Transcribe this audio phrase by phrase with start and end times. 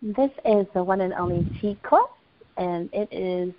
[0.00, 1.44] This is the one and only
[1.82, 2.04] Quest,
[2.56, 3.52] and it is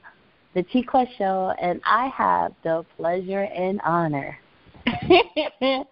[0.53, 4.39] the T Quest Show, and I have the pleasure and honor.
[4.87, 5.85] I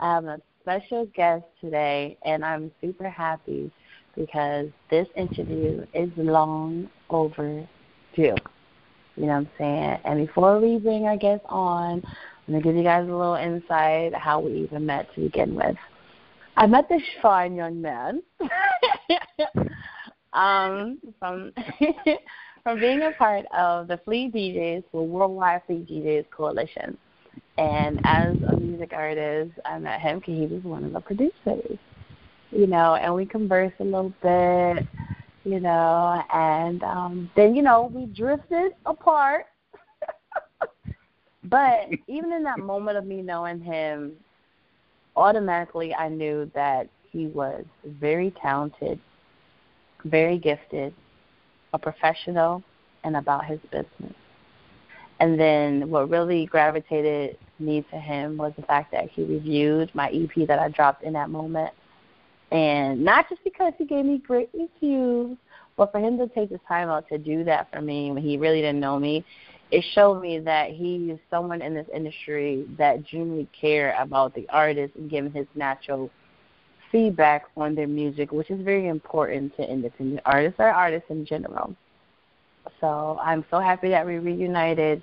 [0.00, 3.70] have a special guest today, and I'm super happy
[4.14, 7.66] because this interview is long overdue.
[8.16, 8.36] You know
[9.16, 9.98] what I'm saying?
[10.04, 13.36] And before we bring our guest on, I'm going to give you guys a little
[13.36, 15.76] insight how we even met to begin with.
[16.58, 18.22] I met this fine young man
[20.32, 21.52] um, from
[22.62, 26.96] from being a part of the Flea DJs, the Worldwide Flea DJs Coalition.
[27.58, 31.78] And as a music artist, I met him because he was one of the producers.
[32.50, 34.86] You know, and we conversed a little bit,
[35.44, 39.46] you know, and um then, you know, we drifted apart.
[41.44, 44.12] but even in that moment of me knowing him,
[45.16, 47.64] automatically I knew that he was
[47.98, 49.00] very talented,
[50.04, 50.92] very gifted,
[51.72, 52.62] a professional,
[53.04, 54.14] and about his business.
[55.18, 60.10] And then what really gravitated me to him was the fact that he reviewed my
[60.10, 61.72] EP that I dropped in that moment.
[62.50, 65.38] And not just because he gave me great reviews,
[65.78, 68.36] but for him to take the time out to do that for me when he
[68.36, 69.24] really didn't know me,
[69.70, 74.46] it showed me that he is someone in this industry that genuinely care about the
[74.50, 76.10] artist and giving his natural
[76.96, 81.76] feedback on their music, which is very important to independent artists or artists in general.
[82.80, 85.02] So I'm so happy that we reunited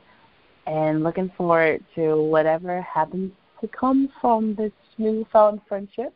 [0.66, 6.16] and looking forward to whatever happens to come from this newfound friendship.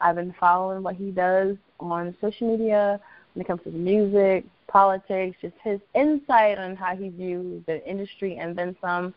[0.00, 3.00] I've been following what he does on social media
[3.34, 8.36] when it comes to music, politics, just his insight on how he views the industry
[8.36, 9.12] and then some.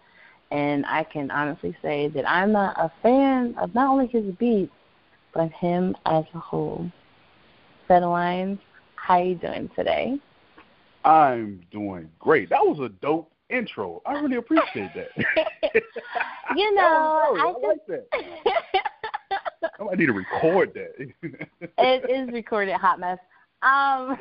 [0.50, 4.74] And I can honestly say that I'm not a fan of not only his beats,
[5.34, 6.90] but him as a whole.
[7.90, 8.60] Federlines,
[8.96, 10.18] how you doing today?
[11.04, 12.50] I'm doing great.
[12.50, 14.02] That was a dope intro.
[14.06, 15.10] I really appreciate that.
[16.56, 18.08] you know, I, I, like that.
[19.80, 21.14] I might need to record that.
[21.78, 23.20] it is recorded, hot mess.
[23.62, 24.18] Um,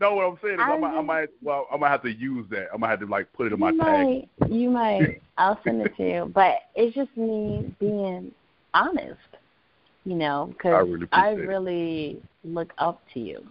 [0.00, 2.46] no, what I'm saying is I might, I might, well, I might have to use
[2.50, 2.68] that.
[2.72, 4.06] I might have to like put it in my you tag.
[4.06, 5.22] Might, you might.
[5.36, 6.32] I'll send it to you.
[6.34, 8.32] But it's just me being
[8.72, 9.18] honest,
[10.06, 13.44] you know, because I, really, I really look up to you.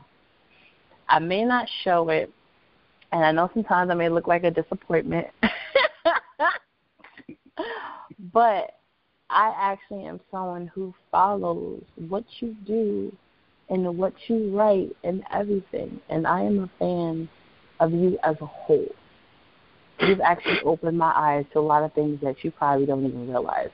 [1.09, 2.31] I may not show it,
[3.11, 5.27] and I know sometimes I may look like a disappointment,
[8.33, 8.79] but
[9.29, 13.11] I actually am someone who follows what you do
[13.69, 15.99] and what you write and everything.
[16.09, 17.27] And I am a fan
[17.81, 18.87] of you as a whole.
[19.99, 23.27] You've actually opened my eyes to a lot of things that you probably don't even
[23.27, 23.71] realize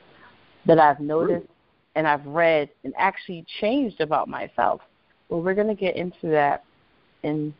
[0.65, 1.47] that I've noticed
[1.95, 4.81] and I've read and actually changed about myself.
[5.29, 6.63] Well, we're going to get into that
[7.23, 7.53] in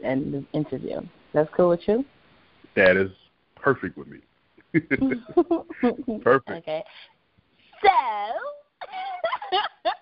[0.00, 1.00] in the interview.
[1.32, 2.04] That's cool with you?
[2.76, 3.10] That is
[3.56, 4.20] perfect with me.
[6.22, 6.50] perfect.
[6.50, 6.84] Okay.
[7.82, 7.88] So.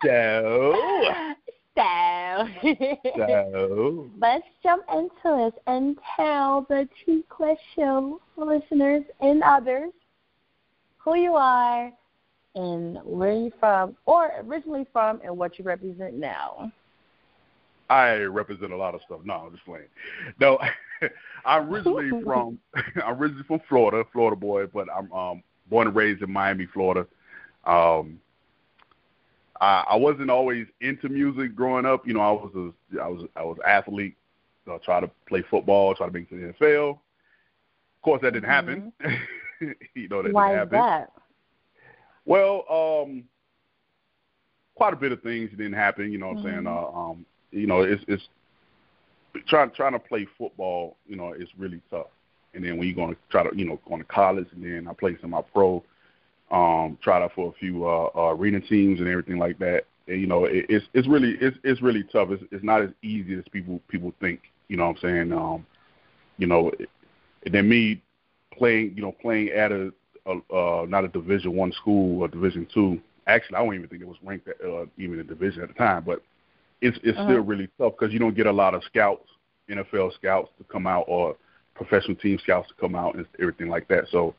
[0.04, 0.74] so.
[1.76, 2.48] So.
[3.16, 4.10] so.
[4.20, 9.92] Let's jump into this and tell the T Quest Show listeners and others
[10.98, 11.92] who you are
[12.56, 16.72] and where you're from, or originally from, and what you represent now.
[17.88, 19.20] I represent a lot of stuff.
[19.24, 19.86] No, I'm just playing.
[20.40, 20.58] No,
[21.44, 22.58] I'm originally from
[23.04, 27.06] I'm originally from Florida, Florida boy, but I'm um, born and raised in Miami, Florida.
[27.64, 28.18] Um,
[29.60, 32.06] I, I wasn't always into music growing up.
[32.06, 34.16] You know, I was a I was I was athlete.
[34.64, 36.90] So I tried to play football, try to make it to the NFL.
[36.90, 38.92] Of course, that didn't happen.
[39.00, 39.70] Mm-hmm.
[39.94, 40.78] you know that Why didn't happen.
[40.78, 41.12] is that?
[42.26, 43.24] Well, um,
[44.74, 46.12] quite a bit of things didn't happen.
[46.12, 46.46] You know what mm-hmm.
[46.48, 46.66] I'm saying?
[46.66, 48.28] Uh, um, you know, it's it's
[49.48, 50.96] trying trying to play football.
[51.06, 52.08] You know, it's really tough.
[52.54, 54.88] And then when you're going to try to, you know, going to college, and then
[54.88, 55.84] I played some my pro,
[56.50, 59.84] um, tried out for a few uh, uh, arena teams and everything like that.
[60.08, 62.30] And, you know, it, it's it's really it's it's really tough.
[62.30, 64.40] It's it's not as easy as people people think.
[64.68, 65.32] You know what I'm saying?
[65.32, 65.66] Um,
[66.38, 66.72] you know,
[67.44, 68.02] and then me
[68.52, 69.92] playing, you know, playing at a, a
[70.26, 74.08] uh, not a Division One school or Division Two, actually, I don't even think it
[74.08, 76.22] was ranked at, uh, even a division at the time, but
[76.80, 77.24] it's it's Uh-huh.
[77.32, 79.28] still really tough because you don't get a lot of scouts,
[79.68, 81.36] NFL scouts to come out or
[81.74, 84.04] professional team scouts to come out and everything like that.
[84.10, 84.34] So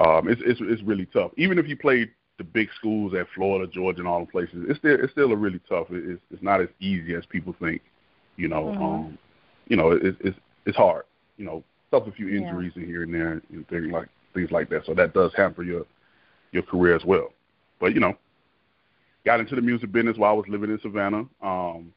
[0.00, 1.32] um, it's it's it's really tough.
[1.36, 4.78] Even if you played the big schools at Florida, Georgia, and all the places, it's
[4.78, 5.90] still it's still a really tough.
[5.90, 7.82] It- It's it's not as easy as people think.
[8.36, 8.82] You know, Mhm.
[8.82, 9.18] um,
[9.68, 11.04] you know, it's it's it's hard.
[11.36, 12.38] You know, suffer a few Yeah.
[12.38, 14.84] injuries in here and there and things like things like that.
[14.86, 15.86] So that does hamper your
[16.52, 17.32] your career as well.
[17.80, 18.16] But you know,
[19.24, 21.24] got into the music business while I was living in Savannah.
[21.42, 21.92] Um,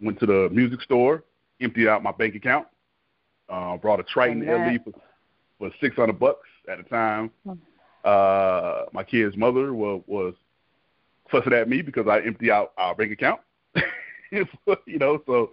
[0.00, 1.22] went to the music store,
[1.60, 2.66] emptied out my bank account,
[3.48, 4.46] uh, brought a Triton.
[4.46, 4.92] LE for,
[5.58, 7.30] for six hundred bucks at the time.
[7.44, 7.52] Hmm.
[8.04, 10.34] Uh, my kid's mother was, was
[11.30, 13.40] fussing at me because I emptied out our bank account.
[14.32, 15.50] you know, so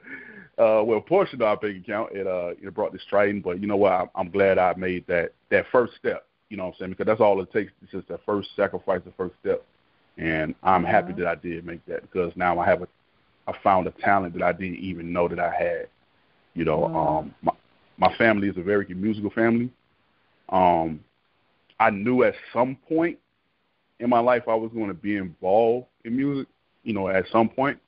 [0.59, 3.67] uh, well, portion of our bank account it uh it brought this Triton, but you
[3.67, 3.93] know what?
[3.93, 6.25] I'm, I'm glad I made that that first step.
[6.49, 6.91] You know what I'm saying?
[6.91, 7.71] Because that's all it takes.
[7.81, 9.63] It's just that first sacrifice, the first step.
[10.17, 11.17] And I'm happy Mhm.
[11.17, 12.87] that I did make that because now I have a
[13.47, 15.87] I found a talent that I didn't even know that I had.
[16.55, 16.95] You know, Mhm.
[16.95, 17.53] um my
[17.97, 19.69] my family is a very musical family.
[20.49, 21.03] Um
[21.79, 23.17] I knew at some point
[23.99, 26.47] in my life I was going to be involved in music,
[26.83, 27.79] you know, at some point.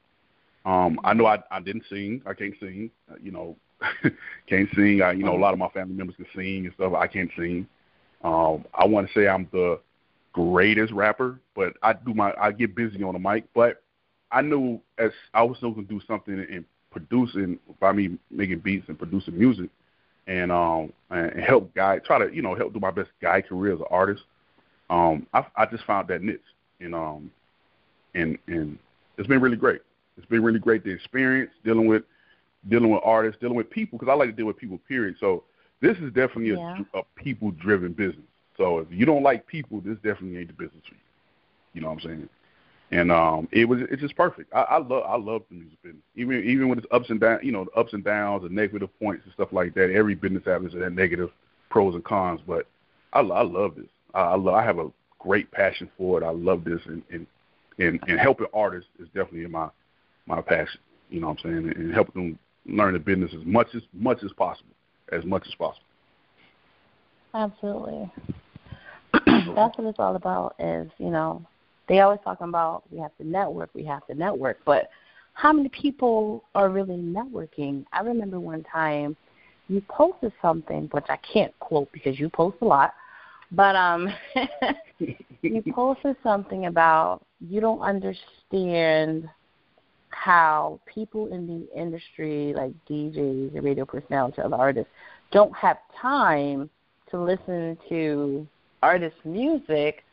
[0.66, 2.22] Um I know I I didn't sing.
[2.26, 3.56] I can't sing, uh, you know.
[4.48, 5.02] can't sing.
[5.02, 6.94] I you know, a lot of my family members can sing and stuff.
[6.94, 7.68] I can't sing.
[8.24, 9.80] Um I want to say I'm the
[10.34, 13.82] greatest rapper, but I do my I get busy on the mic, but
[14.32, 18.88] I knew as I was still gonna do something in producing by me making beats
[18.90, 19.70] and producing music
[20.28, 23.74] and um and help guide try to, you know, help do my best guide career
[23.74, 24.24] as an artist.
[24.90, 26.40] Um I I just found that niche
[26.80, 27.32] and um
[28.14, 28.78] and and
[29.18, 29.82] it's been really great.
[30.22, 32.04] It's been really great the experience dealing with
[32.70, 35.16] dealing with artists, dealing with people because I like to deal with people period.
[35.20, 35.44] So
[35.82, 36.78] this is definitely Yeah.
[36.94, 38.26] a, a people driven business.
[38.56, 41.02] So if you don't like people, this definitely ain't the business for you.
[41.74, 42.30] You know what I'm saying?
[42.92, 44.54] And um, it was it's just perfect.
[44.54, 46.04] I, I love I love the music business.
[46.16, 48.90] Even even with its ups and downs, you know, the ups and downs, the negative
[49.00, 49.92] points and stuff like that.
[49.92, 51.32] Every business has that negative
[51.70, 52.42] pros and cons.
[52.46, 52.68] But
[53.14, 53.88] I, I love this.
[54.14, 56.26] I, I love, I have a great passion for it.
[56.26, 57.26] I love this, and and
[57.80, 59.70] and, and helping artists is definitely in my
[60.26, 60.80] my passion.
[61.10, 61.74] You know what I'm saying?
[61.76, 64.74] And help them learn the business as much as much as possible,
[65.12, 65.86] as much as possible.
[67.34, 68.12] Absolutely.
[69.14, 71.46] That's what it's all about is, you know,
[71.88, 74.90] they always talking about we have to network, we have to network, but
[75.34, 77.86] how many people are really networking?
[77.92, 79.16] I remember one time
[79.68, 82.94] you posted something, which I can't quote because you post a lot,
[83.52, 84.10] but um
[85.00, 89.30] you posted something about you don't understand
[90.12, 94.92] how people in the industry, like DJs and radio personalities, other artists,
[95.32, 96.70] don't have time
[97.10, 98.48] to listen to
[98.84, 100.04] artist music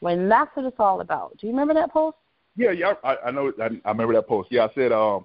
[0.00, 1.36] when that's what it's all about.
[1.38, 2.16] Do you remember that post?
[2.56, 3.52] Yeah, yeah, I, I know.
[3.60, 4.48] I, I remember that post.
[4.50, 5.24] Yeah, I said, um,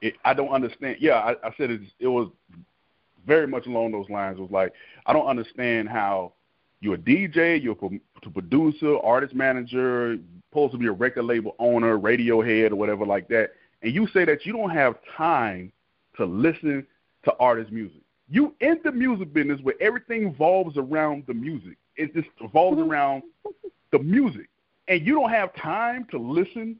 [0.00, 0.96] it, I don't understand.
[1.00, 1.80] Yeah, I, I said it.
[2.00, 2.30] It was
[3.26, 4.38] very much along those lines.
[4.38, 4.72] It was like
[5.06, 6.32] I don't understand how
[6.80, 10.18] you're a DJ, you're a producer, artist manager,
[10.50, 13.50] supposed to be a record label owner, radio head, or whatever like that,
[13.82, 15.72] and you say that you don't have time
[16.16, 16.86] to listen
[17.24, 18.00] to artist music.
[18.28, 21.76] You in the music business where everything revolves around the music.
[21.96, 23.22] It just revolves around
[23.90, 24.48] the music
[24.88, 26.76] and you don't have time to listen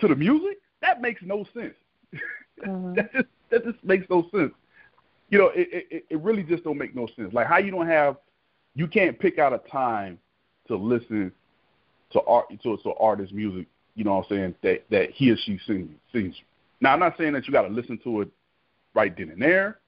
[0.00, 1.74] to the music, that makes no sense.
[2.62, 2.94] Mhm.
[2.94, 4.52] that just that just makes no sense.
[5.30, 7.32] You know, it, it it really just don't make no sense.
[7.32, 8.18] Like how you don't have,
[8.74, 10.18] you can't pick out a time
[10.68, 11.32] to listen
[12.12, 13.66] to art to to artist music.
[13.94, 14.54] You know what I'm saying?
[14.62, 16.34] That that he or she sings sings.
[16.80, 18.28] Now I'm not saying that you got to listen to it
[18.94, 19.78] right then and there,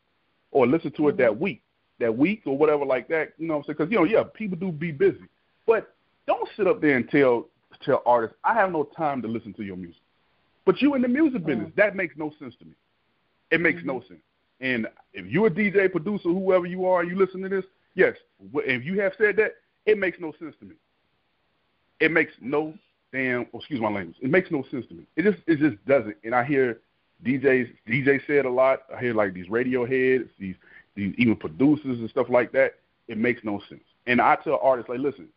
[0.51, 1.23] or listen to it mm-hmm.
[1.23, 1.63] that week,
[2.01, 3.33] that week or whatever like that.
[3.39, 3.77] You know what I'm saying?
[3.79, 5.25] Because you know, yeah, people do be busy,
[5.67, 5.95] but
[6.27, 7.49] don't sit up there and tell
[7.85, 10.01] tell artists I have no time to listen to your music.
[10.65, 11.47] But you in the music mm-hmm.
[11.47, 12.75] business, that makes no sense to me.
[13.51, 14.09] It makes no mm-hmm.
[14.09, 14.21] sense.
[14.61, 17.65] And if you're a DJ, producer, whoever you are, and you listen to this,
[17.95, 18.15] yes,
[18.55, 19.53] if you have said that,
[19.87, 20.75] it makes no sense to me.
[22.01, 22.75] It makes no
[23.13, 24.17] damn, oh, excuse my language.
[24.21, 25.05] It makes no sense to me.
[25.17, 26.17] It just it just doesn't.
[26.25, 26.81] And I hear
[27.25, 28.81] DJs DJ say it a lot.
[28.95, 30.57] I hear like these radio heads, these
[30.97, 32.75] these even producers and stuff like that.
[33.09, 33.85] It makes no sense.
[34.07, 35.29] And I tell artists like, listen,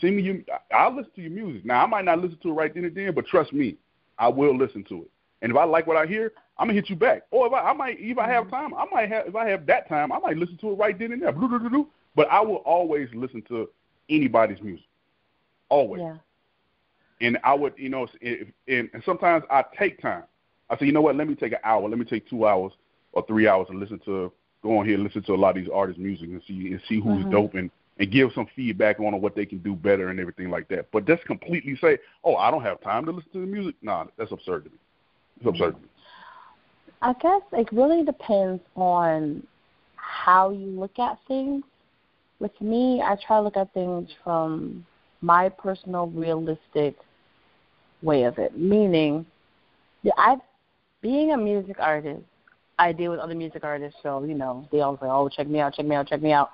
[0.00, 0.36] send me your.
[0.72, 1.64] I'll listen to your music.
[1.64, 3.76] Now I might not listen to it right then and then, but trust me,
[4.18, 5.10] I will listen to it.
[5.42, 7.22] And if I like what I hear, I'm gonna hit you back.
[7.30, 9.26] Or if I, I might, if I have time, I might have.
[9.26, 11.32] If I have that time, I might listen to it right then and there.
[12.16, 13.68] But I will always listen to
[14.08, 14.86] anybody's music.
[15.68, 16.02] Always.
[16.02, 16.16] Yeah.
[17.20, 20.24] And I would, you know, if, and, and sometimes I take time.
[20.70, 21.16] I say, you know what?
[21.16, 21.88] Let me take an hour.
[21.88, 22.72] Let me take two hours
[23.12, 25.56] or three hours and listen to go on here and listen to a lot of
[25.56, 27.30] these artists' music and see and see who's Mhm.
[27.30, 30.68] dope and and give some feedback on what they can do better and everything like
[30.68, 30.88] that.
[30.92, 34.06] But just completely say, "Oh, I don't have time to listen to the music." Nah,
[34.16, 34.76] that's absurd to me.
[35.38, 35.88] It's absurd to me.
[37.00, 39.46] I guess it really depends on
[39.96, 41.64] how you look at things.
[42.40, 44.86] With me, I try to look at things from
[45.20, 46.96] my personal, realistic
[48.02, 48.56] way of it.
[48.56, 49.26] Meaning,
[50.16, 50.36] I,
[51.02, 52.22] being a music artist,
[52.78, 55.58] I deal with other music artists, so you know they always say, "Oh, check me
[55.58, 56.50] out, check me out, check me out."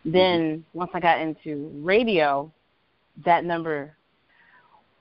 [0.00, 0.12] Mm-hmm.
[0.12, 2.50] Then once I got into radio,
[3.24, 3.95] that number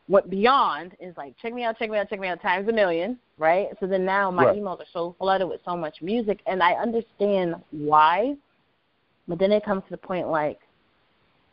[0.08, 2.72] went beyond is like check me out, check me out, check me out times a
[2.72, 3.68] million, right?
[3.80, 4.58] So then now my right.
[4.58, 8.36] emails are so flooded with so much music, and I understand why,
[9.28, 10.60] but then it comes to the point like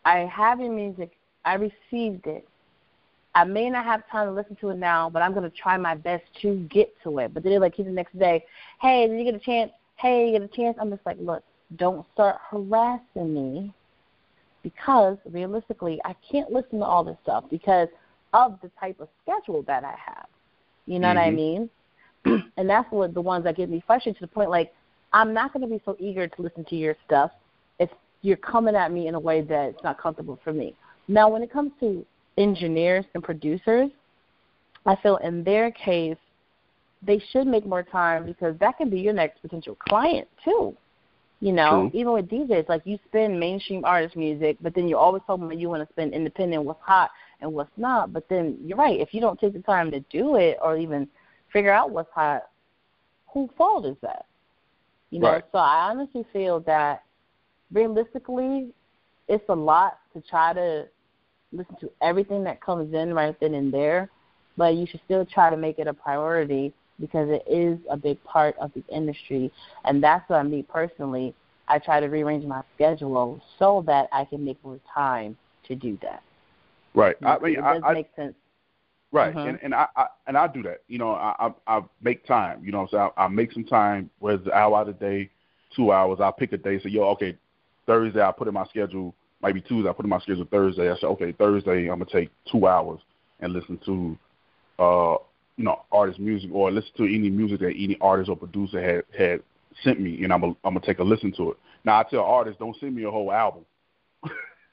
[0.04, 1.12] I have your music,
[1.44, 2.46] I received it.
[3.34, 5.78] I may not have time to listen to it now, but I'm going to try
[5.78, 7.32] my best to get to it.
[7.32, 8.44] But then, like, he's the next day,
[8.80, 9.72] hey, did you get a chance?
[9.96, 10.76] Hey, you get a chance?
[10.78, 11.42] I'm just like, look,
[11.76, 13.72] don't start harassing me
[14.62, 17.88] because realistically, I can't listen to all this stuff because
[18.32, 20.26] of the type of schedule that I have.
[20.86, 21.16] You know mm-hmm.
[21.16, 21.70] what I mean?
[22.56, 24.72] and that's what the ones that get me frustrated to the point like
[25.12, 27.30] I'm not going to be so eager to listen to your stuff
[27.78, 27.90] if
[28.22, 30.74] you're coming at me in a way that's not comfortable for me.
[31.08, 32.04] Now, when it comes to
[32.38, 33.90] engineers and producers,
[34.86, 36.16] I feel in their case
[37.04, 40.74] they should make more time because that can be your next potential client too.
[41.40, 42.00] You know, True.
[42.00, 45.58] even with DJs, like you spin mainstream artist music, but then you're always talking about
[45.58, 47.10] you want to spin independent, what's hot
[47.42, 48.12] and what's not.
[48.12, 51.06] But then you're right, if you don't take the time to do it or even
[51.52, 52.44] figure out what's hot,
[53.26, 54.26] whose fault is that?
[55.10, 55.44] You know, right.
[55.52, 57.02] so I honestly feel that
[57.70, 58.68] realistically,
[59.28, 60.86] it's a lot to try to
[61.52, 64.08] listen to everything that comes in right then and there,
[64.56, 68.22] but you should still try to make it a priority because it is a big
[68.24, 69.52] part of the industry.
[69.84, 71.34] And that's why me personally,
[71.68, 75.36] I try to rearrange my schedule so that I can make more time
[75.68, 76.22] to do that.
[76.94, 77.16] Right.
[77.22, 78.34] I mean, it does I, make sense.
[79.12, 79.48] Right, Mhm.
[79.48, 80.82] and and I, I and I do that.
[80.88, 81.34] You know, I
[81.66, 82.64] I, I make time.
[82.64, 84.08] You know, so I, I make some time.
[84.20, 85.30] Whether it's an hour out of the day,
[85.76, 86.20] two hours.
[86.20, 86.80] I pick a day.
[86.80, 87.36] Say, yo, okay,
[87.86, 89.14] Thursday I put in my schedule.
[89.42, 90.46] Maybe Tuesday I put in my schedule.
[90.50, 93.00] Thursday I say, okay, Thursday I'm gonna take two hours
[93.40, 94.16] and listen to,
[94.78, 95.16] uh,
[95.56, 99.04] you know, artist music or listen to any music that any artist or producer had
[99.16, 99.42] had
[99.84, 101.58] sent me, and I'm gonna I'm gonna take a listen to it.
[101.84, 103.66] Now I tell artists, don't send me a whole album.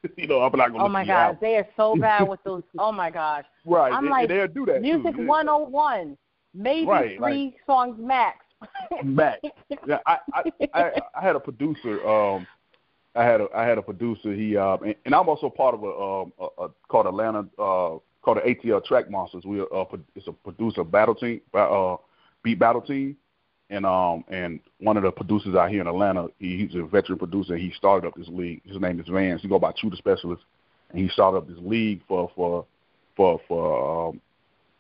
[0.18, 0.84] you know, I'm not gonna.
[0.86, 1.38] Oh my gosh, album.
[1.42, 2.64] they are so bad with those.
[2.78, 5.26] Oh my gosh, Right, I'm they, like, they'll do that music too.
[5.26, 6.18] 101,
[6.54, 8.38] maybe Right, three songs max.
[9.06, 9.40] Max.
[9.88, 12.06] Yeah, I, I I I had a producer.
[12.06, 12.46] Um,
[13.16, 14.34] I had a I had a producer.
[14.34, 18.00] He um, and, and I'm also part of a um a, a called Atlanta uh
[18.22, 19.46] called the ATL Track Monsters.
[19.46, 21.96] We are uh, it's a producer battle team, uh,
[22.44, 23.16] beat battle team,
[23.70, 26.28] and um and one of the producers out here in Atlanta.
[26.40, 27.58] He, he's a veteran producer.
[27.58, 28.62] He started up this league.
[28.66, 29.42] His name is Vance.
[29.42, 30.44] He go by Shooter Specialist,
[30.90, 32.66] and he started up this league for for
[33.16, 34.22] for for um,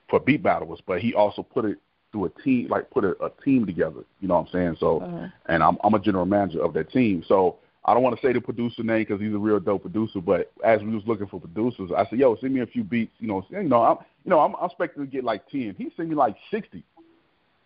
[0.09, 0.79] for beat battlers.
[0.85, 1.77] But he also put it
[2.11, 4.01] through a team, like put a, a team together.
[4.19, 4.77] You know what I'm saying?
[4.79, 5.31] So, Mhm.
[5.47, 7.23] and I'm I'm a general manager of that team.
[7.27, 10.19] So I don't want to say the producer name because he's a real dope producer.
[10.19, 13.13] But as we was looking for producers, I said, "Yo, send me a few beats."
[13.19, 15.75] You know, you know, I'm you know I'm, I'm expecting to get like ten.
[15.77, 16.83] He sent me like sixty,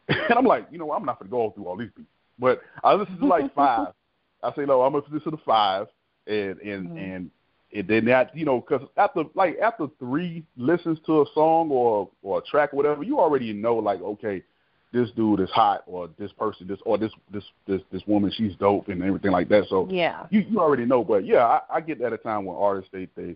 [0.30, 2.10] and I'm like, you know, I'm not gonna go through all these beats.
[2.40, 3.88] But I listened to like five.
[4.44, 5.88] I say, no, I'm gonna listen to the five,
[6.28, 6.98] and and Mhm.
[6.98, 7.32] and
[7.76, 12.10] and then that you know because after like after three listens to a song or
[12.22, 14.44] or a track or whatever, you already know like okay,
[14.92, 18.56] this dude is hot or this person this or this this this this woman she's
[18.58, 19.66] dope and everything like that.
[19.70, 20.28] So yeah.
[20.30, 21.04] you you already know.
[21.04, 23.36] But yeah, I, I get that at a time when artists they they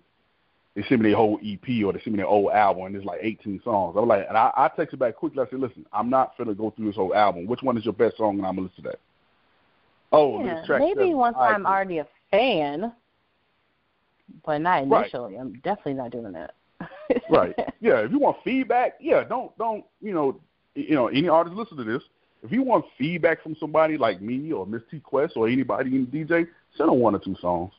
[0.78, 3.04] they send me their whole EP or they send me their old album and there's
[3.04, 3.96] like 18 songs.
[3.98, 5.42] I'm like, and I, I text it back quickly.
[5.42, 7.48] I say, listen, I'm not finna go through this whole album.
[7.48, 8.38] Which one is your best song?
[8.38, 9.00] And I'm gonna listen to that.
[10.12, 10.54] Oh, yeah.
[10.54, 10.82] this track.
[10.82, 11.18] Maybe seven.
[11.18, 11.74] once right, I'm cool.
[11.74, 12.94] already a fan,
[14.46, 15.02] but not Right.
[15.02, 15.36] initially.
[15.36, 16.54] I'm definitely not doing that.
[17.32, 17.56] right.
[17.82, 20.40] Yeah, if you want feedback, yeah, don't don't you know
[20.76, 22.04] you know any artist listen to this.
[22.44, 26.06] If you want feedback from somebody like me or Miss T Quest or anybody in
[26.06, 27.74] DJ, send them one or two songs.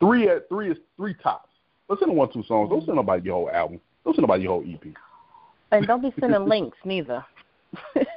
[0.00, 1.48] Three at three is three tops.
[1.88, 2.70] But send them one, two songs.
[2.70, 3.80] Don't send nobody your whole album.
[4.04, 4.86] Don't send nobody your whole EP.
[5.72, 7.24] and don't be sending links neither.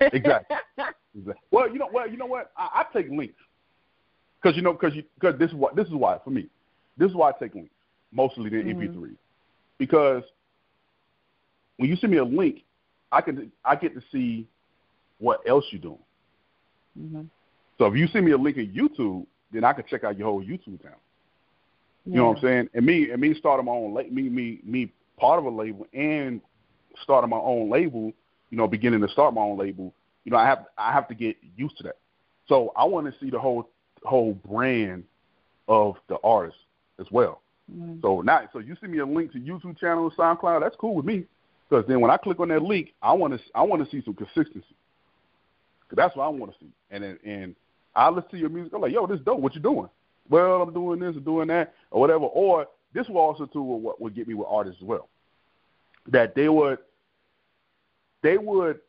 [0.01, 0.57] Exactly.
[1.17, 1.41] Exactly.
[1.49, 2.51] Well, you know, well, you know what?
[2.55, 3.33] I, I take links
[4.41, 6.47] because you know, because you, cause this is what this is why for me.
[6.97, 7.71] This is why I take links
[8.13, 8.77] mostly than Mhm.
[8.95, 9.15] MP3
[9.79, 10.23] because
[11.77, 12.63] when you send me a link,
[13.11, 14.47] I can I get to see
[15.17, 15.97] what else you're doing.
[16.95, 17.21] hmm
[17.79, 20.27] So if you send me a link in YouTube, then I can check out your
[20.27, 20.99] whole YouTube channel.
[22.09, 22.69] You know what I'm saying?
[22.73, 26.41] And me and me starting my own me me me part of a label and
[27.03, 28.11] starting my own label,
[28.49, 31.13] you know, beginning to start my own label, you know, I have I have to
[31.13, 31.97] get used to that.
[32.47, 33.69] So I want to see the whole
[34.03, 35.03] whole brand
[35.67, 36.57] of the artist
[36.99, 37.41] as well.
[37.71, 37.99] Mm-hmm.
[38.01, 40.61] So now, so you send me a link to YouTube channel and SoundCloud.
[40.61, 41.25] That's cool with me,
[41.69, 44.03] because then when I click on that link, I want to I want to see
[44.03, 44.75] some consistency.
[45.89, 46.71] Cause that's what I want to see.
[46.89, 47.55] And and
[47.95, 48.73] I listen to your music.
[48.73, 49.39] I'm like, yo, this dope.
[49.39, 49.89] What you doing?
[50.29, 52.25] Well, I'm doing this or doing that or whatever.
[52.25, 55.09] Or this will also too what would get me with artists as well.
[56.07, 56.79] That they would
[58.21, 58.79] they would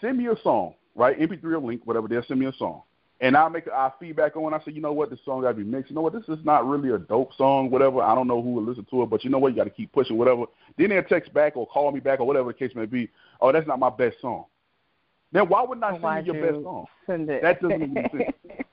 [0.00, 1.18] send me a song, right?
[1.18, 2.08] MP3 or link, whatever.
[2.08, 2.82] They'll send me a song,
[3.20, 4.54] and I make I feedback on.
[4.54, 5.90] I say, you know what, this song got to be mixed.
[5.90, 8.02] You know what, this is not really a dope song, whatever.
[8.02, 9.70] I don't know who will listen to it, but you know what, you got to
[9.70, 10.44] keep pushing, whatever.
[10.78, 13.08] Then they'll text back or call me back or whatever the case may be.
[13.40, 14.46] Oh, that's not my best song.
[15.32, 16.86] Then why wouldn't I send you your best song?
[17.06, 17.42] Send it.
[17.42, 18.24] That doesn't make sense.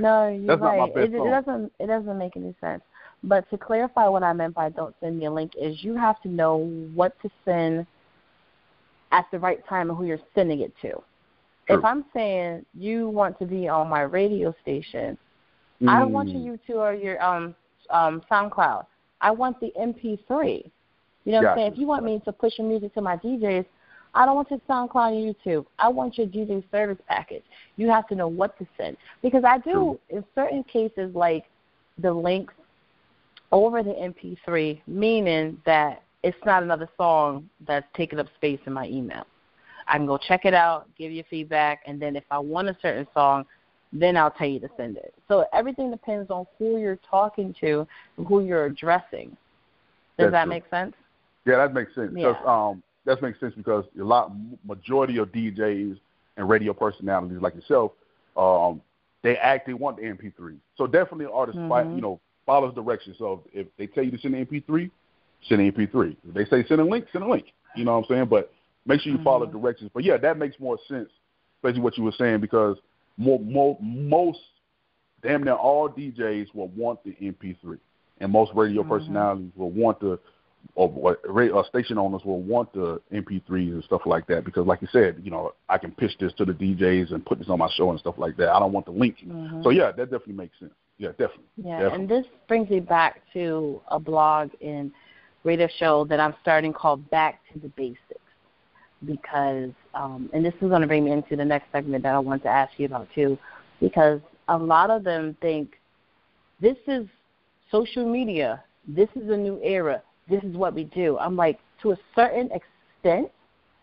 [0.00, 0.92] no, you're That's right.
[0.96, 1.72] it, it doesn't.
[1.78, 2.82] It doesn't make any sense.
[3.22, 6.20] But to clarify what I meant by "don't send me a link" is you have
[6.22, 6.56] to know
[6.94, 7.86] what to send
[9.12, 10.90] at the right time and who you're sending it to.
[10.90, 11.02] True.
[11.78, 15.18] If I'm saying you want to be on my radio station,
[15.86, 16.44] I don't want Mm.
[16.44, 17.54] your YouTube or your um
[17.90, 18.86] um SoundCloud.
[19.20, 20.70] I want the MP3.
[21.24, 21.72] You know what I'm saying?
[21.72, 23.66] If you want me to push your music to my DJs,
[24.14, 25.66] I don't want your SoundCloud and YouTube.
[25.78, 27.44] I want your DJ service package.
[27.76, 31.44] You have to know what to send because I do in certain cases like
[31.98, 32.54] the links
[33.52, 38.86] over the MP3, meaning that it's not another song that's taking up space in my
[38.86, 39.26] email.
[39.86, 42.76] I can go check it out, give you feedback, and then if I want a
[42.82, 43.46] certain song,
[43.92, 45.14] then I'll tell you to send it.
[45.28, 47.86] So everything depends on who you're talking to
[48.18, 49.28] and who you're addressing.
[49.28, 49.36] Does
[50.26, 50.50] That's that true.
[50.50, 50.94] make sense?
[51.46, 52.12] Yeah, that makes sense.
[52.14, 52.34] Yeah.
[52.44, 54.32] Um, that makes sense because a lot
[54.66, 55.98] majority of DJs
[56.36, 57.92] and radio personalities like yourself,
[58.36, 58.80] um,
[59.22, 60.56] they actually want the MP3.
[60.76, 61.96] So definitely, artists fi- Mhm.
[61.96, 63.16] you know follows directions.
[63.18, 64.90] So if they tell you to send an MP3,
[65.48, 66.16] send an MP3.
[66.28, 67.52] If they say send a link, send a link.
[67.74, 68.26] You know what I'm saying?
[68.26, 68.52] But
[68.86, 69.52] make sure you follow Mhm.
[69.52, 69.90] directions.
[69.92, 71.10] But yeah, that makes more sense,
[71.56, 72.78] especially what you were saying because
[73.16, 74.40] more, more, most
[75.22, 77.78] damn near all DJs will want the MP3,
[78.20, 78.88] and most radio Mhm.
[78.88, 80.18] personalities will want the
[80.74, 84.66] or what radio uh, station owners will want the MP3s and stuff like that because,
[84.66, 87.48] like you said, you know, I can pitch this to the DJs and put this
[87.48, 88.50] on my show and stuff like that.
[88.50, 89.16] I don't want the link.
[89.26, 89.62] Mhm.
[89.64, 90.72] So yeah, that definitely makes sense.
[90.98, 91.44] Yeah, definitely.
[91.56, 91.98] Yeah, definitely.
[91.98, 94.92] and this brings me back to a blog and
[95.44, 98.20] radio show that I'm starting called Back to the Basics.
[99.04, 102.18] Because, um, and this is going to bring me into the next segment that I
[102.18, 103.38] want to ask you about too,
[103.80, 105.78] because a lot of them think
[106.60, 107.06] this is
[107.70, 111.18] social media, this is a new era, this is what we do.
[111.18, 113.30] I'm like, to a certain extent,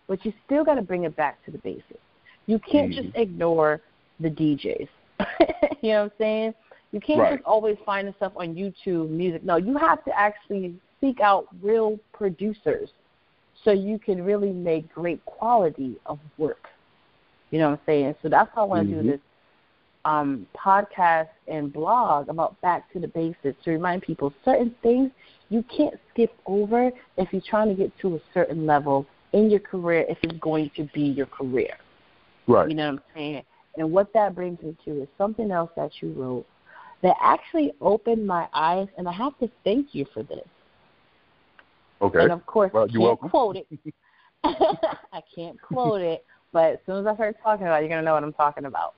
[0.07, 1.99] but you still got to bring it back to the basics.
[2.47, 2.95] You can't Mhm.
[2.95, 3.81] just ignore
[4.19, 4.87] the DJs.
[5.81, 6.53] you know what I'm saying?
[6.91, 7.33] You can't Right.
[7.33, 9.43] just always find the stuff on YouTube music.
[9.43, 12.89] No, you have to actually seek out real producers
[13.63, 16.69] so you can really make great quality of work.
[17.51, 18.15] You know what I'm saying?
[18.21, 19.01] So that's how I want to Mhm.
[19.01, 19.21] do this
[20.05, 25.11] um, podcast and blog about back to the basics to remind people certain things
[25.49, 29.59] you can't skip over if you're trying to get to a certain level in your
[29.59, 31.75] career if it's going to be your career.
[32.47, 32.69] Right.
[32.69, 33.43] You know what I'm saying?
[33.77, 36.45] And what that brings me to is something else that you wrote
[37.01, 40.47] that actually opened my eyes, and I have to thank you for this.
[42.01, 42.23] Okay.
[42.23, 43.29] And of course, Well, I you're can't welcome.
[43.29, 43.67] quote it.
[44.43, 48.01] I can't quote it, but as soon as I start talking about it, you're going
[48.01, 48.93] to know what I'm talking about.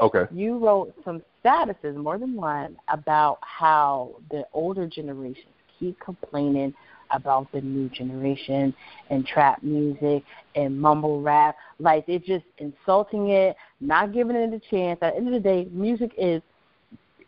[0.00, 0.24] Okay.
[0.30, 6.74] You wrote some statuses, more than one, about how the older generations keep complaining
[7.10, 8.74] about the new generation
[9.10, 11.56] and trap music and mumble rap.
[11.78, 14.98] Like they're just insulting it, not giving it a chance.
[15.02, 16.42] At the end of the day, music is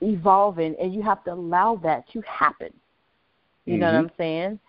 [0.01, 2.73] evolving and you have to allow that to happen.
[3.67, 3.99] You know what Mhm.
[3.99, 4.61] I'm saying?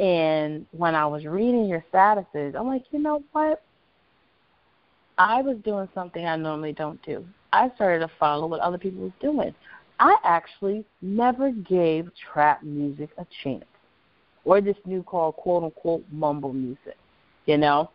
[0.00, 3.62] And when I was reading your statuses, I'm like, you know what?
[5.18, 7.26] I was doing something I normally don't do.
[7.52, 9.54] I started to follow what other people was doing.
[10.00, 13.64] I actually never gave trap music a chance.
[14.44, 16.96] Or this new called quote unquote mumble music.
[17.46, 17.90] You know?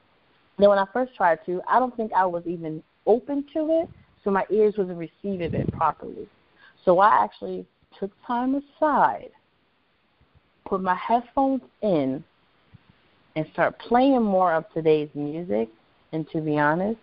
[0.58, 3.90] Then when I first tried to, I don't think I was even open to it,
[4.24, 6.28] so my ears wasn't receiving it properly.
[6.86, 7.66] So I actually
[8.00, 9.30] took time aside,
[10.66, 12.24] put my headphones in,
[13.36, 15.70] and start playing more of today's music.
[16.12, 17.00] And to be honest,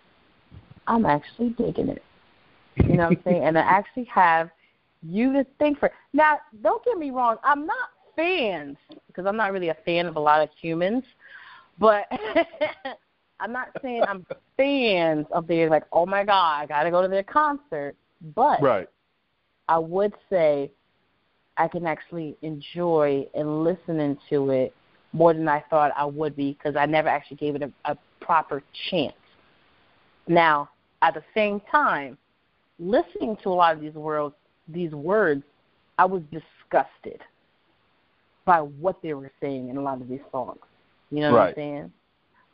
[0.87, 2.03] I'm actually digging it.
[2.77, 3.43] You know what I'm saying?
[3.43, 4.49] And I actually have
[5.01, 5.91] you to think for.
[6.13, 7.37] Now, don't get me wrong.
[7.43, 11.03] I'm not fans because I'm not really a fan of a lot of humans,
[11.79, 12.05] but
[13.39, 14.25] I'm not saying I'm
[14.57, 17.95] fans of their like, oh my god, I got to go to their concert.
[18.35, 18.87] But Right.
[19.67, 20.71] I would say
[21.57, 24.73] I can actually enjoy and listening to it
[25.13, 27.97] more than I thought I would be because I never actually gave it a, a
[28.19, 29.13] proper chance.
[30.27, 30.69] Now,
[31.01, 32.17] at the same time,
[32.79, 34.35] listening to a lot of these words,
[34.67, 35.43] these words,
[35.97, 37.21] I was disgusted
[38.45, 40.59] by what they were saying in a lot of these songs.
[41.09, 41.93] You know what I'm saying?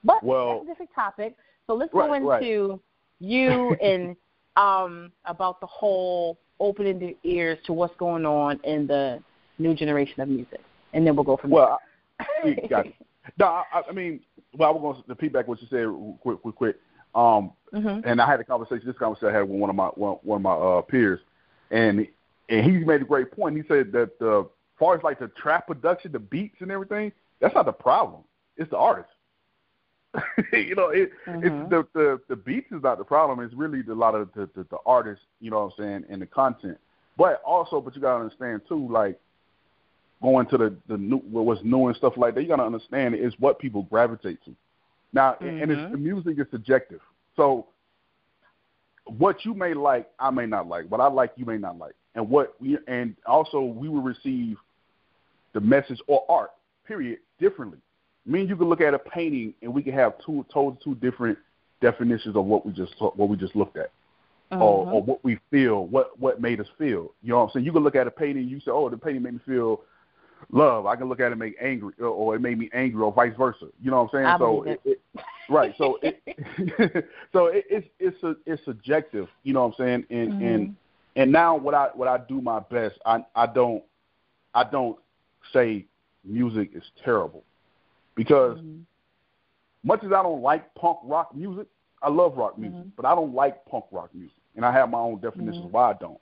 [0.03, 1.35] But Well- that's a different topic.
[1.67, 2.41] So let's Right, go right.
[2.41, 2.81] into
[3.19, 4.15] you and
[4.55, 9.21] um about the whole opening the ears to what's going on in the
[9.59, 10.61] new generation of music,
[10.93, 11.79] and then we'll go from Well,
[12.19, 12.27] there.
[12.45, 12.93] I, got it.
[13.37, 14.21] No, I, I mean,
[14.53, 15.87] well, I was going to repeat back what you said
[16.21, 16.77] quick, quick, quick.
[17.13, 18.83] Um, hmm and I had a conversation.
[18.85, 21.19] This conversation I had with one of my one, one of my uh, peers,
[21.71, 22.07] and
[22.49, 23.57] and he made a great point.
[23.57, 24.45] He said that uh, as
[24.79, 28.23] far as like the trap production, the beats and everything, that's not the problem.
[28.55, 29.09] It's the artist.
[30.53, 31.43] you know, it, Mhm.
[31.43, 33.39] it's the, the the beats is not the problem.
[33.41, 35.25] It's really the, a lot of the, the the artists.
[35.41, 36.77] You know what I'm saying, and the content.
[37.17, 39.19] But also, but you gotta understand too, like
[40.21, 42.41] going to the the new what's new and stuff like that.
[42.41, 44.55] You gotta understand is what people gravitate to.
[45.13, 45.91] Now, and it's, Mhm.
[45.91, 47.01] the music is subjective.
[47.35, 47.67] So
[49.17, 50.85] what you may like, I may not like.
[50.85, 51.93] What I like, you may not like.
[52.15, 54.57] And what we and also we will receive
[55.53, 56.51] the message or art,
[56.87, 57.77] period, differently.
[58.27, 60.95] I mean, you could look at a painting and we could have two total two
[60.95, 61.37] different
[61.81, 63.91] definitions of what we just what we just looked at,
[64.51, 64.93] or, Mhm.
[64.93, 67.13] or what we feel, what what made us feel.
[67.21, 67.65] You know what I'm saying?
[67.65, 69.81] You can look at a painting, and you say, oh, the painting made me feel
[70.51, 70.85] love.
[70.85, 73.11] I can look at it and make angry, or, or it made me angry, or
[73.11, 73.67] vice versa.
[73.81, 74.25] You know what I'm saying?
[74.25, 75.01] I so it, it,
[75.49, 76.21] right, so it,
[77.33, 79.27] so it, it's it's a, it's subjective.
[79.43, 80.05] You know what I'm saying?
[80.09, 80.41] And Mhm.
[80.55, 80.75] and
[81.15, 83.83] and now what I what I do my best, I I don't
[84.53, 84.97] I don't
[85.53, 85.85] say
[86.23, 87.43] music is terrible
[88.15, 88.83] because Mhm.
[89.83, 91.67] much as I don't like punk rock music,
[92.01, 92.91] I love rock music, Mhm.
[92.95, 95.71] but I don't like punk rock music, and I have my own definitions Mhm.
[95.71, 96.19] why I don't.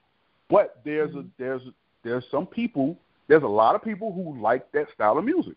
[0.49, 4.71] But there's a there's a, there's some people, there's a lot of people who like
[4.73, 5.55] that style of music.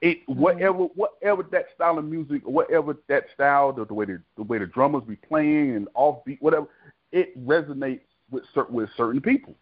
[0.00, 0.36] It Mhm.
[0.36, 4.42] whatever whatever that style of music, or whatever that style, the, the way the, the
[4.42, 6.68] way the drummers be playing and offbeat, whatever,
[7.12, 9.54] it resonates with certain with certain people.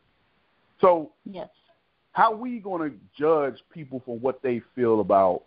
[0.81, 1.48] So Yes.
[2.12, 5.42] how we going to judge people for what they feel about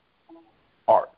[0.87, 1.11] art?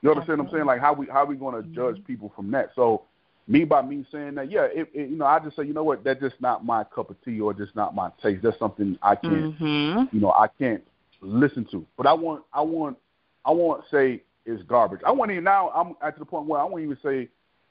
[0.00, 0.66] You understand what I'm saying?
[0.66, 2.70] Like how we how we going to judge people from that?
[2.74, 3.02] So
[3.46, 5.84] me by me saying that, yeah, it, it, you know, I just say, you know
[5.84, 8.42] what, that's just not my cup of tea or just not my taste.
[8.42, 10.08] That's something I can't, Mhm.
[10.12, 10.82] you know, I can't
[11.22, 11.86] listen to.
[11.96, 12.98] But I want, I want,
[13.44, 15.00] I won't say it's garbage.
[15.06, 15.70] I want even now.
[15.70, 17.28] I'm at the point where I won't even say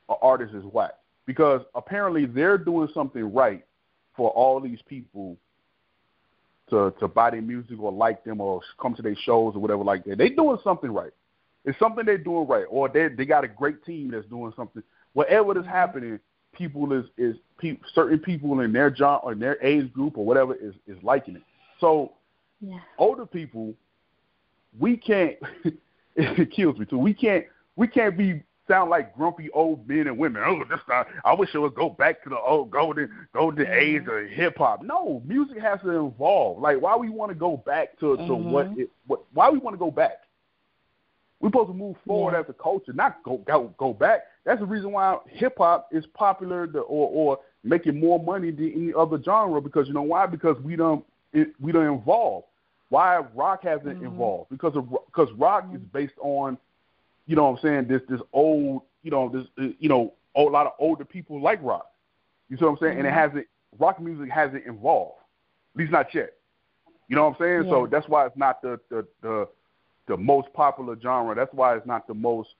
[0.09, 0.91] an artist is whack
[1.25, 3.65] because apparently they're doing something right
[4.15, 5.37] for all these people
[6.69, 9.83] to to buy their music or like them or come to their shows or whatever
[9.83, 10.17] like that.
[10.17, 11.11] They doing something right.
[11.65, 14.81] It's something they're doing right, or they they got a great team that's doing something.
[15.13, 16.19] Whatever is happening,
[16.53, 20.25] people is is pe- certain people in their job or in their age group or
[20.25, 21.43] whatever is is liking it.
[21.79, 22.13] So
[22.61, 22.79] Yeah.
[22.97, 23.73] older people,
[24.79, 25.37] we can't.
[26.15, 26.97] it kills me too.
[26.97, 27.45] We can't.
[27.75, 30.43] We can't be sound like grumpy old men and women.
[30.45, 31.07] Oh, this not.
[31.25, 34.81] I wish it would go back to the old golden golden age of hip hop.
[34.83, 36.59] No, music has to evolve.
[36.59, 38.51] Like why we want to go back to to mm-hmm.
[38.51, 38.89] what it.
[39.07, 40.19] What why we want to go back?
[41.39, 42.41] We're supposed to move forward Yeah.
[42.41, 44.21] as a culture, not go go go back.
[44.45, 48.71] That's the reason why hip hop is popular to, or or making more money than
[48.71, 49.59] any other genre.
[49.59, 50.27] Because you know why?
[50.27, 52.43] Because we don't it, we don't evolve.
[52.91, 54.07] Why rock hasn't Mhm.
[54.13, 54.49] evolved?
[54.49, 56.57] Because of because rock is based on,
[57.25, 60.41] you know, what I'm saying this this old, you know, this uh, you know, a
[60.41, 61.89] lot of older people like rock.
[62.49, 62.97] You see what I'm saying?
[62.97, 63.13] And it Mhm.
[63.13, 63.47] hasn't
[63.79, 65.19] rock music hasn't evolved,
[65.73, 66.33] at least not yet.
[67.07, 67.69] You know what I'm saying?
[67.69, 69.47] So that's why it's not the the the
[70.07, 71.33] the most popular genre.
[71.33, 72.55] That's why it's not the most,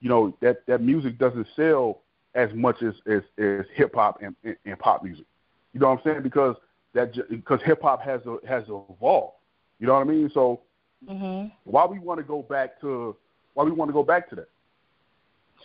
[0.00, 2.02] you know, that that music doesn't sell
[2.34, 5.26] as much as as, as hip hop and, and, and pop music.
[5.72, 6.22] You know what I'm saying?
[6.24, 6.56] Because
[6.94, 9.34] that because hip hop has a, has evolved.
[9.78, 10.30] You know what I mean?
[10.32, 10.60] So
[11.08, 11.52] Mhm.
[11.64, 13.16] why we want to go back to
[13.54, 14.48] why we want to go back to that?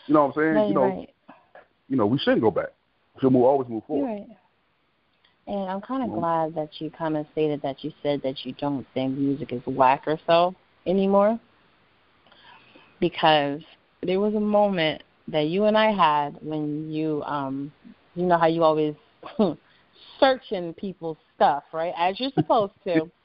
[0.07, 0.55] You know what I'm saying?
[0.55, 1.13] Right, you know, right.
[1.87, 2.73] you know, we shouldn't go back.
[3.15, 4.07] We should move, always move forward.
[4.07, 4.27] right.
[5.47, 6.19] And I'm kind of Mhm.
[6.19, 9.65] glad that you kind of stated that you said that you don't think music is
[9.65, 11.39] whack or so anymore,
[12.99, 13.61] because
[14.01, 17.71] there was a moment that you and I had when you, um,
[18.15, 18.95] you know how you always
[20.19, 21.93] searching people's stuff, right?
[21.97, 23.09] As you're supposed to.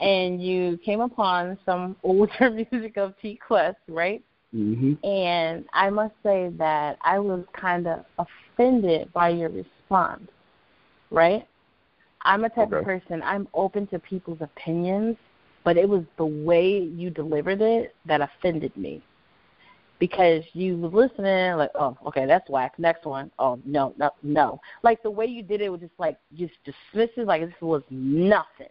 [0.00, 4.22] and you came upon some older music of T Quest, right?
[4.52, 10.28] hmm And I must say that I was kind of offended by your response,
[11.10, 11.46] right?
[12.22, 15.16] I'm a type of person, I'm open to people's opinions,
[15.62, 19.02] but it was the way you delivered it that offended me.
[19.98, 22.72] Because you was listening, like, oh, okay, that's whack.
[22.78, 24.60] Next one, oh, no, no, no.
[24.82, 28.68] Like the way you did it was just like, just dismissive, like this was nothing.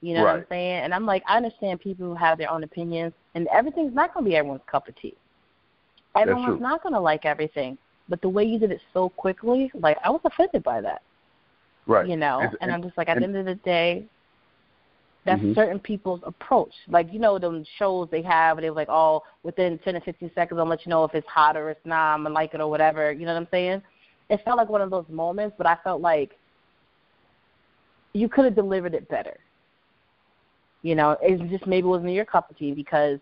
[0.00, 0.84] You know what I'm saying?
[0.84, 4.24] And I'm like, I understand people who have their own opinions, and everything's not going
[4.24, 5.14] to be everyone's cup of tea.
[6.14, 7.76] Everyone's not going to like everything.
[8.08, 11.02] But the way you did it so quickly, like, I was offended by that.
[11.86, 12.06] Right.
[12.06, 14.04] You know, And- and, and- I'm just like, at and- the end of the day,
[15.24, 15.54] that's Mhm.
[15.54, 16.72] certain people's approach.
[16.88, 20.30] Like you know, them shows they have, where they like, oh, within 10 to 15
[20.34, 22.14] seconds, I'll let you know if it's hot or it's not.
[22.14, 23.12] I'm gonna like it or whatever.
[23.12, 23.82] You know what I'm saying?
[24.30, 26.38] It felt like one of those moments, but I felt like
[28.14, 29.36] you could have delivered it better.
[30.82, 33.18] You know, it just maybe wasn't your cup of tea because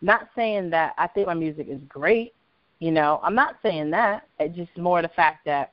[0.00, 2.34] not saying that I think my music is great.
[2.78, 4.26] You know, I'm not saying that.
[4.38, 5.72] It's just more the fact that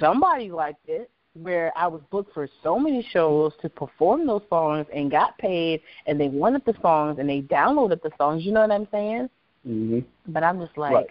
[0.00, 4.86] somebody liked it where I was booked for so many shows to perform those songs
[4.92, 8.60] and got paid and they wanted the songs and they downloaded the songs, you know
[8.60, 9.30] what I'm saying?
[9.66, 10.00] Mm-hmm.
[10.32, 11.10] But I'm just like, Right.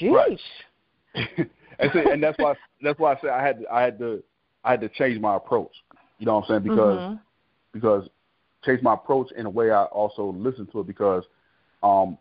[0.00, 0.12] Jeez.
[0.12, 0.40] Right.
[1.78, 4.22] and see, and that's why that's why I said I had to, I had to
[4.64, 5.72] I had to change my approach.
[6.18, 6.62] You know what I'm saying?
[6.62, 7.20] Because Mhm.
[7.80, 8.08] Because
[8.64, 11.24] change my approach in a way I also listen to it because
[11.82, 12.18] um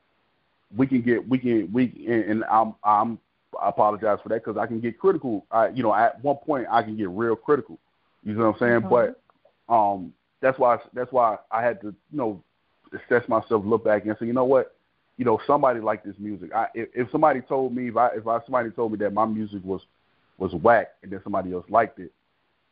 [0.76, 3.20] we can get we can we and, and I'm I'm
[3.62, 5.46] I apologize for that because I can get critical.
[5.52, 7.80] I you know at one point I can get real critical.
[8.24, 8.82] You know what I'm saying?
[8.82, 8.89] Mhm.
[8.89, 12.43] But um that's why that's why I had to you know
[12.93, 14.76] assess myself, look back and say you know what
[15.17, 16.54] you know somebody liked this music.
[16.54, 19.26] I if, if somebody told me if I if I somebody told me that my
[19.26, 19.82] music was
[20.38, 22.12] was whack and then somebody else liked it,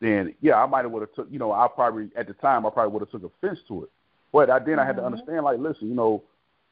[0.00, 2.66] then yeah, I might have would have took you know I probably at the time
[2.66, 3.90] I probably would have took offense to it.
[4.32, 5.06] But I then I had to Mhm.
[5.06, 6.22] understand like listen, you know,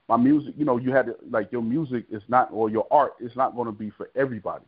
[0.09, 3.15] my music, you know, you had to like your music is not or your art
[3.21, 4.65] is not going to be for everybody.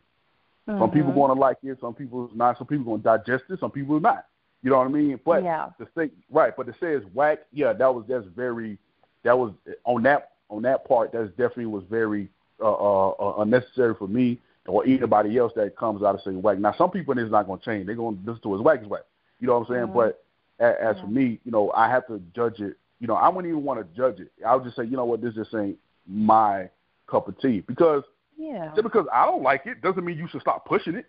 [0.65, 1.15] Some people Mhm.
[1.15, 2.57] going to like it, some people not.
[2.57, 4.25] Some people going to digest it, some people not.
[4.63, 5.19] You know what I mean?
[5.23, 5.69] But Yeah.
[5.77, 8.77] to say right, but to say it's whack, yeah, that was that's very
[9.23, 9.53] that was
[9.85, 11.11] on that on that part.
[11.11, 12.27] That's definitely was very
[12.59, 16.59] uh, uh, uh, unnecessary for me or anybody else that comes out and say whack.
[16.59, 17.85] Now some people it's not going to change.
[17.87, 19.03] They're going to listen to as whack as whack.
[19.39, 19.87] You know what I'm saying?
[19.87, 19.93] Mhm.
[19.93, 20.23] But
[20.59, 21.01] as, as Yeah.
[21.01, 22.77] for me, you know, I have to judge it.
[22.99, 24.31] You know, I wouldn't even want to judge it.
[24.45, 25.77] I would just say, you know what, this just ain't
[26.07, 26.69] my
[27.07, 28.03] cup of tea because
[28.37, 28.71] Yeah.
[28.75, 31.05] just because I don't like it doesn't mean you should stop pushing it.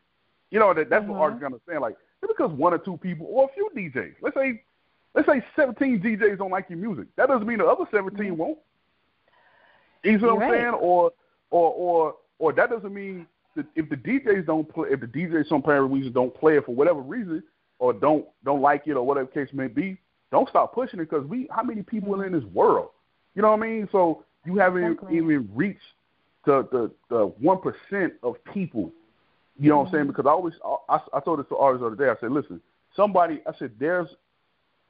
[0.50, 1.08] You know that that's Mhm.
[1.08, 1.80] what artists understand.
[1.80, 4.62] Like just because one or two people or a few DJs, let's say
[5.14, 8.58] let's say seventeen DJs don't like your music, that doesn't mean the other 17 won't.
[10.04, 10.50] You see what I'm right.
[10.52, 10.74] saying?
[10.74, 11.12] Or
[11.50, 13.26] or or or that doesn't mean
[13.74, 16.74] if the DJs don't play, if the DJs some parent reason don't play it for
[16.74, 17.42] whatever reason
[17.78, 19.98] or don't don't like it or whatever case may be,
[20.30, 22.90] don't stop pushing it because we how many people are in this world?
[23.34, 23.88] You know what I mean?
[23.92, 25.16] So you haven't Exactly.
[25.16, 25.80] even reached
[26.44, 28.90] the the the one percent of people.
[29.60, 30.02] You know what I'm saying?
[30.04, 30.10] Mm-hmm.
[30.12, 30.54] Because I always
[30.88, 32.10] I, I told this to artists the other day.
[32.10, 32.60] I said, listen,
[32.94, 33.40] somebody.
[33.46, 34.08] I said, there's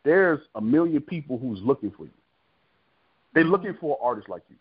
[0.05, 2.11] there's a million people who's looking for you.
[3.35, 4.57] They're looking for an artist like you.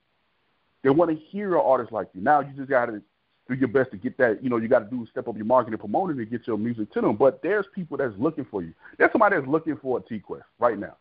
[0.84, 2.22] They want to hear an artist like you.
[2.22, 3.02] Now you just got to
[3.48, 4.44] do your best to get that.
[4.44, 6.58] You know, you got to do step up your marketing, and promoting to get your
[6.58, 7.16] music to them.
[7.16, 8.74] But there's people that's looking for you.
[8.98, 10.96] There's somebody that's looking for a T Quest right now.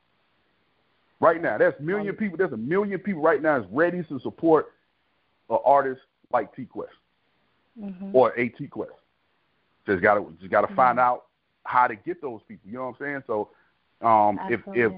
[1.21, 2.37] Right now, there's a million people.
[2.37, 4.73] There's a million people right now that's ready to support
[5.51, 6.01] an artist
[6.33, 6.93] like T Quest
[7.81, 8.15] Mhm.
[8.15, 8.93] or a T Quest.
[9.87, 11.25] Just got to just got to find out
[11.65, 12.71] how to get those people.
[12.71, 13.23] You know what I'm saying?
[13.27, 13.51] So,
[14.07, 14.93] um, if if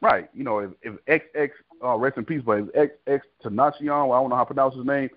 [0.00, 0.70] right, you know, if
[1.06, 1.50] if XX
[1.84, 4.74] uh, rest in peace, but if XX Tenacion, well, I don't know how to pronounce
[4.74, 5.10] his name.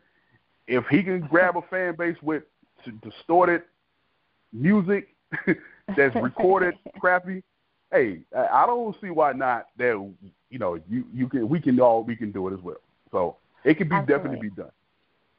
[0.67, 2.43] If he can grab a fan base with
[3.01, 3.63] distorted
[4.53, 5.09] music
[5.95, 7.43] that's recorded crappy,
[7.91, 9.67] hey, I I don't see why not.
[9.77, 9.93] That
[10.49, 12.77] you know, you you can we can all we can do it as well.
[13.11, 14.15] So it can be Absolutely.
[14.15, 14.71] definitely be done.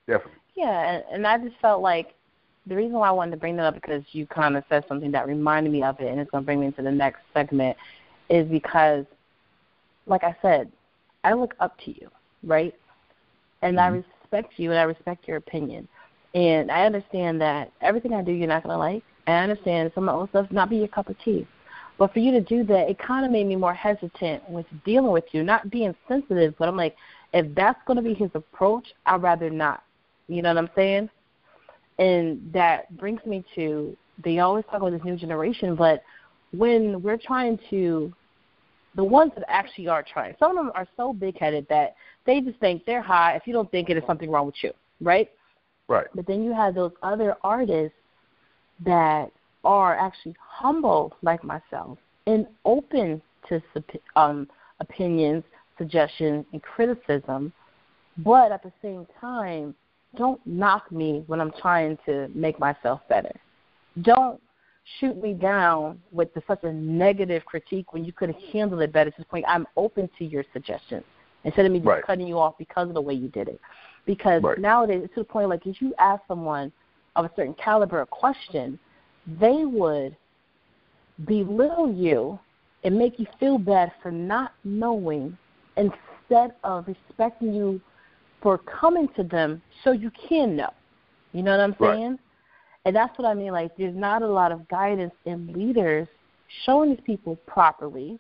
[0.07, 0.41] Definitely.
[0.55, 2.15] Yeah, and, and I just felt like
[2.67, 5.11] the reason why I wanted to bring that up because you kind of said something
[5.13, 7.77] that reminded me of it, and it's going to bring me into the next segment,
[8.29, 9.05] is because,
[10.07, 10.71] like I said,
[11.25, 12.11] I look up to you,
[12.43, 12.75] right?
[13.63, 14.05] And I Mhm.
[14.31, 15.89] Respect you, and I respect your opinion,
[16.35, 19.03] and I understand that everything I do you're not to like.
[19.27, 21.47] I understand some of the stuff not be your cup of tea.
[21.99, 25.11] But for you to do that, it kind of made me more hesitant with dealing
[25.11, 26.95] with you, not being sensitive, but I'm like,
[27.33, 29.83] if that's going to be his approach, I'd rather not.
[30.29, 31.09] You know what I'm saying?
[31.99, 36.03] And that brings me to they always talk about this new generation, but
[36.53, 38.13] when we're trying to,
[38.97, 42.41] the ones that actually are trying, some of them are so big headed that they
[42.41, 43.37] just think they're high.
[43.37, 45.31] If you don't think it, there's something wrong with you, right?
[45.89, 46.07] Right.
[46.15, 47.97] But then you have those other artists
[48.85, 49.31] that
[49.65, 53.63] are actually humble, like myself, and open to
[54.17, 54.49] um,
[54.81, 55.45] opinions,
[55.79, 57.53] suggestions, and criticism,
[58.19, 59.75] but at the same time,
[60.17, 63.35] don't knock me when I'm trying to make myself better.
[64.03, 64.41] Don't
[65.01, 68.93] shoot me down with the, such a negative critique when you could have handled it
[68.93, 71.05] better to the point I'm open to your suggestions
[71.45, 72.05] instead of me just Right.
[72.05, 73.61] cutting you off because of the way you did it.
[74.05, 74.59] Because Right.
[74.59, 76.73] nowadays it's to the point like if you ask someone
[77.17, 78.79] of a certain caliber a question,
[79.41, 80.17] they would
[81.25, 82.39] belittle you
[82.85, 85.37] and make you feel bad for not knowing
[85.77, 87.81] instead of respecting you
[88.43, 90.71] for coming to them so you can know.
[91.33, 91.81] You know what I'm Right.
[92.87, 93.51] And that's what I mean.
[93.53, 96.07] Like, there's not a lot of guidance in leaders
[96.65, 98.19] showing these people properly.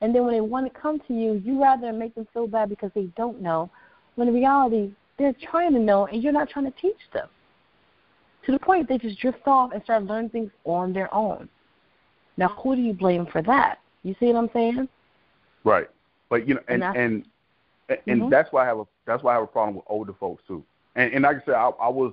[0.00, 2.70] And then when they want to come to you, you rather make them feel bad
[2.70, 3.70] because they don't know,
[4.14, 7.28] when in reality, they're trying to know and you're not trying to teach them.
[8.46, 11.48] To the point they just drift off and start learning things on their own.
[12.38, 13.80] Now, who do you blame for that?
[14.02, 14.88] You see what I'm saying?
[15.64, 15.88] Right.
[16.30, 17.24] But you know, and and and,
[17.88, 18.30] and, and mm-hmm.
[18.30, 20.62] that's why I have a that's why I have a problem with older folks too.
[20.94, 22.12] And, and like I said, I, I was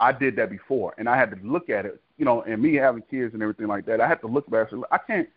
[0.00, 2.74] I did that before, and I had to look at it, you know, and me
[2.74, 4.00] having kids and everything like that.
[4.00, 5.28] I had to look back and say, I can't.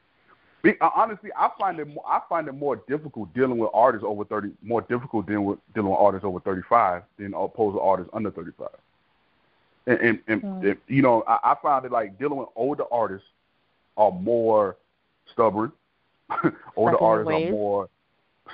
[0.64, 4.06] Be, uh, honestly, I find it more, I find it more difficult dealing with artists
[4.08, 7.82] over thirty, more difficult dealing with dealing with artists over thirty five than opposed to
[7.82, 8.70] artists under thirty five.
[9.88, 10.70] And and, and, mm.
[10.70, 13.28] and you know, I, I found it like dealing with older artists
[13.98, 14.78] are more
[15.34, 15.72] stubborn.
[16.76, 17.90] older artists are more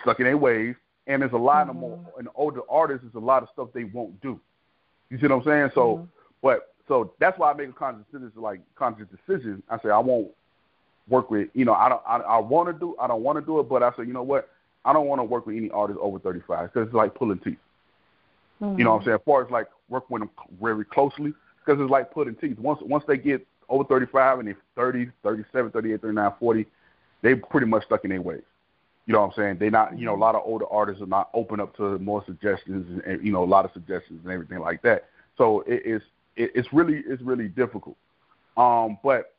[0.01, 0.75] stuck in their ways,
[1.07, 1.71] and there's a lot mm-hmm.
[1.71, 1.99] of more.
[2.17, 4.39] And older artists, there's a lot of stuff they won't do.
[5.09, 5.71] You see what I'm saying?
[5.73, 6.05] So, mm-hmm.
[6.41, 9.63] but so that's why I make a conscious decision, like conscious decision.
[9.69, 10.29] I say I won't
[11.07, 13.45] work with, you know, I don't, I, I want to do, I don't want to
[13.45, 14.49] do it, but I say, you know what,
[14.85, 17.57] I don't want to work with any artist over 35 because it's like pulling teeth.
[18.61, 18.79] Mm-hmm.
[18.79, 19.15] You know what I'm saying?
[19.15, 21.33] As far as like working with them very closely,
[21.65, 22.57] because it's like pulling teeth.
[22.59, 26.65] Once once they get over 35 and they're 30, 37, 38, 39, 40,
[27.21, 28.43] they pretty much stuck in their ways.
[29.07, 29.57] You know what I'm saying?
[29.59, 32.23] They not, you know, a lot of older artists are not open up to more
[32.25, 35.05] suggestions and, and you know a lot of suggestions and everything like that.
[35.37, 36.01] So it is,
[36.35, 37.95] it, it's really, it's really difficult.
[38.57, 39.33] Um, but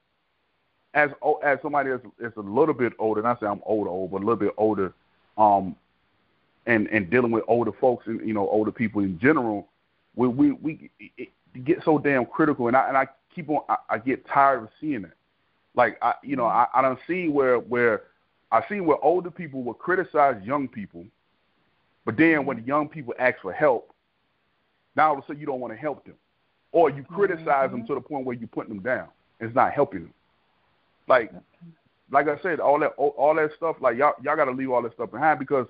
[0.95, 1.11] as
[1.45, 4.19] as somebody that's, that's a little bit older, and I say I'm older, old, but
[4.19, 4.95] a little bit older,
[5.37, 5.77] um,
[6.67, 9.69] and and dealing with older folks and you know older people in general,
[10.17, 11.29] we we we it,
[11.65, 14.71] get so damn critical, and I and I keep on, I, I get tired of
[14.81, 15.13] seeing it.
[15.75, 18.05] Like I, you know, I, I don't see where where
[18.51, 21.07] I see where older people will criticize young people,
[22.05, 23.93] but then when the young people ask for help,
[24.97, 26.15] now all of a sudden you don't want to help them,
[26.73, 27.79] or you criticize mm-hmm.
[27.79, 29.09] them to the point where you're putting them down.
[29.41, 30.15] It's not helping them.
[31.07, 31.33] Like,
[32.11, 34.83] like I said, all that all that stuff, like y'all y'all got to leave all
[34.83, 35.67] that stuff behind because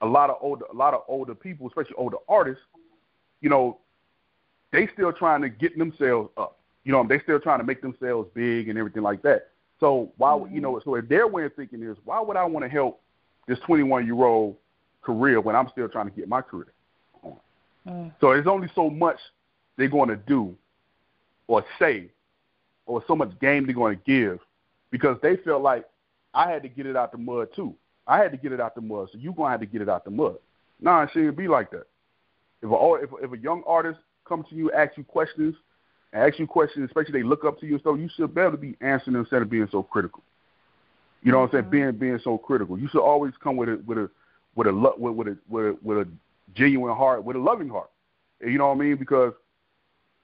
[0.00, 2.64] a lot of older a lot of older people, especially older artists,
[3.40, 3.78] you know,
[4.72, 6.58] they still trying to get themselves up.
[6.84, 9.51] You know, they still trying to make themselves big and everything like that.
[9.82, 10.54] So why mm-hmm.
[10.54, 13.00] you know so if their way of thinking is why would I want to help
[13.48, 14.54] this 21 year old
[15.02, 16.72] career when I'm still trying to get my career
[17.24, 17.36] on?
[17.88, 18.12] Mm.
[18.20, 19.18] So there's only so much
[19.76, 20.54] they're going to do
[21.48, 22.12] or say
[22.86, 24.38] or so much game they're going to give
[24.92, 25.84] because they felt like
[26.32, 27.74] I had to get it out the mud too.
[28.06, 29.82] I had to get it out the mud, so you're going to have to get
[29.82, 30.36] it out the mud.
[30.80, 31.86] Nah, it shouldn't be like that.
[32.62, 35.56] If a, if, if a young artist comes to you, ask you questions,
[36.12, 38.52] ask you questions, especially they look up to you and stuff, you should be able
[38.52, 40.22] to be answering instead of being so critical.
[41.22, 41.64] You know what I'm saying?
[41.64, 41.70] Mm-hmm.
[41.70, 42.78] Being being so critical.
[42.78, 44.10] You should always come with a with a
[44.54, 46.08] with a with, with a with a with a
[46.54, 47.90] genuine heart, with a loving heart.
[48.40, 48.96] You know what I mean?
[48.96, 49.32] Because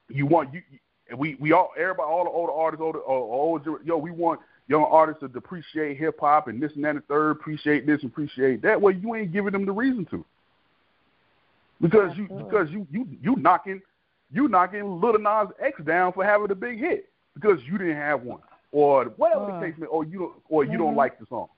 [0.09, 0.62] you want you
[1.16, 5.20] we we all everybody all the older artists, older old yo, we want young artists
[5.20, 8.61] to appreciate hip hop and this and that and the third, appreciate this and appreciate
[8.62, 8.81] that.
[8.81, 10.24] Well, you ain't giving them the reason to.
[11.81, 13.81] Because you because you you you knocking
[14.31, 18.23] you knocking Lil Nas X down for having a big hit because you didn't have
[18.23, 18.41] one,
[18.73, 20.83] or whatever uh, the case may, or you don't, or you mm-hmm.
[20.83, 21.49] don't like the song.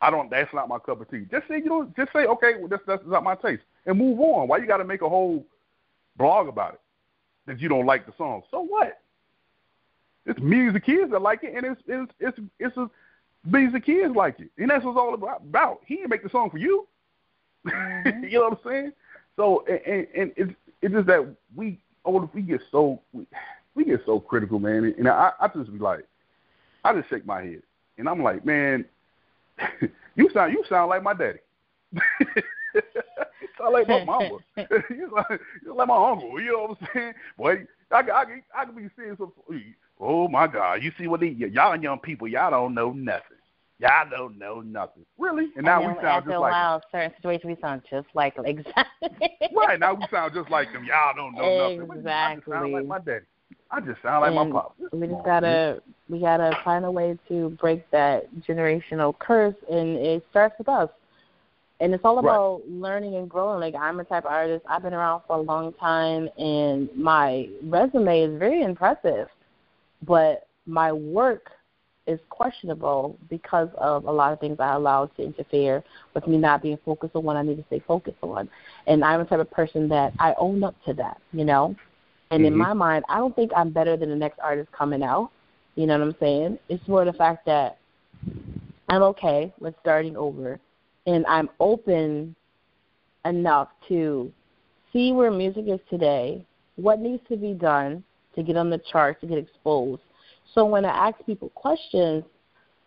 [0.00, 0.30] I don't.
[0.30, 1.26] That's not my cup of tea.
[1.30, 1.94] Just say you don't.
[1.96, 2.54] Just say okay.
[2.58, 4.48] Well, that's that's not my taste, and move on.
[4.48, 5.44] Why you got to make a whole
[6.16, 6.80] blog about it
[7.46, 8.42] that you don't like the song?
[8.50, 8.98] So what?
[10.24, 12.90] It's millions of kids that like it, and it's it's it's it's a,
[13.44, 15.80] millions of kids like it, and that's what it's all about.
[15.86, 16.86] He didn't make the song for you.
[17.64, 18.24] Mm-hmm.
[18.24, 18.92] you know what I'm saying?
[19.36, 20.52] So and and, and it's
[20.82, 21.24] it's just that
[21.54, 23.26] we oh we get so we,
[23.74, 24.94] we get so critical, man.
[24.98, 26.06] And I I just be like,
[26.84, 27.62] I just shake my head,
[27.98, 28.84] and I'm like, man,
[30.16, 31.38] you sound you sound like my daddy.
[31.92, 32.00] you
[33.58, 34.38] sound like my mama.
[34.56, 36.40] you like you like my uncle.
[36.40, 37.12] You know what I'm saying?
[37.36, 38.24] Boy, I I I,
[38.56, 39.32] I can be seeing some.
[40.00, 40.82] Oh my God!
[40.82, 43.38] You see what they y'all young people y'all don't know nothing.
[43.82, 45.04] Y'all don't know nothing.
[45.18, 45.48] Really?
[45.56, 48.46] And now we sound just like while, certain situations we sound just like them.
[48.52, 49.08] Exactly.
[49.56, 50.84] right, now we sound just like them.
[50.84, 51.86] Y'all don't know exactly.
[51.88, 51.98] nothing.
[51.98, 52.52] Exactly.
[52.54, 53.24] I sound like my daddy.
[53.72, 54.76] I just sound like and my pop.
[54.92, 60.24] We just gotta we gotta find a way to break that generational curse and it
[60.30, 60.90] starts with us.
[61.80, 62.70] And it's all about right.
[62.70, 63.58] learning and growing.
[63.58, 64.64] Like I'm a type of artist.
[64.68, 69.26] I've been around for a long time and my resume is very impressive.
[70.06, 71.50] But my work
[72.06, 75.84] is questionable because of a lot of things I allowed to interfere
[76.14, 78.48] with me not being focused on what I need to stay focused on.
[78.86, 81.76] And I'm the type of person that I own up to that, you know?
[82.30, 82.52] And mm-hmm.
[82.52, 85.30] in my mind, I don't think I'm better than the next artist coming out.
[85.76, 86.58] You know what I'm saying?
[86.68, 87.78] It's more the fact that
[88.88, 90.58] I'm okay with starting over
[91.06, 92.34] and I'm open
[93.24, 94.32] enough to
[94.92, 96.44] see where music is today,
[96.76, 100.02] what needs to be done, to get on the charts, to get exposed.
[100.54, 102.24] So when I ask people questions,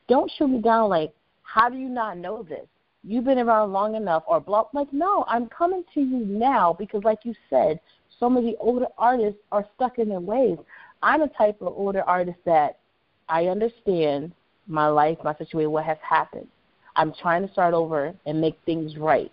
[0.07, 1.13] don't shoot me down like,
[1.43, 2.66] how do you not know this?
[3.03, 4.66] You've been around long enough, or blah.
[4.74, 7.80] Like, no, I'm coming to you now because, like you said,
[8.20, 10.57] some of the older artists are stuck in their ways.
[11.03, 12.80] I'm a type of older artist that
[13.30, 14.32] I understand
[14.68, 16.47] my life, my situation, what has happened.
[16.95, 19.32] I'm trying to start over and make things right.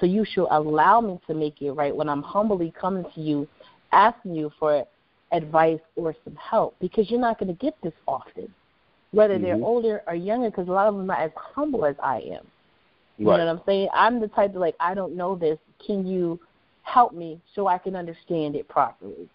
[0.00, 3.46] So you should allow me to make it right when I'm humbly coming to you,
[3.92, 4.84] asking you for
[5.34, 8.52] advice or some help because you're not going to get this often,
[9.10, 9.44] whether mm-hmm.
[9.44, 12.46] they're older or younger, because a lot of them are as humble as I am.
[13.18, 13.38] You right.
[13.38, 13.88] know what I'm saying?
[13.94, 15.58] I'm the type of like, I don't know this.
[15.84, 16.40] Can you
[16.82, 19.28] help me so I can understand it properly?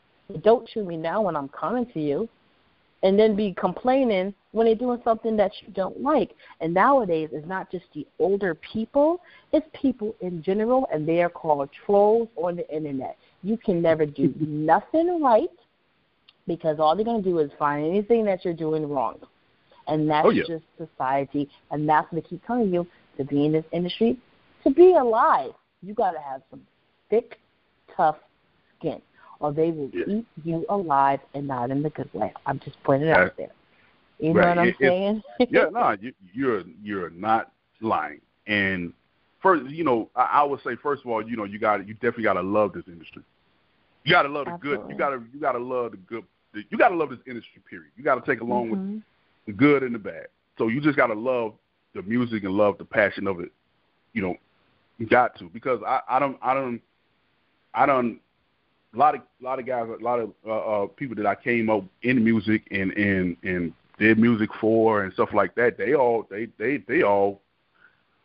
[0.44, 2.30] Don't shoot me now when I'm coming to you
[3.04, 6.36] and then be complaining when they're doing something that you don't like.
[6.60, 9.22] And nowadays, it's not just the older people,
[9.54, 13.18] it's people in general, and they are called trolls on the internet.
[13.44, 15.50] You can never do nothing right
[16.50, 19.20] because all they're going to do is find anything that you're doing wrong.
[19.88, 20.44] And that's oh, yeah.
[20.46, 22.86] just society, and that's what they keep telling you
[23.18, 24.18] to be in this industry.
[24.66, 26.62] To be alive, you got to have some
[27.10, 27.40] thick,
[27.96, 28.18] tough
[28.78, 29.02] skin
[29.40, 30.04] or they will yeah.
[30.08, 32.34] eat you alive and not in the good way.
[32.46, 33.52] I'm just putting it out there.
[34.20, 34.56] You right.
[34.56, 35.24] know what I'm saying?
[35.50, 38.20] yeah, no, you, you're you're not lying.
[38.48, 38.92] And
[39.42, 41.94] first, you know, I, I would say first of all, you know, you got you
[41.96, 43.24] definitely got to love this industry.
[44.04, 44.88] You got to love the Absolutely.
[44.88, 44.92] good.
[44.92, 46.24] You got to you got to love the good.
[46.54, 47.62] You got to love this industry.
[47.70, 47.92] Period.
[47.96, 48.94] You got to take along mm-hmm.
[48.94, 49.04] with
[49.48, 50.28] the good and the bad.
[50.58, 51.54] So you just got to love
[51.94, 53.52] the music and love the passion of it.
[54.14, 54.36] You know,
[54.98, 56.82] you got to because I I don't I don't
[57.74, 58.20] I don't
[58.94, 61.36] a lot of a lot of guys, a lot of uh, uh, people that I
[61.36, 65.78] came up in music and and and did music for and stuff like that.
[65.78, 67.42] They all they they they all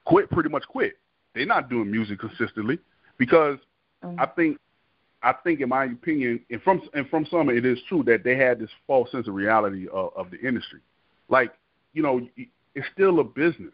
[0.04, 0.94] quit pretty much quit.
[1.34, 2.78] They're not doing music consistently
[3.18, 3.58] because
[4.02, 4.20] mm-hmm.
[4.20, 4.58] I think
[5.24, 8.36] I think in my opinion and from and from some it is true that they
[8.36, 10.80] had this false sense of reality of, of the industry.
[11.28, 11.52] Like
[11.94, 12.26] you know
[12.74, 13.72] it's still a business.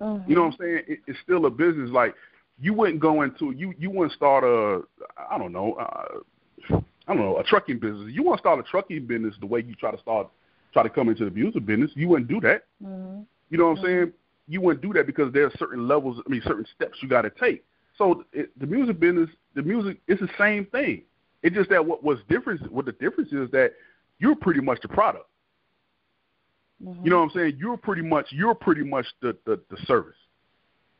[0.00, 0.28] Mm-hmm.
[0.28, 0.82] You know what I'm saying?
[0.88, 1.90] It, it's still a business.
[1.90, 2.14] Like
[2.60, 4.82] you wouldn't go into you you wouldn't start a
[5.30, 8.12] I don't know uh, I don't know a trucking business.
[8.12, 10.28] You want to start a trucking business the way you try to start
[10.72, 11.90] try to come into the music business.
[11.94, 12.64] You wouldn't do that.
[12.84, 13.22] Mm-hmm.
[13.50, 13.86] You know what I'm mm-hmm.
[13.86, 14.12] saying?
[14.48, 16.20] You wouldn't do that because there are certain levels.
[16.26, 17.64] I mean, certain steps you got to take.
[17.98, 21.02] So it, the music business, the music, it's the same thing.
[21.42, 22.70] It's just that what was different.
[22.72, 23.72] What the difference is that
[24.18, 25.26] you're pretty much the product.
[26.82, 27.04] Mm-hmm.
[27.04, 27.56] You know what I'm saying?
[27.58, 30.14] You're pretty much you're pretty much the the, the service.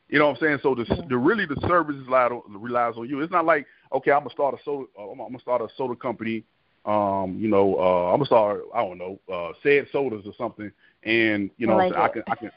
[0.09, 0.59] You know what I'm saying?
[0.63, 1.01] So the, yeah.
[1.07, 3.21] the really the service relies on, relies on you.
[3.21, 4.85] It's not like okay, I'm gonna start a soda.
[4.97, 6.43] Uh, I'm, gonna start a soda company.
[6.85, 8.61] Um, you know, uh, I'm gonna start.
[8.73, 10.71] I don't know, uh, said sodas or something.
[11.03, 12.51] And you know, I, like I can I can.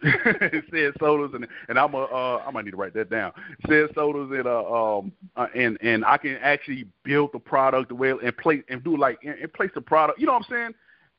[0.70, 3.32] said sodas and and I'm a uh I might need to write that down.
[3.68, 7.94] Said sodas and uh um uh, and and I can actually build the product the
[7.94, 10.20] way and place and do like and, and place the product.
[10.20, 10.74] You know what I'm saying?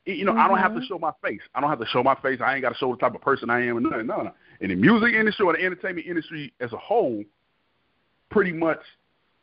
[0.06, 0.40] You know, mm-hmm.
[0.40, 1.42] I don't have to show my face.
[1.54, 2.40] I don't have to show my face.
[2.42, 4.06] I ain't got to show the type of person I am and nothing.
[4.06, 7.24] No, no in the music industry or the entertainment industry as a whole,
[8.30, 8.80] pretty much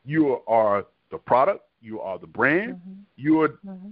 [0.06, 2.94] you are the product, you are the brand, mm-hmm.
[3.16, 3.90] you're mm-hmm.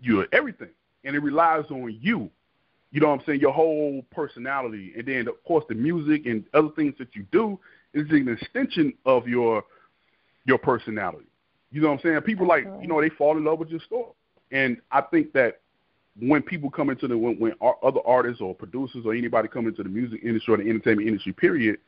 [0.00, 0.70] you're everything,
[1.04, 2.30] and it relies on you.
[2.92, 3.40] You know what I'm saying?
[3.40, 7.58] Your whole personality, and then of course the music and other things that you do
[7.94, 9.64] is an extension of your
[10.44, 11.26] your personality.
[11.70, 12.20] You know what I'm saying?
[12.22, 14.10] People like you know they fall in love with your story,
[14.50, 15.60] and I think that
[16.18, 19.84] when people come into the when, when other artists or producers or anybody come into
[19.84, 21.78] the music industry or the entertainment industry, period,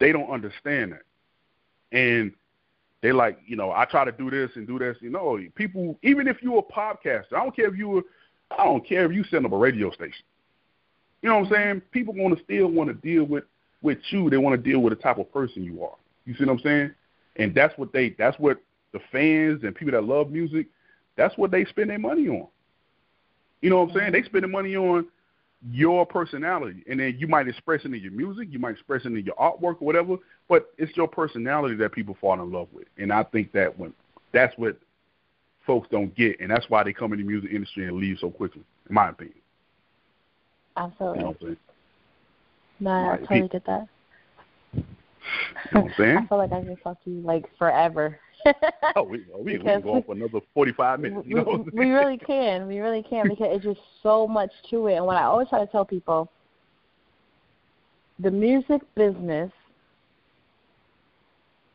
[0.00, 2.32] they don't understand that, and
[3.00, 4.96] they like, you know, I try to do this and do this.
[5.00, 8.02] You know, people, even if you're a podcaster, I don't care if you were,
[8.50, 10.24] I don't care if you set up a radio station.
[11.22, 11.82] You know what I'm saying?
[11.90, 13.44] People want to still want to deal with
[13.82, 14.30] with you.
[14.30, 15.96] They want to deal with the type of person you are.
[16.24, 16.94] You see what I'm saying?
[17.36, 18.60] And that's what they, that's what
[18.92, 20.66] the fans and people that love music,
[21.16, 22.48] that's what they spend their money on.
[23.60, 24.12] You know what I'm saying?
[24.12, 25.06] They spending money on
[25.72, 29.08] your personality, and then you might express it in your music, you might express it
[29.08, 30.16] in your artwork or whatever.
[30.48, 33.92] But it's your personality that people fall in love with, and I think that when
[34.32, 34.78] that's what
[35.66, 38.30] folks don't get, and that's why they come in the music industry and leave so
[38.30, 39.36] quickly, in my opinion.
[40.78, 41.18] Absolutely.
[41.18, 41.56] You know what I'm?
[42.80, 43.88] No, I totally get that.
[44.72, 44.84] You
[45.74, 46.16] know what I'm saying?
[46.18, 48.18] I feel like I can talk to you like forever.
[48.96, 51.26] oh, we we, we can go on for another 45 minutes.
[51.26, 52.68] You know what I'm we, we really can.
[52.68, 54.94] We really can because it's just so much to it.
[54.94, 56.30] And what I always try to tell people,
[58.20, 59.50] the music business,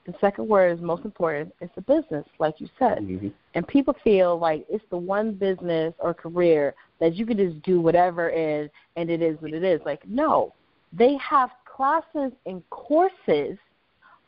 [0.05, 1.53] the second word is most important.
[1.61, 2.99] It's a business, like you said.
[2.99, 3.31] Mhm.
[3.53, 7.79] And people feel like it's the one business or career that you can just do
[7.79, 9.81] whatever in and it is what it is.
[9.85, 10.53] Like, no.
[10.91, 13.57] They have classes and courses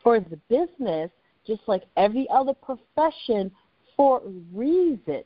[0.02, 1.10] for the business
[1.46, 3.52] just like every other profession
[3.96, 5.22] for a reason.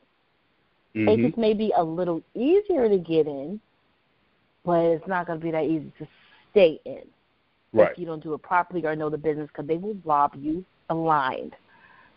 [0.95, 1.07] Mm-hmm.
[1.07, 3.59] It just may be a little easier to get in,
[4.65, 6.07] but it's not going to be that easy to
[6.51, 7.03] stay in
[7.73, 7.91] right.
[7.91, 10.63] if you don't do it properly or know the business because they will rob you
[10.89, 11.55] blind.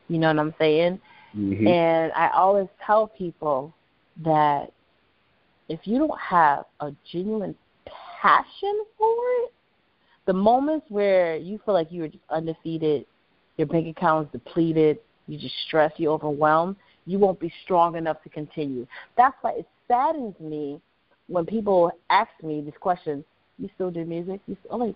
[0.09, 1.01] You know what I'm saying?
[1.37, 1.67] Mm-hmm.
[1.67, 3.75] And I always tell people
[4.25, 4.73] that
[5.69, 7.55] if you don't have a genuine
[8.21, 9.53] passion for it,
[10.27, 13.07] the moments where you feel like you're just undefeated,
[13.57, 16.77] your bank account is depleted, you just stress, you overwhelmed,
[17.07, 18.87] you won't be strong enough to continue.
[19.17, 20.81] That's why it saddens me
[21.29, 23.25] when people ask me this question,
[23.59, 24.41] you still do music?
[24.47, 24.95] You still, like,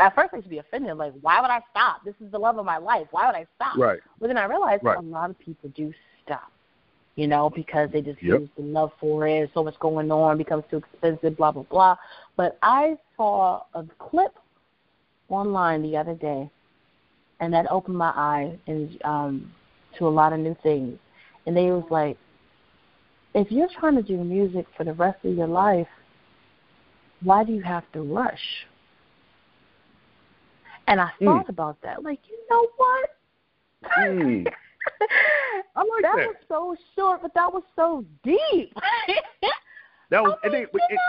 [0.00, 2.04] at first I used to be offended, like, why would I stop?
[2.04, 3.06] This is the love of my life.
[3.10, 3.76] Why would I stop?
[3.76, 4.00] Right.
[4.20, 4.98] But then I realized right.
[4.98, 5.92] a lot of people do
[6.24, 6.50] stop,
[7.16, 8.40] you know, because they just yep.
[8.40, 9.50] lose the love for it.
[9.54, 11.96] So much going on, becomes too expensive, blah blah blah.
[12.36, 14.34] But I saw a clip
[15.28, 16.50] online the other day,
[17.40, 19.52] and that opened my eyes and um,
[19.98, 20.98] to a lot of new things.
[21.46, 22.16] And they was like,
[23.34, 25.88] if you're trying to do music for the rest of your life,
[27.22, 28.66] why do you have to rush?
[30.90, 31.24] And I Hmm.
[31.24, 31.50] thought mm.
[31.50, 32.02] about that.
[32.02, 33.10] Like, you know what?
[33.96, 34.46] Mm.
[35.76, 36.16] I like that.
[36.16, 36.26] that.
[36.26, 38.74] was so short, but that was so deep.
[40.10, 41.00] that was, I mean, and, then, you know?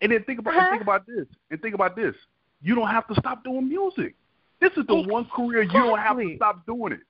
[0.00, 0.60] and then think about huh?
[0.60, 1.26] and think about this.
[1.50, 2.14] And think about this.
[2.62, 4.14] You don't have to stop doing music.
[4.60, 5.12] This is the exactly.
[5.12, 7.00] one career you don't have to stop doing it.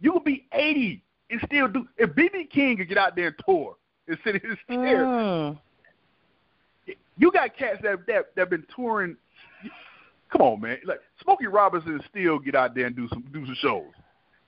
[0.00, 1.88] You could be 80 and still do.
[1.98, 3.76] If BB King could get out there and tour
[4.06, 5.58] and sit in his chair, mm.
[7.18, 9.16] you got cats that that that been touring.
[10.34, 10.78] Come on, man!
[10.84, 13.84] Like Smokey Robinson still get out there and do some do some shows.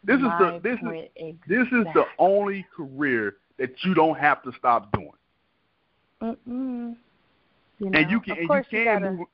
[0.02, 1.38] This My is the this is exactly.
[1.46, 5.10] this is the only career that you don't have to stop doing.
[6.22, 6.96] Mm-mm.
[7.78, 9.28] You know, and you can and you can gotta, move.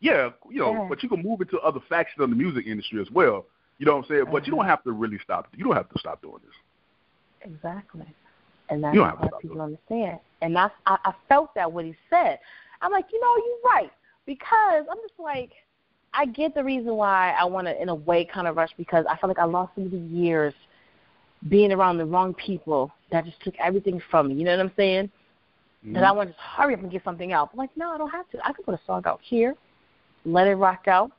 [0.00, 0.86] Yeah, you know, yeah.
[0.88, 3.44] but you can move into other factions of the music industry as well.
[3.78, 4.24] You know what I'm saying?
[4.32, 4.68] But you don't Uh-huh.
[4.70, 5.48] have to really stop.
[5.54, 7.52] You don't have to stop doing this.
[7.52, 8.06] Exactly.
[8.70, 10.20] And that's You what people doing understand.
[10.40, 12.38] And that's I, I felt that what he said.
[12.80, 13.90] I'm like, you know, you're right.
[14.26, 15.52] Because I'm just like
[16.12, 19.04] I get the reason why I want to, in a way, kind of rush because
[19.08, 20.54] I feel like I lost so many years
[21.48, 24.34] being around the wrong people that just took everything from me.
[24.34, 25.10] You know what I'm saying?
[25.84, 25.94] Mm-hmm.
[25.94, 27.50] That I want to just hurry up and get something out.
[27.52, 28.38] I'm like, no, I don't have to.
[28.44, 29.54] I can put a song out here,
[30.24, 31.12] let it rock out.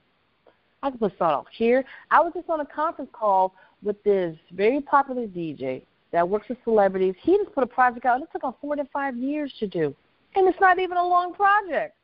[0.83, 1.83] I can put a song out here.
[2.09, 6.57] I was just on a conference call with this very popular DJ that works with
[6.63, 7.15] celebrities.
[7.21, 9.67] He just put a project out, and it took him four to five years to
[9.67, 9.95] do.
[10.35, 11.95] And it's not even a long project.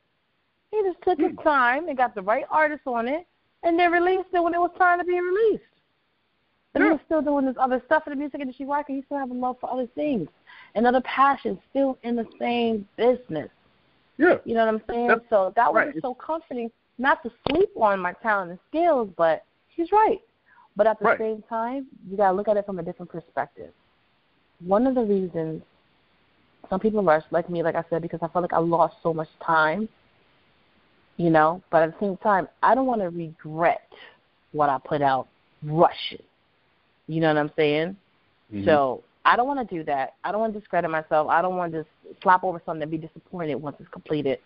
[0.72, 1.44] He just took his hmm.
[1.44, 3.26] time and got the right artist on it,
[3.64, 5.64] and then released it when it was time to be released.
[6.76, 8.66] And he was still doing this other stuff in the music industry.
[8.66, 8.82] Why?
[8.82, 10.28] Because he still have a love for other things
[10.76, 13.50] and other passions, still in the same business.
[14.20, 14.36] Yeah.
[14.46, 15.08] You know what I'm saying?
[15.08, 15.96] That's, so that was right.
[16.04, 20.20] so comforting, not to sleep on my talent and skills, but he's right.
[20.76, 21.18] But at the right.
[21.18, 23.72] same time, you got to look at it from a different perspective.
[24.60, 25.64] One of the reasons
[26.70, 29.14] some people rush, like me, like I said, because I felt like I lost so
[29.14, 29.90] much time
[31.18, 31.62] you know.
[31.70, 33.90] But at the same time, I don't want to regret
[34.52, 35.28] what I put out
[35.64, 36.24] rushing.
[37.08, 37.96] You know what I'm saying?
[38.54, 38.66] Mm-hmm.
[38.66, 40.16] So I don't want to do that.
[40.24, 41.28] I don't want to discredit myself.
[41.30, 41.90] I don't want to just
[42.24, 44.40] slap over something and be disappointed once it's completed.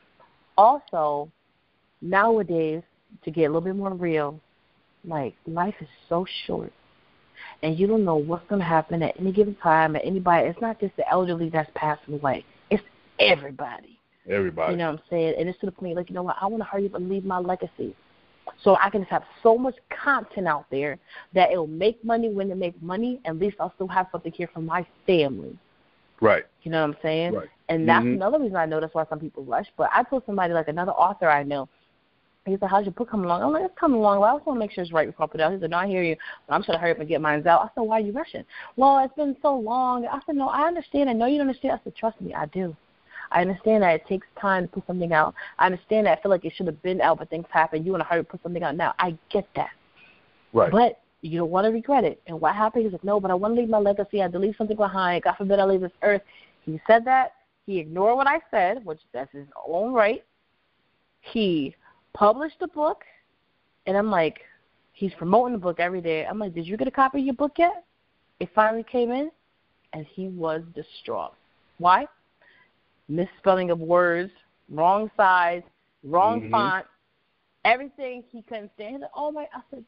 [0.58, 1.30] Also,
[2.02, 2.82] nowadays,
[3.24, 4.40] to get a little bit more real,
[5.06, 6.72] like life is so short.
[7.64, 10.48] And you don't know what's going to happen at any given time, at anybody.
[10.48, 12.46] It's not just the elderly that's passing away.
[12.70, 12.84] It's
[13.20, 14.00] everybody.
[14.30, 14.74] Everybody.
[14.74, 15.36] You know what I'm saying?
[15.40, 17.10] And it's to the point, like, you know what, I want to hurry up and
[17.10, 17.96] leave my legacy.
[18.64, 21.00] So I can just have so much content out there
[21.34, 23.20] that it'll make money when it makes money.
[23.26, 25.58] At least I'll still have something here for my family.
[26.20, 26.44] Right.
[26.62, 27.34] You know what I'm saying?
[27.34, 27.48] Right.
[27.70, 28.16] And that's mm-hmm.
[28.16, 29.68] another reason I know that's why some people rush.
[29.78, 31.68] But I told somebody, like another author I know,
[32.46, 33.44] he said, How's your book coming along?
[33.44, 34.20] I'm like, It's coming along.
[34.20, 35.54] Well, I just want to make sure it's right before I put it out.
[35.54, 36.16] He said, No, I hear you.
[36.48, 37.62] But I'm trying to hurry up and get mine out.
[37.62, 38.44] I said, Why are you rushing?
[38.76, 40.06] Well, it's been so long.
[40.06, 41.10] I said, No, I understand.
[41.10, 41.80] I know you don't understand.
[41.80, 42.76] I said, Trust me, I do.
[43.32, 45.34] I understand that it takes time to put something out.
[45.58, 47.86] I understand that I feel like it should have been out, but things happen.
[47.86, 48.94] You want to hurry to put something out now.
[49.00, 49.72] I get that.
[50.54, 50.72] Right.
[50.72, 52.22] But you don't want to regret it.
[52.28, 52.84] And what happened?
[52.84, 54.20] He's like, no, but I want to leave my legacy.
[54.20, 55.24] I had to leave something behind.
[55.24, 56.22] God forbid I leave this earth.
[56.62, 57.34] He said that.
[57.66, 60.24] He ignored what I said, which that's his own right.
[61.22, 61.76] He
[62.14, 63.04] published the book,
[63.86, 64.42] and I'm like,
[64.94, 66.26] he's promoting the book every day.
[66.26, 67.86] I'm like, did you get a copy of your book yet?
[68.40, 69.30] It finally came in,
[69.94, 71.34] and he was distraught.
[71.78, 72.08] Why?
[73.12, 74.32] Misspelling of words,
[74.70, 75.64] wrong size,
[76.04, 76.52] wrong mm-hmm.
[76.52, 76.86] font,
[77.66, 78.96] everything he couldn't stand.
[78.96, 79.84] He said, oh my, I said,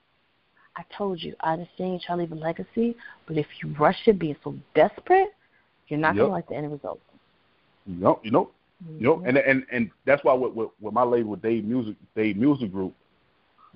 [0.76, 2.96] I told you, I understand you're trying to leave a legacy,
[3.28, 5.30] but if you rush it being so desperate,
[5.88, 6.24] you're not yep.
[6.24, 7.00] going to like the end result.
[7.86, 8.50] No, you know,
[8.84, 8.98] mm-hmm.
[8.98, 12.38] you know, and and and that's why with, with, with my label, Dave Music, Dave
[12.38, 12.94] Music Group,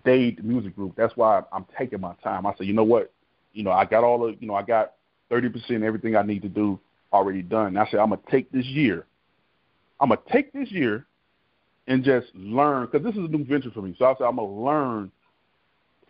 [0.05, 0.93] Dave Music Group.
[0.95, 2.45] That's why I'm taking my time.
[2.45, 3.11] I said, you know what,
[3.53, 4.93] you know, I got all the, you know, I got
[5.29, 6.79] thirty percent everything I need to do
[7.11, 7.67] already done.
[7.67, 9.05] And I said I'm gonna take this year.
[9.99, 11.05] I'm gonna take this year
[11.87, 13.95] and just learn because this is a new venture for me.
[13.97, 15.11] So I said I'm gonna learn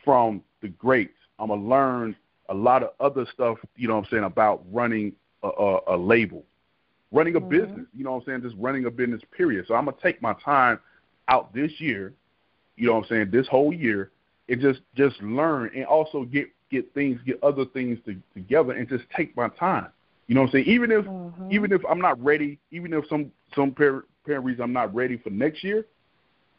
[0.04, 1.14] from the greats.
[1.40, 2.16] I'm gonna learn
[2.50, 3.58] a lot of other stuff.
[3.76, 5.14] You know what I'm saying about running
[5.44, 6.44] a, a, a label,
[7.12, 7.50] running a mm-hmm.
[7.50, 7.86] business.
[7.96, 9.22] You know what I'm saying, just running a business.
[9.36, 9.66] Period.
[9.68, 10.80] So I'm gonna take my time
[11.28, 12.14] out this year.
[12.76, 14.12] You know what I'm saying, this whole year,
[14.50, 18.88] and just just learn and also get get things, get other things to, together, and
[18.90, 19.88] just take my time.
[20.28, 20.66] You know what I'm saying?
[20.68, 21.52] Even if mm-hmm.
[21.52, 25.18] even if I'm not ready, even if some some parent parent reason I'm not ready
[25.18, 25.86] for next year,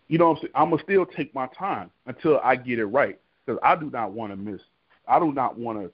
[0.09, 0.53] you know what I'm saying?
[0.55, 4.13] I'm gonna still take my time until I get it right because I do not
[4.13, 4.61] want to miss.
[5.07, 5.93] I do not want to.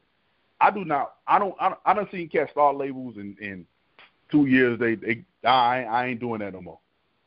[0.60, 1.14] I do not.
[1.26, 1.54] I don't.
[1.60, 3.66] I don't, I don't see cast star labels in in
[4.30, 4.78] two years.
[4.78, 5.24] They they.
[5.44, 6.78] I I ain't doing that no more.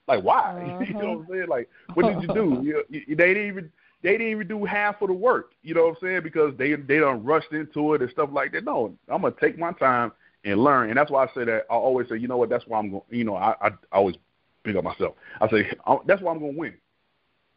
[0.07, 0.61] Like why?
[0.63, 0.83] Uh-huh.
[0.87, 1.47] you know what I'm saying?
[1.49, 2.61] Like what did you do?
[2.63, 3.71] you, you, they didn't even
[4.01, 5.51] they didn't even do half of the work.
[5.61, 6.23] You know what I'm saying?
[6.23, 8.63] Because they they don't rushed into it and stuff like that.
[8.63, 10.13] No, I'm gonna take my time
[10.47, 10.89] and learn.
[10.89, 12.49] And that's why I say that I always say, you know what?
[12.49, 13.03] That's why I'm going.
[13.09, 14.15] You know, I I, I always
[14.63, 15.15] pick up myself.
[15.41, 15.69] I say
[16.05, 16.73] that's why I'm gonna win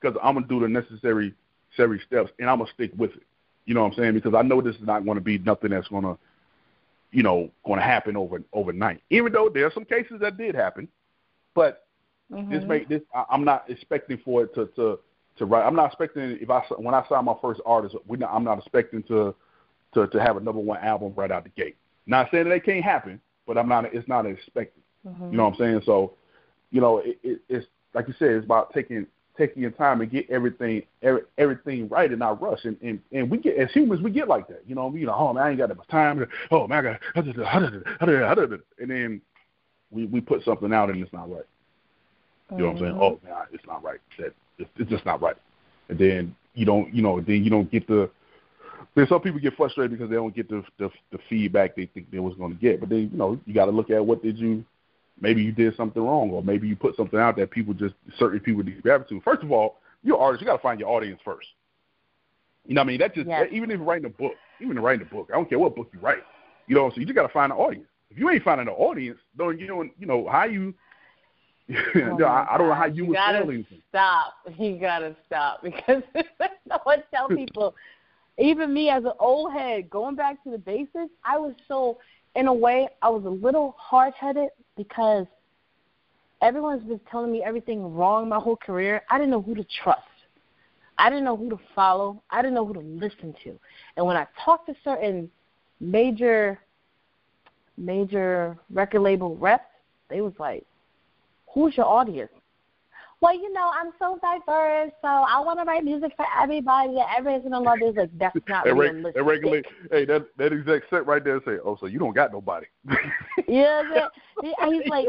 [0.01, 1.35] because I'm gonna do the necessary
[1.71, 3.23] necessary steps and I'm gonna stick with it.
[3.67, 4.15] You know what I'm saying?
[4.15, 6.19] Because I know this is not going to be nothing that's gonna,
[7.13, 9.03] you know, going to happen over overnight.
[9.11, 10.89] Even though there are some cases that did happen,
[11.55, 11.87] but
[12.33, 12.51] mm-hmm.
[12.51, 14.99] this make this I, I'm not expecting for it to to
[15.37, 15.67] to write.
[15.67, 18.59] I'm not expecting if I when I sign my first artist, we not, I'm not
[18.59, 19.35] expecting to
[19.95, 21.77] to to have a number one album right out the gate.
[22.11, 23.95] Not saying that it can't happen, but I'm not.
[23.95, 24.83] It's not expected.
[25.07, 25.31] Mm-hmm.
[25.31, 25.83] You know what I'm saying?
[25.87, 26.15] So,
[26.73, 29.07] you know, it, it, it's like you said, it's about taking
[29.39, 32.65] taking your time and get everything every, everything right and not rush.
[32.65, 34.65] And, and and we get as humans, we get like that.
[34.67, 36.27] You know, we you know, oh man, I ain't got much time.
[36.51, 38.39] Oh man, I got
[38.81, 39.21] and then
[39.93, 41.45] we we put something out and it's not right.
[42.51, 42.93] You know what I'm saying?
[42.95, 43.03] Mm-hmm.
[43.03, 44.01] Oh man, it's not right.
[44.19, 45.37] That it's, it's just not right.
[45.89, 48.11] And then you don't you know then you don't get the
[48.95, 52.11] then some people get frustrated because they don't get the the, the feedback they think
[52.11, 52.81] they was going to get.
[52.81, 54.65] But then you know you got to look at what did you
[55.21, 58.41] maybe you did something wrong or maybe you put something out that people just certain
[58.41, 59.21] people need to grab to.
[59.21, 60.41] First of all, you're an artist.
[60.41, 61.47] You got to find your audience first.
[62.67, 63.01] You know what I mean?
[63.01, 63.49] That just yes.
[63.53, 65.89] even if you're writing a book, even writing a book, I don't care what book
[65.93, 66.23] you write.
[66.67, 67.87] You know, so you just got to find an audience.
[68.11, 69.83] If you ain't finding an audience, don't you know?
[69.99, 70.75] You know how you.
[71.73, 74.35] Oh I, I, don't know how you, you gotta Stop!
[74.59, 76.03] You gotta stop because
[76.69, 77.77] no one tell people
[78.41, 81.99] even me as an old head, going back to the basics, I was so,
[82.35, 85.27] in a way, I was a little hard headed because
[86.41, 89.03] everyone's been telling me everything wrong my whole career.
[89.11, 90.03] I didn't know who to trust.
[90.99, 92.23] I didn't know who to follow.
[92.31, 93.59] I didn't know who to listen to.
[93.97, 95.31] And when I talked to certain
[95.81, 96.59] major,
[97.77, 99.65] major record label reps,
[100.09, 100.67] they was like,
[101.55, 102.33] "Who's your audience?
[103.21, 106.95] Well, you know, I'm so diverse, so I want to write music for everybody.
[106.95, 107.95] That everybody's gonna love this.
[107.97, 109.15] Like that's not that realistic.
[109.15, 112.33] That regulate, hey, that that exact set right there say, oh, so you don't got
[112.33, 112.67] nobody.
[113.49, 113.83] yeah,
[114.61, 115.09] and he's like,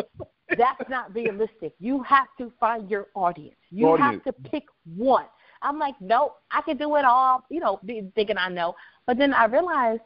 [0.57, 1.73] that's not realistic.
[1.79, 3.55] You have to find your audience.
[3.69, 4.21] You audience.
[4.25, 5.25] have to pick one.
[5.61, 7.45] I'm like, nope, I can do it all.
[7.49, 10.01] You know, thinking I know, but then I realized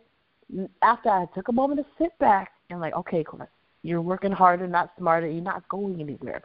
[0.83, 3.49] after I took a moment to sit back and like, okay, Clint,
[3.85, 5.27] you're working harder, not smarter.
[5.27, 6.41] You're not going anywhere.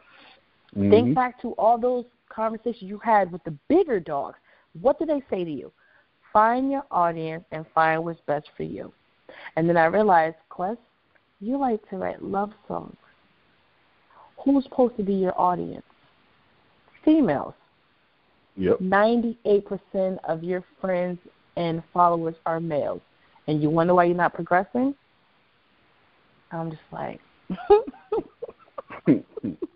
[0.77, 0.89] Mm-hmm.
[0.89, 4.37] Think back to all those conversations you had with the bigger dogs.
[4.79, 5.71] What did they say to you?
[6.31, 8.93] Find your audience and find what's best for you.
[9.55, 10.79] And then I realized, Quest,
[11.41, 12.95] you like to write love songs.
[14.43, 15.83] Who's supposed to be your audience?
[17.03, 17.53] Females.
[18.57, 18.79] Yep.
[18.79, 21.19] 98% of your friends
[21.57, 23.01] and followers are males.
[23.47, 24.95] And you wonder why you're not progressing?
[26.51, 27.19] I'm just like,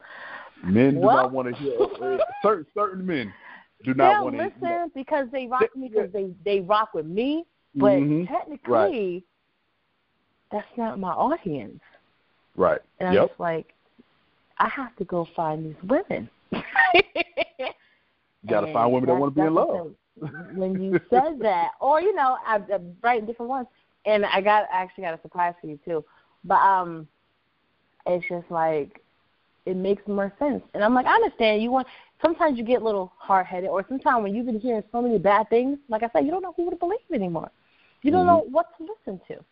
[0.66, 1.78] Men do well, not want to hear
[2.42, 3.34] certain certain men
[3.84, 6.60] do not want to listen you know, because they rock they, me because they they
[6.62, 7.46] rock with me,
[7.76, 9.24] but mm-hmm, technically right.
[10.52, 11.80] that's not my audience.
[12.56, 12.80] Right.
[13.00, 13.30] And I'm yep.
[13.30, 13.74] just like,
[14.58, 16.30] I have to go find these women.
[16.52, 16.62] you
[18.50, 19.92] got to find women that want to be in love.
[20.56, 23.68] when you said that, or you know, I, I write different ones,
[24.06, 26.04] and I got I actually got a surprise for you too.
[26.44, 27.08] But um,
[28.06, 29.02] it's just like
[29.66, 30.64] it makes more sense.
[30.74, 31.88] And I'm like, I understand you want
[32.22, 35.18] sometimes you get a little hard headed or sometimes when you've been hearing so many
[35.18, 37.52] bad things, like I said, you don't know who to believe anymore.
[38.02, 38.48] You don't mm-hmm.
[38.48, 39.44] know what to listen to.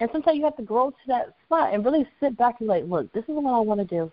[0.00, 2.84] And sometimes you have to grow to that spot and really sit back and like,
[2.86, 4.10] look, this is what I want to do.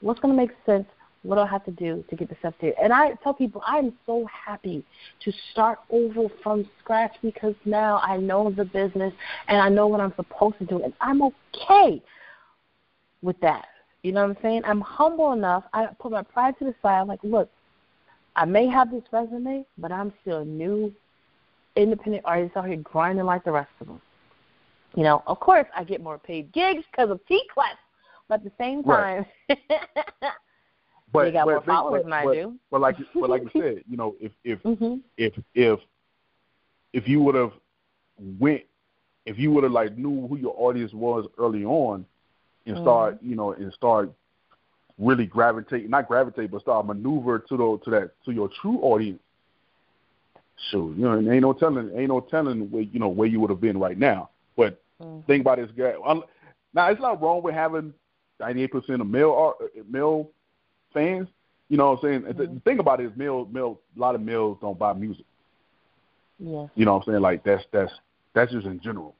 [0.00, 0.86] What's going to make sense?
[1.22, 2.74] What do I have to do to get this up there?
[2.82, 4.84] And I tell people I'm so happy
[5.24, 9.14] to start over from scratch because now I know the business
[9.46, 12.02] and I know what I'm supposed to do, and I'm okay
[13.22, 13.66] with that.
[14.02, 14.62] You know what I'm saying?
[14.64, 15.64] I'm humble enough.
[15.72, 17.00] I put my pride to the side.
[17.00, 17.50] I'm like, look,
[18.34, 20.92] I may have this resume, but I'm still a new
[21.76, 24.00] independent artist out here grinding like the rest of them.
[24.94, 27.76] you know, of course, I get more paid gigs because of T Quest,
[28.28, 29.58] but at the same time, right.
[31.12, 32.54] but, they got but, more followers but, than I but, do.
[32.70, 34.96] But like, but like you said, you know, if if mm-hmm.
[35.16, 35.78] if if
[36.92, 37.52] if you would have
[38.38, 38.62] went,
[39.26, 42.04] if you would have like knew who your audience was early on,
[42.66, 43.30] and start, mm-hmm.
[43.30, 44.12] you know, and start
[44.98, 49.20] really gravitate, not gravitate, but start maneuver to the to that to your true audience.
[50.70, 53.50] Shoot, you know, ain't no telling, ain't no telling where you know where you would
[53.50, 54.30] have been right now.
[54.56, 55.26] But mm-hmm.
[55.26, 55.94] think about this guy.
[56.74, 57.92] Now, it's not wrong with having
[58.40, 59.54] 98% of male
[59.88, 60.30] male
[60.94, 61.28] fans.
[61.68, 62.20] You know what I'm saying?
[62.22, 62.54] Mm-hmm.
[62.54, 65.24] The thing about it is, male, male, a lot of males don't buy music.
[66.38, 66.66] Yeah.
[66.74, 67.22] You know what I'm saying?
[67.22, 67.92] Like that's that's
[68.34, 69.14] that's just in general.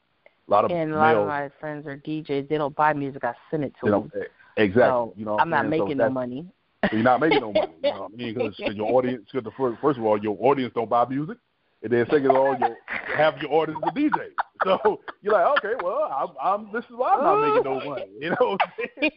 [0.52, 2.46] A lot of and a males, lot of my friends are DJs.
[2.46, 3.24] They don't buy music.
[3.24, 4.12] I send it to them.
[4.58, 4.82] exactly.
[4.82, 6.46] So you know, I'm not making so no money.
[6.92, 7.72] You're not making no money.
[7.82, 8.34] You know what I mean?
[8.58, 11.38] Because your audience, cause the first, first of all, your audience don't buy music,
[11.82, 12.76] and then second of all, you
[13.14, 14.30] have your audience a DJ.
[14.64, 18.06] So you're like, okay, well, I'm, I'm this is why I'm not making no money.
[18.20, 19.10] You know what I'm saying?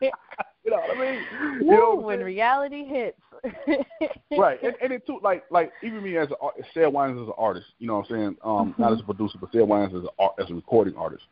[0.64, 1.26] you know what I mean?
[1.30, 3.20] You Woo, know what when reality hits.
[4.36, 6.34] right, and, and it too, like like even me as a
[6.74, 8.36] Sad Wines as an artist, you know what I'm saying?
[8.44, 8.82] Um, Mm-hmm.
[8.82, 11.24] not as a producer, but Sad Wines as a as a recording artist.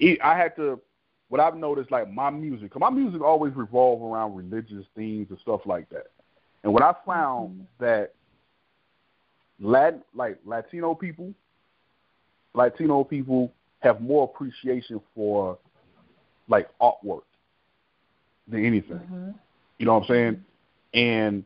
[0.00, 0.80] It, I had to.
[1.28, 5.38] What I've noticed, like my music, cause my music always revolve around religious themes and
[5.40, 6.06] stuff like that.
[6.62, 7.62] And what I found Mm-hmm.
[7.80, 8.14] that
[9.64, 11.32] Latin, like Latino people,
[12.54, 13.50] Latino people
[13.80, 15.58] have more appreciation for
[16.48, 17.22] like artwork
[18.46, 18.98] than anything.
[18.98, 19.30] mm-hmm.
[19.78, 20.44] You know what I'm saying?
[20.92, 21.44] And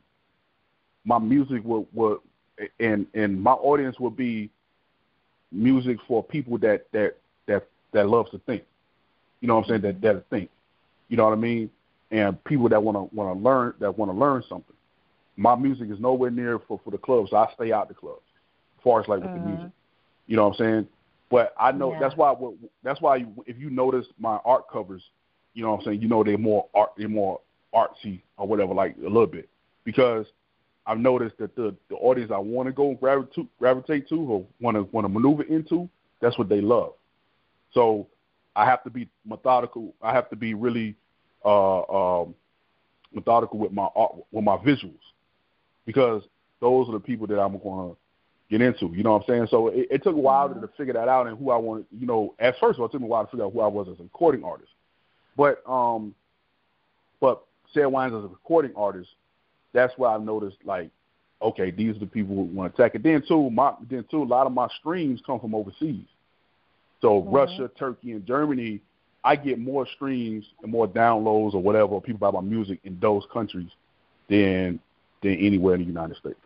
[1.04, 2.18] my music would would
[2.80, 4.50] and and my audience would be
[5.52, 7.14] music for people that that
[7.46, 8.64] that that loves to think.
[9.40, 9.82] You know what I'm saying?
[9.82, 10.50] That that think.
[11.08, 11.70] You know what I mean?
[12.10, 14.74] And people that want to want to learn that want to learn something.
[15.38, 17.30] My music is nowhere near for for the clubs.
[17.30, 18.22] So I stay out the clubs.
[18.76, 19.44] As far as like with the Mhm.
[19.46, 19.70] music.
[20.26, 20.88] You know what I'm saying?
[21.30, 22.00] But I know Yeah.
[22.00, 22.34] that's why
[22.82, 25.02] that's why if you notice my art covers,
[25.54, 27.40] you know what I'm saying, you know they're more art they're more
[27.72, 29.48] artsy or whatever, like a little bit.
[29.84, 30.26] Because
[30.86, 34.76] I've noticed that the the audience I want to go gravitate gravitate to or want
[34.76, 35.88] to want to maneuver into,
[36.20, 36.94] that's what they love.
[37.72, 38.08] So
[38.56, 39.94] I have to be methodical.
[40.02, 40.96] I have to be really
[41.44, 42.34] uh, um,
[43.14, 44.98] methodical with my art, with my visuals,
[45.88, 46.22] because
[46.60, 47.96] those are the people that I'm going to
[48.50, 48.94] get into.
[48.94, 49.46] You know what I'm saying?
[49.50, 51.86] So it, it took a while to, to figure that out and who I wanted.
[51.98, 53.62] You know, at first of all, it took me a while to figure out who
[53.62, 54.68] I was as a recording artist.
[55.34, 56.14] But um,
[57.22, 59.08] but Sad Wines as a recording artist,
[59.72, 60.90] that's why I noticed like,
[61.40, 63.02] okay, these are the people who want to attack it.
[63.02, 66.04] Then too, my then too, a lot of my streams come from overseas.
[67.00, 67.32] So Mhm.
[67.32, 68.80] Russia, Turkey, and Germany,
[69.24, 73.24] I get more streams and more downloads or whatever people buy my music in those
[73.32, 73.70] countries
[74.28, 74.80] than
[75.22, 76.38] than anywhere in the United States.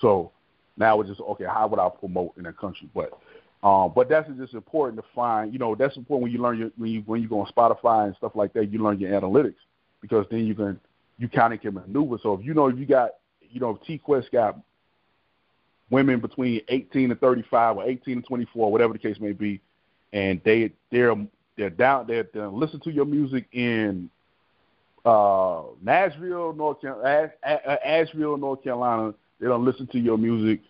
[0.00, 0.30] So
[0.76, 1.44] now it's just okay.
[1.44, 2.88] How would I promote in that country?
[2.94, 3.18] But
[3.62, 5.52] um, but that's just important to find.
[5.52, 8.06] You know, that's important when you learn your when you when you go on Spotify
[8.06, 8.70] and stuff like that.
[8.70, 9.54] You learn your analytics
[10.00, 10.78] because then you can
[11.18, 12.18] you kind of can maneuver.
[12.22, 13.10] So if you know if you got
[13.50, 14.58] you know if T Quest got
[15.90, 19.60] women between 18 and 35 or 18 and 24, whatever the case may be,
[20.12, 21.14] and they they're
[21.56, 24.10] they're down they're, they're listen to your music in
[25.06, 27.30] uh, Nashville, North Carolina,
[27.84, 29.14] Asheville, North Carolina.
[29.40, 30.60] They don't listen to your music.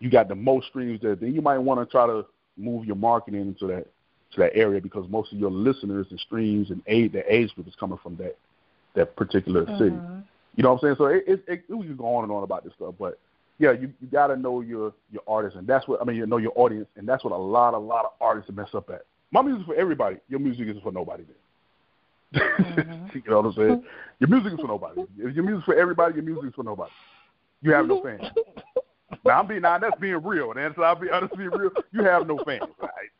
[0.00, 1.14] You got the most streams there.
[1.14, 2.26] Then you might want to try to
[2.56, 3.86] move your marketing into that
[4.32, 7.68] to that area because most of your listeners and streams and age the age group
[7.68, 8.36] is coming from that
[8.94, 9.90] that particular city.
[9.96, 10.24] Mhm.
[10.56, 10.96] You know what I'm saying?
[10.98, 13.18] So it, it, it we can go on and on about this stuff, but
[13.58, 16.16] yeah, you you got to know your your artist, and that's what I mean.
[16.16, 18.90] You know your audience, and that's what a lot a lot of artists mess up
[18.90, 19.02] at.
[19.30, 20.16] My music is for everybody.
[20.28, 21.24] Your music is for nobody.
[21.24, 21.36] Then.
[22.32, 23.14] Mhm.
[23.14, 23.84] you know what I'm saying?
[24.20, 25.02] Your music is for nobody.
[25.18, 26.92] If your music is for everybody, your music is for nobody.
[27.62, 28.22] You have no fans.
[29.24, 31.70] now I'm being now that's being real, and so I'll be honest, being real.
[31.92, 33.10] You have no fans, right?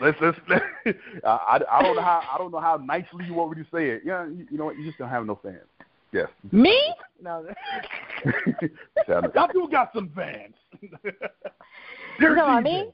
[0.00, 0.38] Let's let's.
[0.48, 0.62] let
[1.24, 3.70] I, I I don't know how I don't know how nicely you want me to
[3.70, 4.02] say it.
[4.04, 4.78] Yeah, you, you know what?
[4.78, 5.58] You just don't have no fans.
[6.12, 6.28] Yes.
[6.52, 6.94] Me?
[7.20, 7.46] No.
[9.08, 10.54] Y'all do got some fans.
[12.20, 12.92] You know what I mean?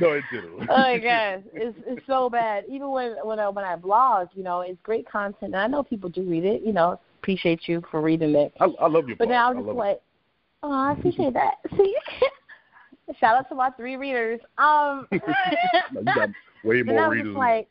[0.00, 0.66] no, it didn't.
[0.70, 2.64] oh my gosh, it's it's so bad.
[2.68, 5.82] Even when when I when I blog, you know, it's great content, and I know
[5.82, 6.62] people do read it.
[6.62, 8.52] You know, appreciate you for reading it.
[8.60, 9.30] I, I love your But blog.
[9.30, 10.00] now I'm just like,
[10.62, 11.54] oh, I appreciate that.
[11.76, 11.94] See,
[13.18, 14.40] shout out to my three readers.
[14.58, 15.06] Um.
[15.10, 15.18] No,
[15.92, 16.28] you got
[16.64, 17.28] way and more I'm readers.
[17.28, 17.68] just like,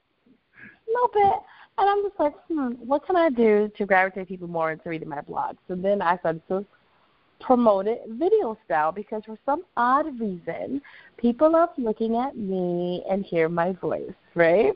[0.88, 1.40] a little bit.
[1.76, 5.10] And I'm just like, hmm, what can I do to gravitate people more into reading
[5.10, 5.56] my blog?
[5.68, 6.64] So then I started to
[7.44, 10.82] promote it video style because for some odd reason,
[11.18, 14.74] people love looking at me and hear my voice, right?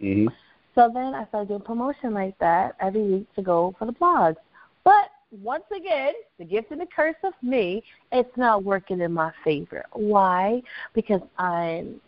[0.00, 0.28] hmm
[0.74, 4.36] So then I started doing promotion like that every week to go for the blogs.
[4.84, 5.10] But
[5.42, 7.82] once again, the gift and the curse of me,
[8.12, 9.84] it's not working in my favor.
[9.92, 10.62] Why?
[10.94, 12.00] Because I'm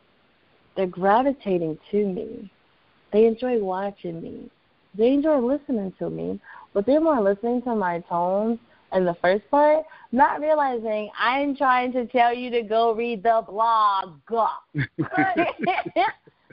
[0.77, 2.51] they're gravitating to me.
[3.13, 4.49] They enjoy watching me.
[4.97, 6.41] They enjoy listening to me,
[6.73, 8.61] but they're more listening to my tones
[8.93, 13.43] in the first part, not realizing I'm trying to tell you to go read the
[13.47, 14.21] blog.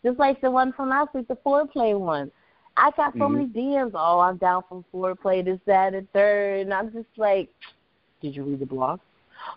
[0.03, 2.31] Just like the one from last week, the foreplay one.
[2.77, 3.33] I got so mm-hmm.
[3.33, 3.91] many DMs.
[3.93, 7.49] Oh, I'm down for foreplay, this, that, and third, and I'm just like,
[8.21, 8.99] did you read the blog?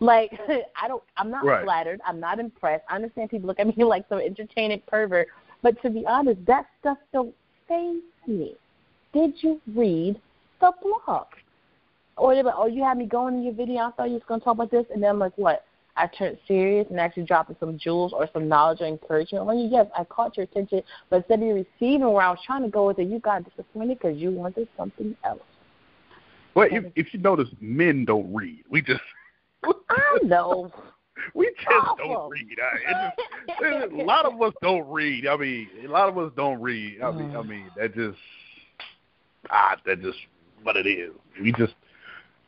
[0.01, 0.39] Like,
[0.81, 1.03] I don't.
[1.16, 1.64] I'm not right.
[1.64, 2.01] flattered.
[2.07, 2.85] I'm not impressed.
[2.89, 5.29] I understand people look at me like some entertaining pervert,
[5.62, 7.35] but to be honest, that stuff don't
[7.66, 8.55] faze me.
[9.12, 10.20] Did you read
[10.61, 11.26] the blog?
[12.18, 13.78] Or they're like, oh, you had me going in your video.
[13.78, 15.64] I thought you was gonna talk about this, and then I'm like, what?
[15.96, 19.68] I turned serious and actually dropping some jewels or some knowledge or encouragement on you.
[19.68, 22.68] Yes, I caught your attention, but instead of you receiving where I was trying to
[22.68, 25.40] go with it, you got disappointed because you wanted something else.
[26.54, 28.64] Well, if, if you notice, men don't read.
[28.70, 29.00] We just.
[29.64, 30.72] I know.
[31.34, 32.08] we just Awful.
[32.08, 32.58] don't read.
[32.60, 33.12] I,
[33.60, 35.26] just, a lot of us don't read.
[35.26, 37.02] I mean, a lot of us don't read.
[37.02, 38.18] I mean, I mean that just
[39.50, 40.18] ah, that just
[40.62, 41.12] what it is.
[41.40, 41.74] We just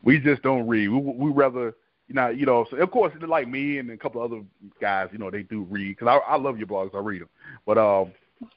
[0.03, 0.89] we just don't read.
[0.89, 1.75] We we rather
[2.07, 2.65] you know you know.
[2.69, 4.43] So of course, like me and a couple of other
[4.79, 6.95] guys, you know, they do read because I I love your blogs.
[6.95, 7.29] I read them,
[7.65, 8.11] but um,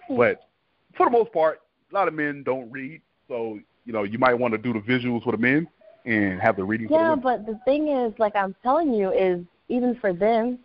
[0.08, 0.48] but
[0.96, 3.00] for the most part, a lot of men don't read.
[3.28, 5.68] So you know, you might want to do the visuals for the men
[6.04, 6.88] and have the reading.
[6.90, 10.58] Yeah, the but the thing is, like I'm telling you, is even for them,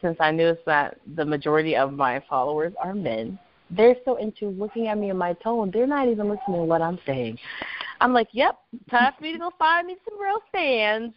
[0.00, 3.38] since I noticed that the majority of my followers are men,
[3.70, 6.82] they're so into looking at me in my tone, they're not even listening to what
[6.82, 7.38] I'm saying.
[8.00, 8.58] I'm like, yep,
[8.90, 11.12] time for me to go find me some real fans.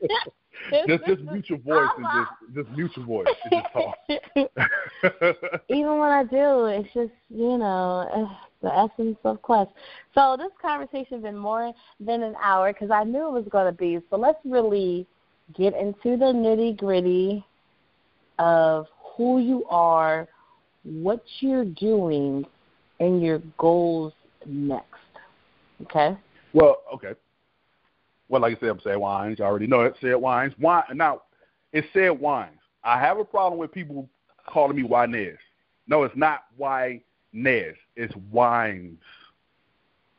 [0.70, 2.06] just just mute your voice and
[2.54, 3.96] just just mute your voice and just talk.
[5.68, 8.30] Even when I do, it's just you know
[8.62, 9.70] the essence of quest.
[10.14, 13.66] So this conversation has been more than an hour because I knew it was going
[13.66, 14.00] to be.
[14.10, 15.06] So let's really
[15.54, 17.44] get into the nitty gritty
[18.38, 20.26] of who you are,
[20.82, 22.44] what you're doing,
[23.00, 24.12] and your goals
[24.46, 25.03] next.
[25.82, 26.16] Okay.
[26.52, 27.14] Well, okay.
[28.28, 29.38] Well, like I said, I'm saying wines.
[29.38, 29.94] You already know it.
[30.00, 30.54] Said wines.
[30.58, 30.84] Wine.
[30.94, 31.22] Now,
[31.72, 32.58] it said wines.
[32.82, 34.08] I have a problem with people
[34.46, 35.36] calling me Wynez.
[35.86, 37.74] No, it's not Wynez.
[37.96, 39.00] It's wines.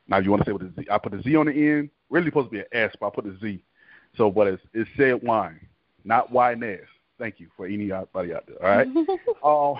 [0.08, 0.88] Now, you want to say with the Z?
[0.90, 1.90] I put a Z on the end.
[2.10, 3.62] Really supposed to be an S, but I put a Z.
[4.16, 5.60] So, but it's it said wine,
[6.04, 6.84] not Wynez.
[7.18, 8.62] Thank you for anybody out there.
[8.62, 8.86] All right.
[9.44, 9.76] um,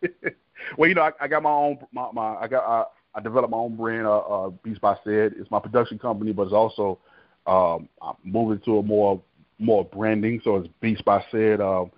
[0.78, 2.84] well, you know, I, I got my own my, my I got I,
[3.14, 4.06] I developed my own brand.
[4.06, 5.34] Uh, uh, Beats by Said.
[5.36, 6.98] It's my production company, but it's also
[7.46, 9.20] um, I'm moving to a more
[9.58, 10.40] more branding.
[10.42, 11.60] So it's Beats by Said.
[11.60, 11.90] Um,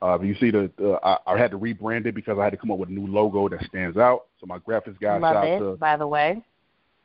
[0.00, 2.56] uh, you see the, the I, I had to rebrand it because I had to
[2.56, 4.26] come up with a new logo that stands out.
[4.40, 5.58] So my graphics guy, love shout it.
[5.58, 6.42] To, by the way,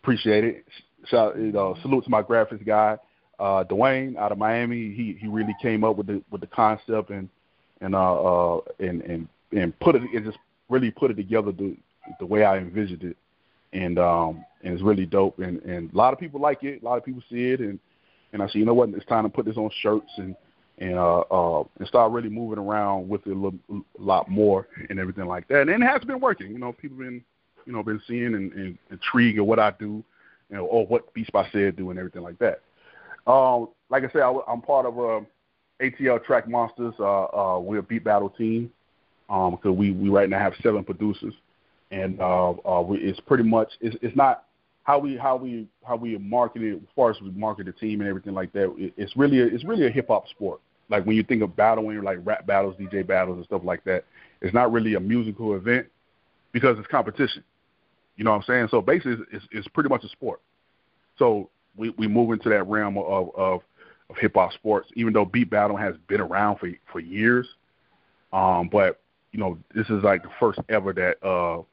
[0.04, 0.66] appreciate it.
[1.06, 2.98] Shout, you know, salute to my graphics guy,
[3.40, 4.94] uh, Dwayne out of Miami.
[4.94, 7.30] He he really came up with the with the concept and
[7.82, 10.38] and uh, uh and and and put it and just
[10.70, 11.78] really put it together the
[12.20, 13.18] the way I envisioned it
[13.78, 16.86] and um and it's really dope and and a lot of people like it a
[16.86, 17.80] lot of people see it and
[18.34, 18.90] and i say you know what?
[18.90, 20.36] It's time to put this on shirts and
[20.80, 24.68] and uh uh and start really moving around with it a, little, a lot more
[24.90, 25.70] and everything like that.
[25.70, 26.52] And it has been working.
[26.52, 27.24] You know people been
[27.66, 30.04] you know been seeing and, and intrigued at what i do
[30.50, 32.62] you know or what beats by said do and everything like that.
[33.32, 35.22] Um like i said I, i'm part of uh
[35.82, 38.72] atl track monsters uh uh we're a beat battle team
[39.30, 41.34] um because we we right now have seven producers
[41.92, 44.46] and uh, uh, we, it's pretty much it's, it's not
[44.84, 48.02] how we how we how we market it as far as we market the team
[48.02, 48.74] and everything like that.
[48.78, 50.62] It, it's really a, it's really a hip hop sport.
[50.90, 54.06] Like when you think of battling, like rap battles, DJ battles, and stuff like that,
[54.42, 55.88] it's not really a musical event
[56.54, 57.44] because it's competition.
[58.16, 58.68] You know what I'm saying?
[58.72, 60.42] So basically, it's, it's, it's pretty much a sport.
[61.20, 63.62] So we we move into that realm of of,
[64.10, 67.48] of hip hop sports, even though beat battle has been around for for years.
[68.32, 71.64] Um, but you know, this is like the first ever that uh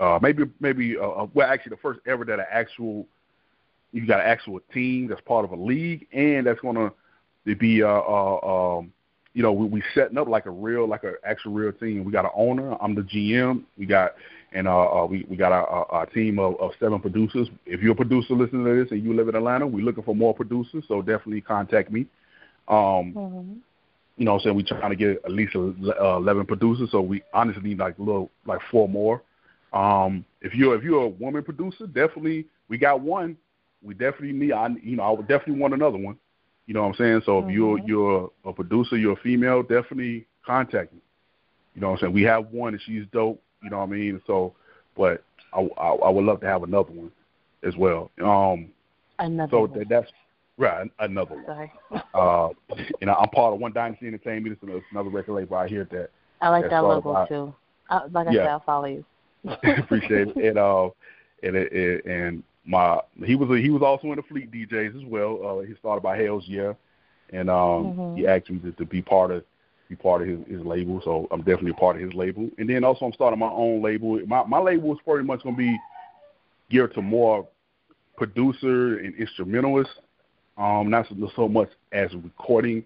[0.00, 3.06] uh, maybe maybe uh, uh, well actually the first ever that an actual
[3.92, 6.90] you got an actual team that's part of a league and that's gonna
[7.58, 8.92] be uh, uh um
[9.34, 12.04] you know we we setting up like a real like an actual real team.
[12.04, 12.76] We got an owner.
[12.80, 13.62] I'm the GM.
[13.78, 14.14] We got
[14.52, 17.48] and uh, uh we we got a, a team of, of seven producers.
[17.66, 20.14] If you're a producer listening to this and you live in Atlanta, we're looking for
[20.14, 20.84] more producers.
[20.88, 22.06] So definitely contact me.
[22.68, 23.52] Um, mm-hmm.
[24.16, 26.90] You know, what I'm saying we're trying to get at least uh, 11 producers.
[26.90, 29.22] So we honestly need like a little like four more.
[29.72, 33.36] Um, if you're if you're a woman producer, definitely we got one.
[33.82, 34.52] We definitely need.
[34.52, 36.18] I you know I would definitely want another one.
[36.66, 37.22] You know what I'm saying?
[37.26, 37.88] So if you're mm-hmm.
[37.88, 41.00] you're a producer, you're a female, definitely contact me.
[41.74, 42.12] You know what I'm saying?
[42.12, 43.42] We have one and she's dope.
[43.62, 44.20] You know what I mean?
[44.26, 44.54] So,
[44.96, 47.12] but I I, I would love to have another one
[47.62, 48.10] as well.
[48.22, 48.70] Um,
[49.18, 49.78] Another so one.
[49.78, 50.10] that, that's
[50.56, 51.44] right another one.
[51.46, 51.72] Sorry.
[52.12, 52.50] Uh,
[53.00, 54.58] you know, I'm part of One Dynasty Entertainment.
[54.60, 56.10] It's another- record label out here that
[56.40, 57.54] I like that all logo about- too.
[57.88, 58.40] Uh, like I Yeah.
[58.40, 59.04] said, I'll follow you.
[59.78, 60.36] appreciate it.
[60.36, 60.90] And uh,
[61.42, 64.96] and it, it, and my he was a, he was also in the Fleet DJs
[65.02, 65.40] as well.
[65.44, 66.74] Uh, he started by Hell's Yeah,
[67.32, 68.16] and um, Mhm.
[68.16, 69.44] he asked me to, to be part of
[69.88, 71.00] be part of his, his label.
[71.04, 72.48] So I'm definitely a part of his label.
[72.58, 74.20] And then also I'm starting my own label.
[74.26, 75.78] My my label is pretty much going to be
[76.70, 77.46] geared to more
[78.16, 79.94] producer and instrumentalists,
[80.58, 82.84] um, not so, so much as recording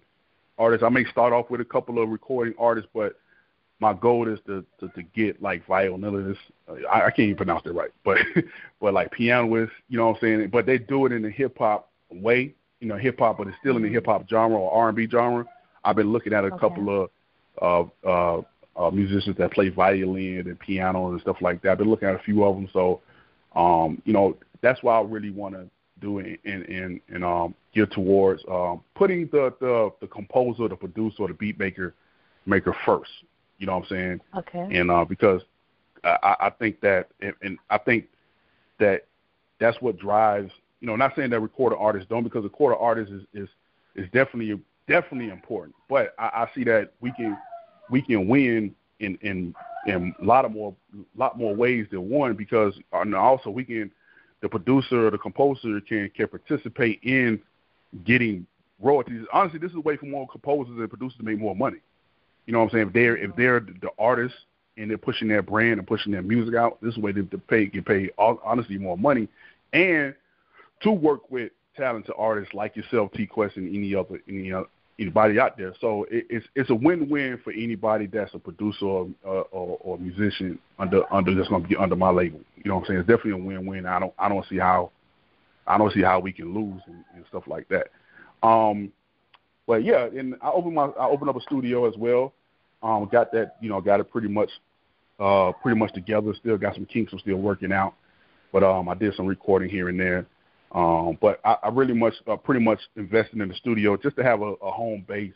[0.57, 0.83] artists.
[0.83, 3.17] I may start off with a couple of recording artists, but
[3.79, 6.43] my goal is to to, to get like violinists.
[6.91, 8.17] I, I can't even pronounce it right, but
[8.81, 10.49] but like pianists, you know what I'm saying?
[10.51, 13.57] But they do it in the hip hop way, you know, hip hop, but it's
[13.59, 15.45] still in the hip hop genre or R&B genre.
[15.83, 16.57] I've been looking at a Okay.
[16.59, 17.09] couple of
[17.61, 18.41] uh, uh,
[18.75, 21.71] uh, musicians that play violin and piano and stuff like that.
[21.73, 23.01] I've been looking at a few of them, so
[23.55, 25.67] um, you know that's why I really want to
[26.01, 30.75] do it and and and um, gear towards um, putting the, the the composer, the
[30.75, 31.93] producer, or the beat maker
[32.45, 33.11] maker first.
[33.57, 34.21] You know what I'm saying?
[34.37, 34.77] Okay.
[34.77, 35.41] and uh, because
[36.03, 38.05] I, I I think that, and, I think
[38.79, 39.05] that
[39.59, 40.51] that's what drives.
[40.81, 43.49] You know, not saying that recording artists don't, because recording artists is is
[43.95, 45.75] is definitely definitely important.
[45.89, 47.37] But I, I see that we can
[47.89, 49.53] we can win in in
[49.87, 50.75] in a lot of more
[51.15, 53.91] lot more ways than one because and also we can
[54.41, 57.39] the producer or the composer can can participate in
[58.03, 58.45] getting
[58.79, 59.25] royalties.
[59.31, 61.77] Honestly, this is a way for more composers and producers to make more money.
[62.45, 62.87] You know what I'm saying?
[62.87, 64.37] If they're if they're the artists
[64.77, 67.65] and they're pushing their brand and pushing their music out, this way to, to pay
[67.65, 69.27] get paid hon- honestly more money,
[69.73, 70.13] and
[70.81, 74.67] to work with talented artists like yourself, T Quest, and any other any other,
[74.99, 75.73] anybody out there.
[75.81, 79.97] So it, it's it's a win-win for anybody that's a producer or uh, or, or
[79.97, 82.39] musician under under that's going to be under my label.
[82.57, 82.99] You know what I'm saying?
[82.99, 83.85] It's definitely a win-win.
[83.85, 84.91] I don't I don't see how
[85.67, 87.87] I don't see how we can lose and, and stuff like that.
[88.45, 88.91] Um,
[89.67, 92.33] but yeah, and I opened my I opened up a studio as well.
[92.83, 94.49] Um, got that you know got it pretty much
[95.19, 96.33] uh pretty much together.
[96.39, 97.95] Still got some kinks I'm still working out,
[98.51, 100.25] but um I did some recording here and there.
[100.71, 104.23] Um, but I, I really much uh, pretty much invested in the studio just to
[104.23, 105.33] have a, a home base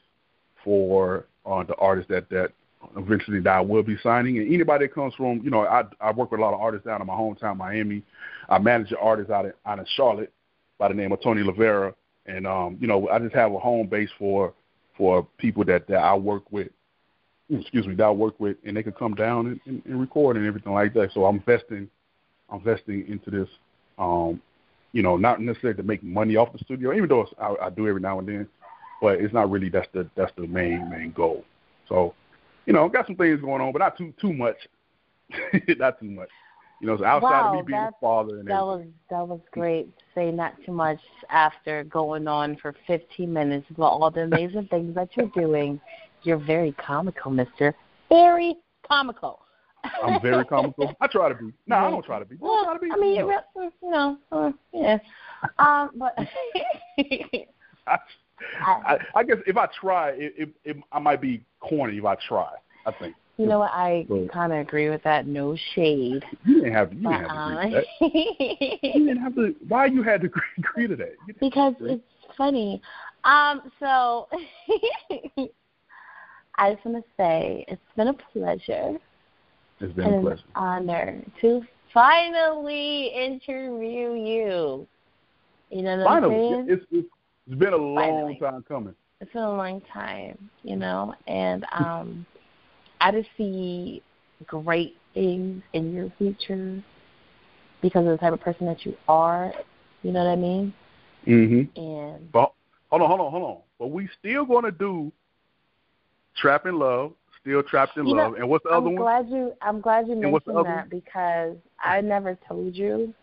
[0.64, 2.52] for uh, the artists that that
[2.98, 4.38] eventually that I will be signing.
[4.38, 6.86] And anybody that comes from you know I I work with a lot of artists
[6.86, 8.04] down in my hometown Miami.
[8.50, 10.34] I manage an artist out in out in Charlotte
[10.78, 11.94] by the name of Tony Lavera,
[12.30, 14.54] and um you know I just have a home base for
[14.98, 16.70] for people that that I work with
[17.50, 20.38] excuse me, that I work with, and they can come down and, and, and record
[20.38, 21.12] and everything like that.
[21.14, 21.90] So I'm investing,
[22.50, 23.50] I'm investing into this,
[23.98, 24.42] um,
[24.94, 27.88] you know, not necessarily to make money off the studio, even though I, I do
[27.88, 28.48] every now and then,
[29.02, 31.44] but it's not really that's the that's the main main goal.
[31.88, 32.14] So,
[32.66, 34.58] you know, got some things going on, but not too too much,
[35.78, 36.30] not too much.
[36.82, 38.66] You know, so outside wow, of me being a father and that everything.
[38.66, 39.90] was that was great.
[40.16, 41.00] Say not too much
[41.30, 45.82] after going on for 15 minutes about all the amazing things that you're doing.
[46.24, 47.76] You're very comical, Mister.
[48.08, 48.56] Very
[48.88, 49.42] comical.
[50.04, 50.94] I'm very comical.
[51.02, 51.54] I try to be.
[51.68, 52.36] No, I don't try to be.
[52.36, 52.92] I Well, try to be.
[52.92, 54.98] I mean, you know, uh, yeah.
[55.58, 56.16] Um, but
[57.88, 57.98] I,
[58.66, 62.16] I, I guess if I try, it, it, it, I might be corny if I
[62.16, 62.52] try.
[62.86, 63.72] I think you know what?
[63.74, 65.26] I So- kind of agree with that.
[65.26, 66.24] No shade.
[66.46, 67.86] you didn't have you didn't have to agree to that.
[68.02, 68.08] uh,
[68.94, 69.56] You didn't have to.
[69.68, 71.14] Why you had to agree, agree to that?
[71.40, 71.94] Because agree.
[71.94, 72.82] it's funny.
[73.24, 74.28] Um, so
[76.58, 78.98] I just want to say it's been a pleasure
[79.80, 81.62] it's been a an honor to
[81.94, 84.88] finally interview you.
[85.70, 86.66] You know what I'm Finally, saying?
[86.70, 87.08] it's, it's
[87.48, 88.40] it's been a long Finally.
[88.40, 88.96] time coming.
[89.22, 92.26] it's been a long time, you know, and um
[93.02, 94.02] I just see
[94.46, 96.84] great things in your future
[97.82, 99.54] because of the type of person that you are.
[100.04, 100.74] You know what I mean?
[101.28, 101.80] Mm-hmm.
[101.82, 102.54] And But
[102.90, 103.58] hold on, hold on, hold on.
[103.78, 105.12] But we still gonna do
[106.38, 108.78] Trap in Love, still Trapped in You know, Love, and what's the other?
[108.78, 109.04] I'm other one?
[109.04, 113.14] glad you I'm glad you And what's the mentioned that because I never told you,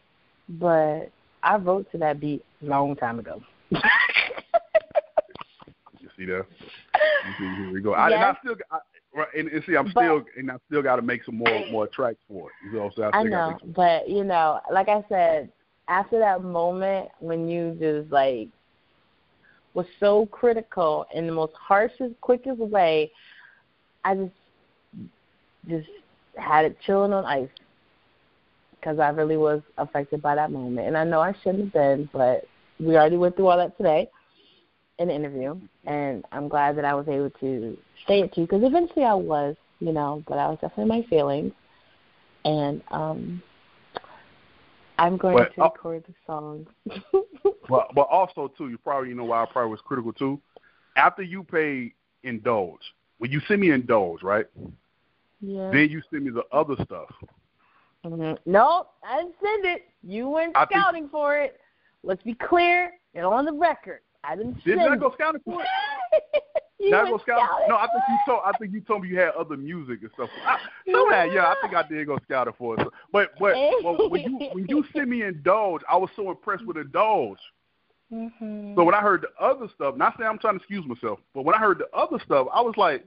[0.49, 1.11] but
[1.43, 3.43] I wrote to that beat a long time ago.
[6.01, 6.47] You see there?
[7.27, 7.95] You see, here we go.
[7.95, 8.37] I, and I Yes.
[8.43, 8.79] still, I,
[9.17, 11.67] right, and, and see, I'm But- still, and I still got to make some more
[11.71, 12.55] more tracks for it.
[12.67, 15.51] You know, so I, I know, but you know, like I said,
[15.89, 18.49] after that moment when you just like
[19.75, 23.11] was so critical in the most harshest, quickest way,
[24.05, 24.33] I just
[25.69, 25.89] just
[26.37, 27.49] had it chilling on ice
[28.79, 32.09] because I really was affected by that moment, and I know I shouldn't have been,
[32.13, 32.45] but
[32.79, 34.09] we already went through all that today
[34.99, 37.77] the interview, and I'm glad that I was able to
[38.09, 41.07] say it to you because eventually I was, you know, but I was definitely my
[41.09, 41.53] feelings
[42.45, 43.43] and um
[44.99, 46.67] I'm going But, to uh, record the song.
[47.69, 50.41] but but also too, you probably know why I probably was critical too.
[50.97, 51.93] After you pay
[52.23, 52.81] indulge,
[53.19, 54.47] when you send me indulge, right?
[55.43, 55.71] Yeah.
[55.71, 57.11] Then you send me the other stuff.
[58.07, 58.35] Mm-hmm.
[58.51, 59.83] Nope, I didn't send it.
[60.03, 61.61] You went I think- scouting for it.
[62.03, 64.01] Let's be clear and on the record.
[64.27, 65.69] I didn't Didn't go scouting for it?
[66.81, 67.21] Did go scouting?
[67.23, 68.41] scouting No, I think you told.
[68.45, 70.29] I think you told me you had other music and stuff.
[70.45, 70.59] I,
[70.93, 72.87] somehow, yeah, I think I did go scouting for it.
[73.13, 76.77] But but, but when you when you send me indulge, I was so impressed with
[76.77, 77.39] indulge.
[78.13, 78.75] Mhm.
[78.77, 81.43] So when I heard the other stuff, not saying I'm trying to excuse myself, but
[81.45, 83.05] when I heard the other stuff, I was like,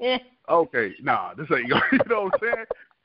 [0.00, 0.18] Eh.
[0.48, 1.68] okay, nah, this ain't.
[1.68, 1.74] You
[2.08, 2.64] know what I'm saying?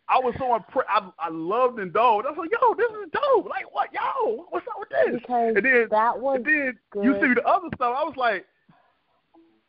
[0.09, 0.87] I was so impressed.
[0.89, 2.25] I, I loved Indulge.
[2.25, 3.49] I was like, yo, this is dope.
[3.49, 5.19] Like, what, yo, what's up with this?
[5.21, 7.93] Because and then, that was and then you see the other stuff.
[7.97, 8.45] I was like,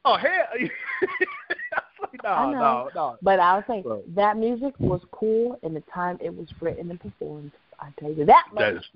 [0.04, 0.30] oh hell.
[0.54, 2.58] I was like, I no, know.
[2.60, 3.16] no, no.
[3.22, 4.14] But I was saying Right.
[4.14, 7.50] that music was cool in the time it was written and performed.
[7.80, 8.82] I tell you that That much.
[8.84, 8.88] is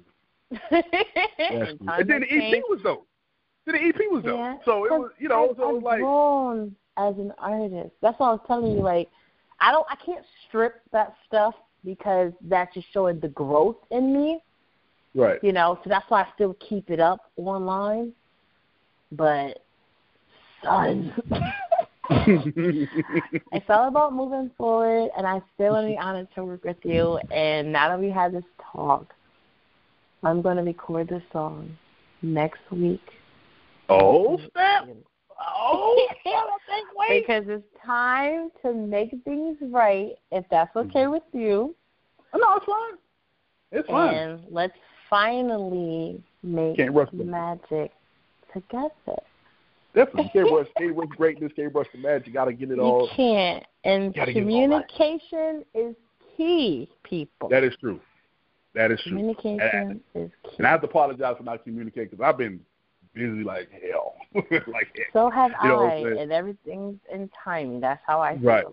[0.69, 0.83] true.
[0.83, 1.89] and That's true.
[1.89, 2.67] And then the EP changed.
[2.69, 3.07] was dope.
[3.67, 4.37] Then the EP was dope.
[4.39, 7.91] Yeah, So it was, you know, so it was like, grown as an artist.
[8.01, 8.81] That's what I was telling you.
[8.83, 9.09] Like,
[9.61, 14.41] I don't, I can't strip that stuff because that's just showing the growth in me.
[15.15, 15.43] right.
[15.43, 18.13] You know, so that's why I still keep it up online.
[19.11, 19.63] But,
[20.63, 21.13] son,
[22.11, 26.77] it's all about moving forward, and I still want to be honored to work with
[26.83, 27.19] you.
[27.31, 29.15] And now that we had this talk,
[30.23, 31.77] I'm going to record this song
[32.21, 33.01] next week.
[33.89, 34.89] oh snap!
[35.45, 36.09] Oh,
[37.09, 40.89] because it's time to make things right, if that's mm-hmm.
[40.91, 41.75] okay with you.
[42.35, 42.99] No, it's fine.
[43.73, 44.15] It's fine.
[44.15, 44.75] And let's
[45.11, 47.31] finally make Can't rush them.
[47.31, 47.93] magic
[48.53, 49.19] together.
[49.95, 50.31] Definitely.
[50.33, 52.29] Can't rush, can't rush greatness, can't rush the magic.
[52.29, 53.03] You got to get it You all.
[53.03, 53.65] You can't.
[53.85, 54.89] And Gotta get it all right.
[54.89, 55.95] communication is
[56.37, 57.49] key, people.
[57.49, 58.01] That is true.
[58.75, 59.13] That is true.
[59.13, 60.57] communication is key.
[60.59, 62.61] And I have to apologize for not communicating because I've been
[63.15, 64.15] busy like hell.
[64.35, 65.13] like heck.
[65.13, 67.81] so have You know I, and everything's in timing.
[67.81, 68.47] That's how I feel.
[68.47, 68.65] Right.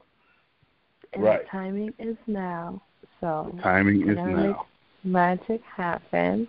[1.14, 1.44] And Right.
[1.44, 2.82] the timing is now.
[3.20, 4.66] So The timing is now.
[5.04, 6.48] magic happen.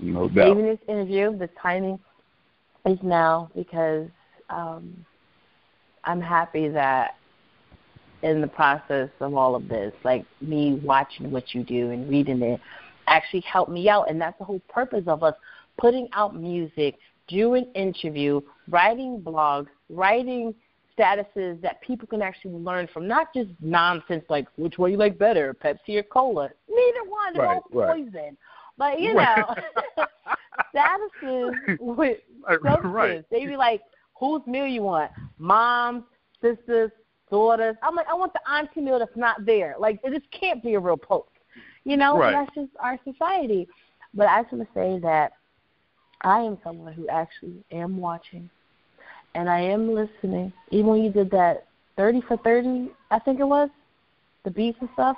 [0.00, 0.48] No doubt.
[0.48, 1.98] Even this interview, the timing
[2.86, 4.08] is now because
[4.50, 5.04] um,
[6.04, 7.16] I'm happy that
[8.22, 12.40] in the process of all of this, like me watching what you do and reading
[12.42, 12.60] it,
[13.06, 14.08] actually helped me out.
[14.08, 15.34] And that's the whole purpose of us
[15.78, 16.98] putting out music,
[17.32, 20.54] doing interview, writing blogs, writing
[20.98, 25.18] statuses that people can actually learn from, not just nonsense like which one you like
[25.18, 26.50] better, Pepsi or Cola.
[26.68, 28.12] Neither one, they're all Right, right.
[28.12, 28.36] poison.
[28.76, 29.54] But you know,
[30.74, 32.18] statuses with
[32.62, 32.84] substance.
[32.84, 33.24] right.
[33.30, 33.80] They be like,
[34.18, 35.10] whose meal you want?
[35.38, 36.04] Moms,
[36.40, 36.90] sisters,
[37.30, 37.76] daughters.
[37.82, 39.74] I'm like, I want the auntie meal that's not there.
[39.78, 41.28] Like, it just can't be a real post.
[41.84, 42.32] You know, Right.
[42.32, 43.66] that's just our society.
[44.14, 45.32] But I just want to say that
[46.22, 48.48] I am someone who actually am watching
[49.34, 50.52] and I am listening.
[50.70, 51.66] Even when you did that
[51.96, 53.68] 30 for 30, I think it was,
[54.44, 55.16] the beats and stuff.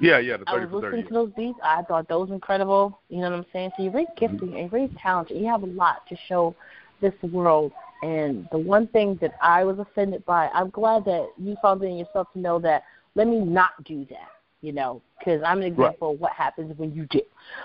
[0.00, 1.08] Yeah, yeah, the 30 I 30 was for listening 30.
[1.08, 1.58] to those beats.
[1.62, 3.00] I thought those were incredible.
[3.08, 3.70] You know what I'm saying?
[3.76, 4.26] So you're very mm-hmm.
[4.26, 5.36] gifted and you're very talented.
[5.36, 6.54] You have a lot to show
[7.00, 7.72] this world.
[8.02, 11.86] And the one thing that I was offended by, I'm glad that you found it
[11.86, 14.28] in yourself to know that let me not do that.
[14.62, 17.22] You know, because I'm an example of what happens when you do.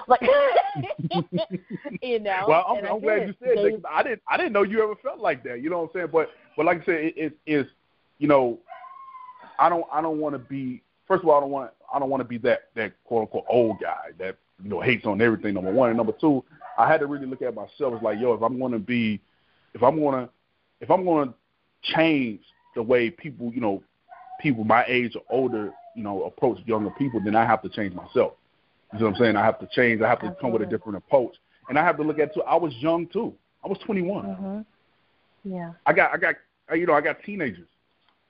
[0.08, 0.22] Like,
[2.02, 2.46] you know.
[2.48, 3.82] Well, I'm, I'm glad you said They- that.
[3.89, 4.22] I didn't.
[4.30, 5.62] I didn't know you ever felt like that.
[5.62, 6.08] You know what I'm saying?
[6.12, 7.66] But but like I said, it, it is.
[8.17, 8.59] You know,
[9.59, 9.86] I don't.
[9.92, 10.82] I don't want to be.
[11.08, 11.72] First of all, I don't want.
[11.93, 15.05] I don't want to be that that quote unquote old guy that you know hates
[15.05, 15.54] on everything.
[15.54, 16.43] Number one and number two,
[16.78, 19.22] I had to really look at myself It's like, yo, if I'm going to be,
[19.74, 20.30] if I'm going to,
[20.82, 21.34] if I'm going to
[21.93, 22.42] change
[22.76, 23.84] the way people, you know,
[24.42, 27.93] people my age or older, you know, approach younger people, then I have to change
[27.96, 28.34] myself.
[28.93, 29.36] You know what I'm saying?
[29.36, 30.01] I have to change.
[30.01, 31.36] I have to come with a different approach,
[31.70, 32.43] and I have to look at too.
[32.43, 33.34] I was young too.
[33.63, 34.26] I was 21.
[34.26, 34.66] Mhm.
[35.43, 35.74] Yeah.
[35.86, 36.36] I got, I got,
[36.78, 37.67] you know, I got teenagers.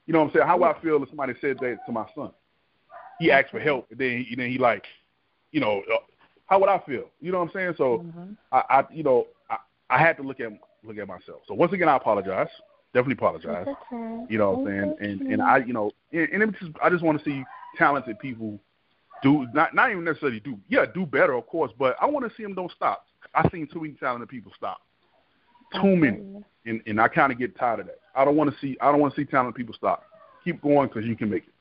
[0.06, 0.48] You know what I'm saying?
[0.48, 2.32] How would I feel if somebody said that to my son?
[3.20, 4.86] He asked for help, and then, he, then he like,
[5.52, 5.98] you know, uh,
[6.48, 7.10] how would I feel?
[7.22, 7.74] You know what I'm saying?
[7.78, 8.36] So, Mhm.
[8.52, 9.58] I, I, you know, I,
[9.90, 10.52] I had to look at
[10.84, 11.42] look at myself.
[11.48, 12.50] So once again, I apologize.
[12.96, 13.68] Definitely apologize.
[13.68, 14.26] Okay.
[14.30, 14.96] You know what I'm saying?
[15.02, 17.44] And and I, you know, and, and just, I just want to see
[17.78, 18.58] talented people
[19.22, 22.34] do not not even necessarily do yeah do better of course, but I want to
[22.38, 23.06] see them don't stop.
[23.34, 24.78] I've seen too many talented people stop.
[25.74, 26.22] Too many,
[26.66, 28.00] and and I kind of get tired of that.
[28.16, 30.06] I don't want to see I don't want to see talented people stop.
[30.46, 31.54] Keep going because you can make it.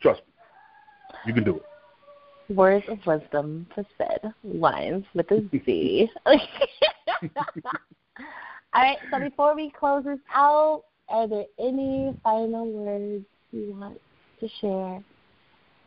[0.00, 2.54] Trust me, you can do it.
[2.54, 6.08] Words of wisdom for said lines with a Z.
[8.74, 14.00] All right, so before we close this out, are there any final words you want
[14.40, 15.04] to share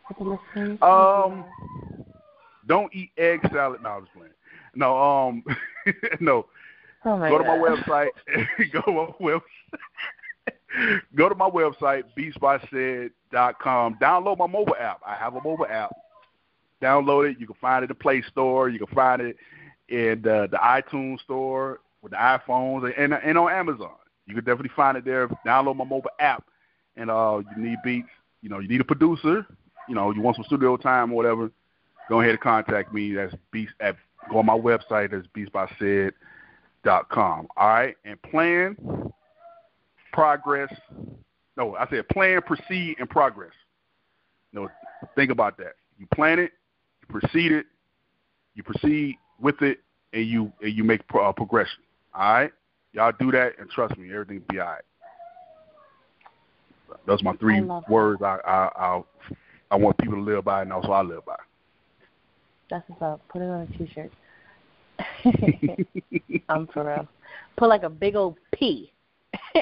[0.08, 0.80] with the listeners?
[0.82, 1.44] Um,
[2.66, 3.82] don't eat egg salad.
[3.84, 4.32] No, I was playing.
[4.74, 5.44] no, um,
[6.22, 6.46] no.
[7.04, 8.10] Oh go to my website.
[8.72, 11.02] go to my website.
[11.16, 13.98] go to my website, beatsbysaid.com.
[14.02, 15.02] Download my mobile app.
[15.06, 15.94] I have a mobile app.
[16.82, 17.38] Download it.
[17.40, 18.70] You can find it in the Play Store.
[18.70, 19.36] You can find it
[19.90, 23.92] in the, the iTunes Store with the iPhones and, and on Amazon.
[24.26, 25.28] You can definitely find it there.
[25.46, 26.44] Download my mobile app.
[26.96, 28.10] And uh, you need beats.
[28.42, 29.46] You know, you need a producer.
[29.88, 31.52] You know, you want some studio time or whatever.
[32.10, 33.14] Go ahead and contact me.
[33.14, 33.96] That's beats at
[34.30, 35.12] go on my website.
[35.12, 37.48] That's beatsbysaid.com.
[37.56, 38.76] All right, and plan,
[40.14, 40.74] progress.
[41.56, 43.52] No, I said plan, proceed, and progress.
[44.54, 44.70] No,
[45.16, 45.74] think about that.
[45.98, 46.52] You plan it,
[47.02, 47.66] you proceed it,
[48.56, 49.80] you proceed with it,
[50.14, 51.84] and you and you make pro- uh, progression.
[52.18, 52.52] All right,
[52.94, 54.82] y'all do that, and trust me, everything will be all right.
[57.06, 58.24] Those are my three I words.
[58.24, 59.02] I I I,
[59.70, 61.36] I want people to live by, and also I live by.
[62.72, 63.22] That's what's up.
[63.30, 64.12] Put it on a t-shirt.
[66.50, 67.08] I'm for real.
[67.56, 68.92] Put like a big old P.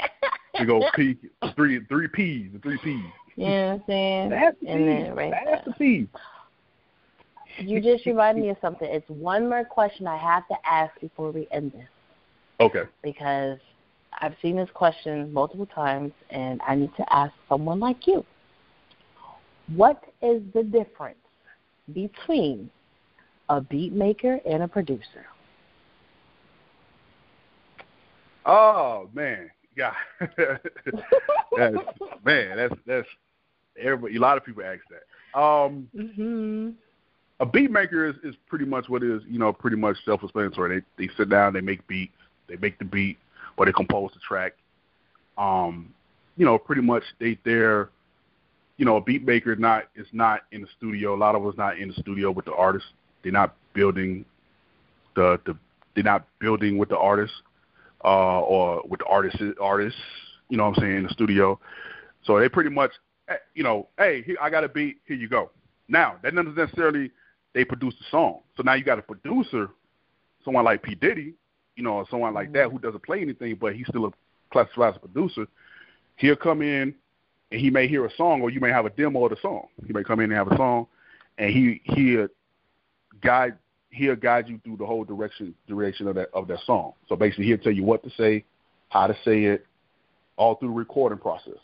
[0.57, 1.17] We go P
[1.53, 3.03] three three P's, the three P's.
[3.35, 4.29] You know what I'm saying?
[4.29, 5.11] That's the and then P.
[5.11, 6.07] right That's the P.
[7.57, 8.87] You just reminded me of something.
[8.89, 11.89] It's one more question I have to ask before we end this
[12.59, 12.83] Okay.
[13.03, 13.59] because
[14.21, 18.25] I've seen this question multiple times and I need to ask someone like you.
[19.75, 21.17] What is the difference
[21.93, 22.69] between
[23.49, 25.25] a beat maker and a producer?
[28.45, 29.93] Oh man, yeah.
[30.37, 31.75] that's
[32.23, 33.07] man, that's that's
[33.79, 34.15] everybody.
[34.17, 35.39] A lot of people ask that.
[35.39, 36.75] Um, Mhm.
[37.39, 40.79] a beat maker is is pretty much what is you know pretty much self-explanatory.
[40.97, 42.13] They they sit down, they make beats,
[42.47, 43.17] they make the beat,
[43.57, 44.53] or they compose the track.
[45.37, 45.93] Um,
[46.37, 47.89] you know, pretty much they they're
[48.77, 51.15] you know a beat maker is not is not in the studio.
[51.15, 52.85] A lot of us not in the studio with the artist.
[53.23, 54.25] They're not building
[55.15, 55.57] the the
[55.95, 57.33] they're not building with the artist
[58.03, 59.99] uh, or with the artist artists.
[60.49, 61.59] You know what I'm saying in the studio.
[62.25, 62.91] So they pretty much
[63.29, 64.97] eh, you know, hey, I got a beat.
[65.07, 65.51] Here you go.
[65.87, 67.11] Now that doesn't necessarily
[67.53, 68.41] they produce the song.
[68.57, 69.69] So now you got a producer,
[70.43, 71.33] someone like P Diddy,
[71.75, 72.77] you know, or someone like that mm-hmm.
[72.77, 74.11] who doesn't play anything, but he's still a
[74.51, 75.47] classified as a producer.
[76.17, 76.95] He'll come in
[77.51, 79.67] and he may hear a song, or you may have a demo of the song.
[79.85, 80.87] He may come in and have a song,
[81.37, 82.27] and he he'll
[83.21, 83.57] guide
[83.91, 86.93] he'll guide you through the whole direction direction of that of that song.
[87.07, 88.43] So basically, he'll tell you what to say,
[88.89, 89.65] how to say it,
[90.37, 91.57] all through the recording process.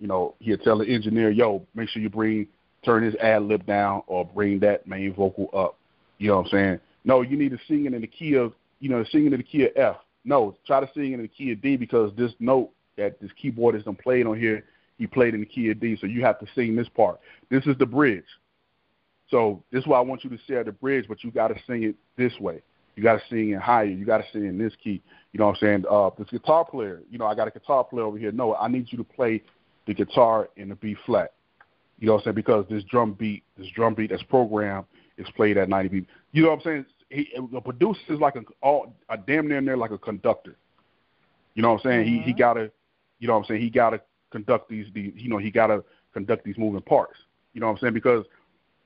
[0.00, 2.46] You know, he'll tell the engineer, "Yo, make sure you bring
[2.84, 5.76] turn his ad lib down or bring that main vocal up."
[6.18, 6.80] You know what I'm saying?
[7.04, 9.44] No, you need to sing it in the key of you know singing in the
[9.44, 9.96] key of F.
[10.24, 13.84] No, try to sing in the key of D because this note that this keyboardist
[13.84, 14.64] done played on here,
[14.98, 17.20] he played in the key of D, so you have to sing this part.
[17.50, 18.24] This is the bridge.
[19.30, 21.56] So this is why I want you to share the bridge, but you got to
[21.66, 22.62] sing it this way.
[22.96, 23.84] You got to sing it higher.
[23.84, 25.02] You got to sing in this key.
[25.32, 25.84] You know what I'm saying?
[25.88, 28.32] Uh, this guitar player, you know, I got a guitar player over here.
[28.32, 29.42] No, I need you to play
[29.86, 31.32] the guitar in the B flat.
[32.00, 32.34] You know what I'm saying?
[32.36, 34.86] Because this drum beat, this drum beat that's programmed
[35.16, 36.06] is played at 90 beat.
[36.32, 36.86] You know what I'm saying?
[37.10, 40.56] He, a producer is like a, all, a damn near near like a conductor.
[41.54, 42.06] You know what I'm saying?
[42.06, 42.38] He he mm-hmm.
[42.38, 42.70] gotta,
[43.18, 43.62] you know what I'm saying?
[43.62, 45.82] He gotta conduct these, these you know, he gotta
[46.12, 47.18] conduct these moving parts.
[47.54, 47.94] You know what I'm saying?
[47.94, 48.24] Because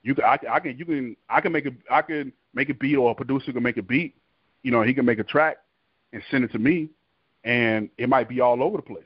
[0.03, 2.69] you can, I, can- I can, you can, I can make a, I can make
[2.69, 4.15] a beat, or a producer can make a beat.
[4.63, 5.59] You know, he can make a track
[6.13, 6.89] and send it to me,
[7.45, 9.05] and it might be all over the place.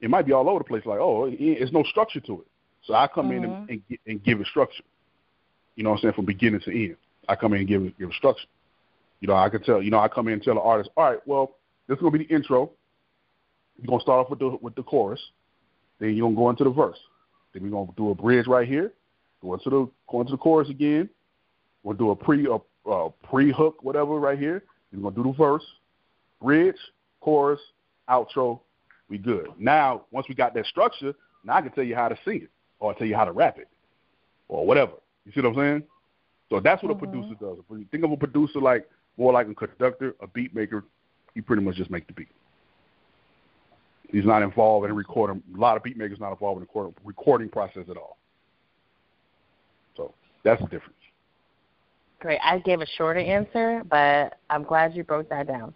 [0.00, 0.84] It might be all over the place.
[0.84, 2.46] Like, oh, it, it's no structure to it.
[2.84, 3.72] So I come in and, mm-hmm.
[3.72, 4.82] and, and give it structure.
[5.76, 6.14] You know what I'm saying?
[6.14, 6.96] From beginning to end,
[7.28, 8.46] I come in and give give it structure.
[9.20, 9.82] You know, I can tell.
[9.82, 11.56] You know, I come in and tell the artist, all right, well,
[11.88, 12.70] this is gonna be the intro.
[13.78, 15.20] You're gonna start off with the with the chorus,
[15.98, 16.98] then you're gonna go into the verse.
[17.52, 18.92] Then we're gonna do a bridge right here.
[19.40, 21.08] Go into the go into the chorus again.
[21.82, 24.64] We'll do a pre a, uh, pre hook whatever right here.
[24.92, 25.64] We're gonna do the verse,
[26.40, 26.76] bridge,
[27.20, 27.60] chorus,
[28.08, 28.60] outro.
[29.08, 29.48] We good.
[29.58, 32.50] Now once we got that structure, now I can tell you how to sing it
[32.78, 33.68] or tell you how to rap it
[34.48, 34.92] or whatever.
[35.24, 35.82] You see what I'm saying?
[36.52, 37.10] So that's what a mm-hmm.
[37.10, 37.56] producer does.
[37.68, 40.84] When you think of a producer like more like a conductor, a beat maker,
[41.34, 42.28] he pretty much just make the beat.
[44.10, 45.42] He's not involved in recording.
[45.56, 48.18] A lot of beat makers not involved in the recording process at all.
[49.96, 50.12] So
[50.44, 50.98] that's the difference.
[52.20, 52.38] Great.
[52.44, 55.72] I gave a shorter answer, but I'm glad you broke that down.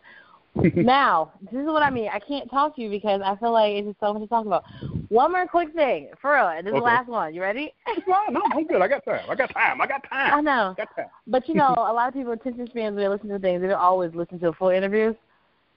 [0.76, 2.08] now, this is what I mean.
[2.12, 4.46] I can't talk to you because I feel like it's just so much to talk
[4.46, 4.64] about.
[5.08, 6.48] One more quick thing, for real.
[6.48, 7.32] and This is the last one.
[7.32, 7.72] You ready?
[8.08, 8.82] no, no, I'm good.
[8.82, 9.24] I got time.
[9.28, 9.80] I got time.
[9.80, 10.34] I got time.
[10.34, 10.74] I know.
[10.76, 11.06] I got time.
[11.26, 13.68] But you know, a lot of people attention spans when they listen to things, they
[13.68, 15.14] don't always listen to full interviews.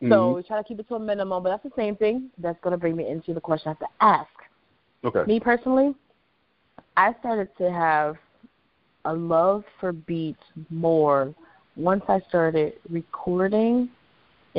[0.04, 0.36] So Mhm.
[0.38, 2.30] we try to keep it to a minimum, but that's the same thing.
[2.38, 4.30] That's going to bring me into the question I have to ask.
[5.04, 5.24] okay.
[5.28, 5.94] Me personally,
[6.96, 8.18] I started to have
[9.06, 11.34] a love for beats more
[11.76, 13.90] once I started recording,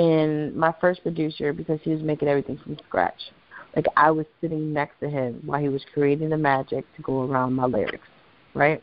[0.00, 3.20] and my first producer, because he was making everything from scratch,
[3.76, 7.24] like I was sitting next to him while he was creating the magic to go
[7.24, 8.08] around my lyrics,
[8.54, 8.82] right?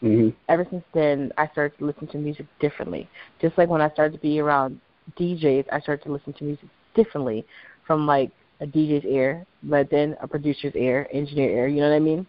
[0.00, 3.08] hmm Ever since then, I started to listen to music differently.
[3.40, 4.78] Just like when I started to be around
[5.18, 7.46] DJs, I started to listen to music differently
[7.86, 8.30] from like
[8.60, 11.66] a DJ's ear, but then a producer's ear, engineer ear.
[11.66, 12.26] You know what I mean?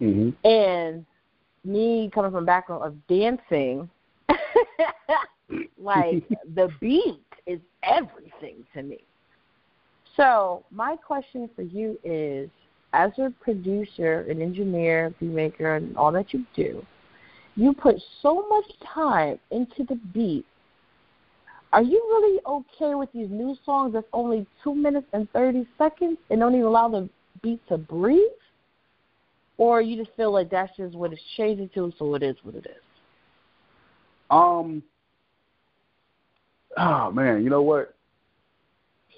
[0.00, 1.06] hmm And
[1.64, 3.88] me coming from a background of dancing,
[5.78, 6.22] like
[6.54, 8.98] the beat is everything to me.
[10.16, 12.48] So my question for you is,
[12.92, 16.84] as a producer, an engineer, beat maker, and all that you do,
[17.56, 18.64] you put so much
[18.94, 20.46] time into the beat.
[21.72, 26.18] Are you really okay with these new songs that's only two minutes and thirty seconds
[26.30, 27.08] and don't even allow the
[27.42, 28.20] beat to breathe?
[29.58, 32.54] Or you just feel like that's just what it's changing to, so it is what
[32.54, 32.82] it is?
[34.30, 34.82] Um.
[36.76, 37.94] Oh man, you know what?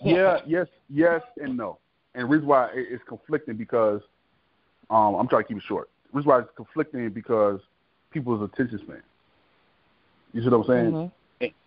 [0.03, 1.79] Yeah, yes, yes, and no.
[2.15, 4.01] And the reason why it- it's conflicting because
[4.91, 5.89] um, I'm trying to keep it short.
[6.13, 7.61] The reason why it's conflicting because
[8.11, 9.03] people's attention span.
[10.33, 10.93] You see what I'm saying?
[10.93, 11.13] Mhm.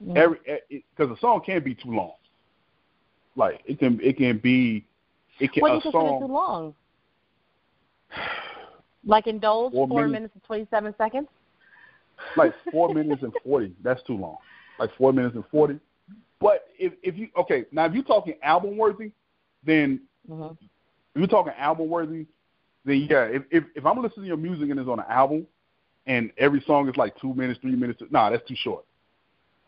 [0.03, 0.17] Mhm.
[0.17, 0.37] Every
[0.69, 2.13] because a song can't be too long.
[3.35, 4.85] Like it can, it can be,
[5.39, 6.75] it can What do you song too long?
[9.05, 10.11] Like Indulge, Four four minutes.
[10.11, 11.27] minutes and 27 seconds?
[12.35, 13.73] like four minutes and forty.
[13.81, 14.37] That's too long.
[14.79, 15.79] Like four minutes and forty.
[16.39, 19.11] But if if you okay now if you're talking album worthy,
[19.65, 20.47] then hmm
[21.15, 22.25] if you're talking album worthy,
[22.85, 23.23] then yeah.
[23.23, 25.45] If if if I'm listening to your music and it's on an album,
[26.05, 28.85] and every song is like two minutes, three minutes, nah, that's too short.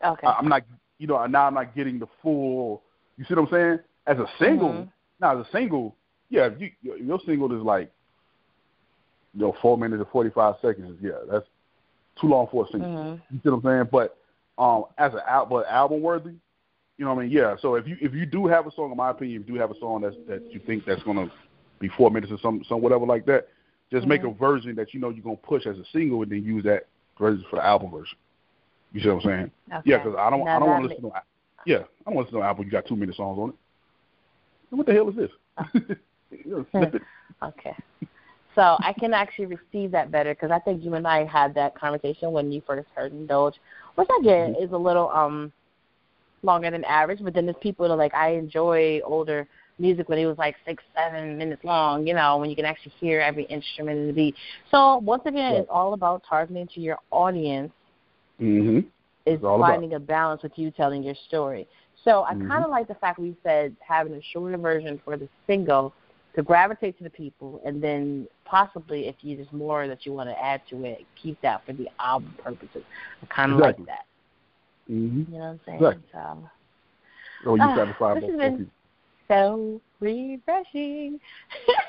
[0.02, 0.26] Okay.
[0.26, 0.62] I, I'm not,
[0.98, 2.82] you know, now I'm not getting the full.
[3.18, 3.78] You see what I'm saying?
[4.06, 4.88] As a single, Mhm.
[5.20, 5.94] now as a single,
[6.30, 7.92] yeah, if you your, your single is like,
[9.34, 10.96] you know, four minutes and forty five seconds.
[11.02, 11.46] Yeah, that's
[12.20, 12.88] too long for a single.
[12.88, 13.20] Mhm.
[13.30, 13.88] You see what I'm saying?
[13.92, 14.16] But
[14.58, 16.30] um, as an al- but album worthy,
[16.98, 17.32] you know what I mean?
[17.32, 17.56] Yeah.
[17.60, 19.60] So if you if you do have a song, in my opinion, if you do
[19.60, 21.30] have a song that's that you think that's gonna
[21.78, 23.48] be four minutes or some some whatever like that,
[23.90, 24.38] just make a Mhm.
[24.38, 26.86] version that you know you're gonna push as a single and then use that
[27.18, 28.16] version for the album version.
[28.92, 29.50] You see what I'm saying?
[29.72, 29.90] Okay.
[29.90, 31.22] Yeah, because I don't Now I don't want to listen to
[31.66, 33.48] yeah I don't want to listen to an album you got two minute songs on
[33.50, 33.54] it.
[34.70, 35.30] What the hell is this?
[36.30, 37.02] You know, snip it.
[37.42, 37.74] Okay.
[38.54, 41.74] So I can actually receive that better because I think you and I had that
[41.74, 43.54] conversation when you first heard Indulge,
[43.94, 44.64] which I get Mm-hmm.
[44.64, 45.52] is a little um
[46.42, 47.20] longer than average.
[47.22, 49.46] But then there's people that are like, I enjoy older
[49.78, 52.92] music when it was like six, seven minutes long, you know, when you can actually
[53.00, 54.34] hear every instrument in the beat.
[54.70, 55.60] So once again, Right.
[55.60, 57.72] it's all about targeting to your audience
[58.40, 58.78] Mm-hmm.
[58.78, 61.66] is It's about- finding a balance with you telling your story.
[62.04, 62.48] So I Mhm.
[62.48, 65.92] kind of like the fact we said having a shorter version for the single
[66.34, 70.28] to gravitate to the people, and then possibly if you there's more that you want
[70.30, 72.82] to add to it, keep that for the album purposes.
[73.22, 73.84] I kind of Exactly.
[73.84, 74.92] like that.
[74.92, 75.32] Mm-hmm.
[75.32, 75.78] You know what I'm saying?
[75.78, 76.04] Exactly.
[76.12, 76.48] So
[77.44, 78.70] So you Ah, satisfy this has been-
[79.28, 81.18] so refreshing.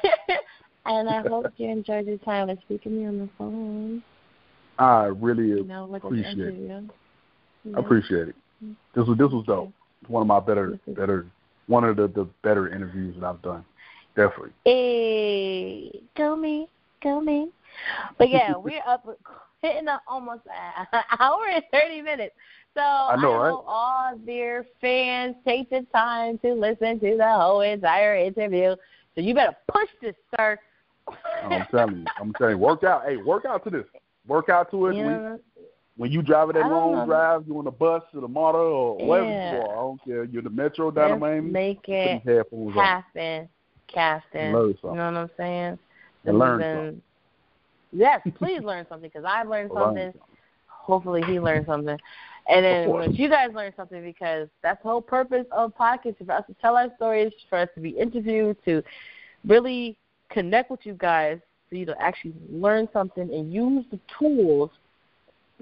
[0.85, 4.03] and I hope you enjoyed your time with speaking to me on the phone.
[4.77, 6.39] I really You know, appreciate it.
[6.39, 6.87] interview.
[7.75, 8.35] I appreciate it.
[8.95, 9.71] This was this was dope.
[10.01, 11.25] It's one of my better better
[11.67, 13.63] one of the, the better interviews that I've done.
[14.15, 14.51] Definitely.
[14.65, 16.67] Hey, go me,
[17.01, 17.49] go me.
[18.17, 19.05] But yeah, we're up
[19.61, 22.35] hitting up almost an hour and thirty minutes.
[22.75, 23.51] So I, know, right?
[23.51, 28.75] hope all dear fans take the time to listen to the whole entire interview.
[29.15, 30.57] So you better push this, sir.
[31.43, 32.05] I'm telling you.
[32.19, 32.57] I'm telling you.
[32.57, 33.03] Work out.
[33.05, 33.85] Hey, work out to this.
[34.27, 34.95] Work out to it.
[34.95, 35.39] You When, know,
[35.97, 39.05] when you driving that I long drive, you on the bus or the motor or
[39.05, 39.61] wherever Yeah.
[39.69, 40.23] I don't care.
[40.23, 41.51] You're the metro down in Miami.
[41.51, 43.49] make it happen,
[44.53, 45.79] Learn You know what I'm saying?
[46.25, 47.01] And learn something.
[47.91, 50.05] Yes, please learn something because I've learned Learn something.
[50.05, 50.21] something.
[50.67, 51.97] Hopefully, he learned something.
[52.49, 56.43] And then you guys learn something, because that's the whole purpose of podcasts, for us
[56.47, 58.83] to tell our stories, for us to be interviewed, to
[59.45, 59.95] really
[60.29, 61.39] connect with you guys,
[61.69, 64.71] for you to actually learn something and use the tools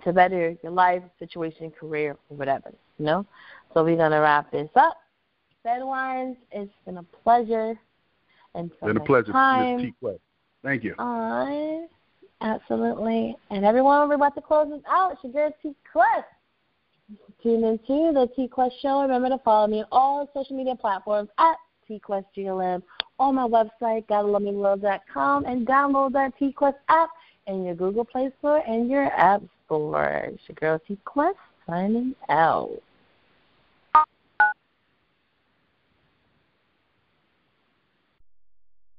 [0.03, 2.72] to better your life, situation, career, or whatever.
[2.98, 3.26] You know?
[3.74, 4.98] So we're going to wrap this up.
[5.66, 7.78] Bedwines, it's been a pleasure.
[8.56, 10.19] And Been a pleasure, Miss T Quest.
[10.64, 10.95] Thank you.
[10.98, 11.88] on.
[12.41, 13.36] Absolutely.
[13.49, 15.14] And everyone, we're about to close this out.
[15.14, 16.28] It's your girl T Quest.
[17.44, 19.02] Tune into the T Quest Show.
[19.02, 21.56] Remember to follow me on all social media platforms at
[21.88, 22.82] T Quest GLM
[23.19, 27.10] on my website, GottaLoveMeWorld.com, and download that T Quest app
[27.48, 30.30] in your Google Play Store and your App Store.
[30.34, 31.38] It's your girl T Quest
[31.68, 32.72] signing out.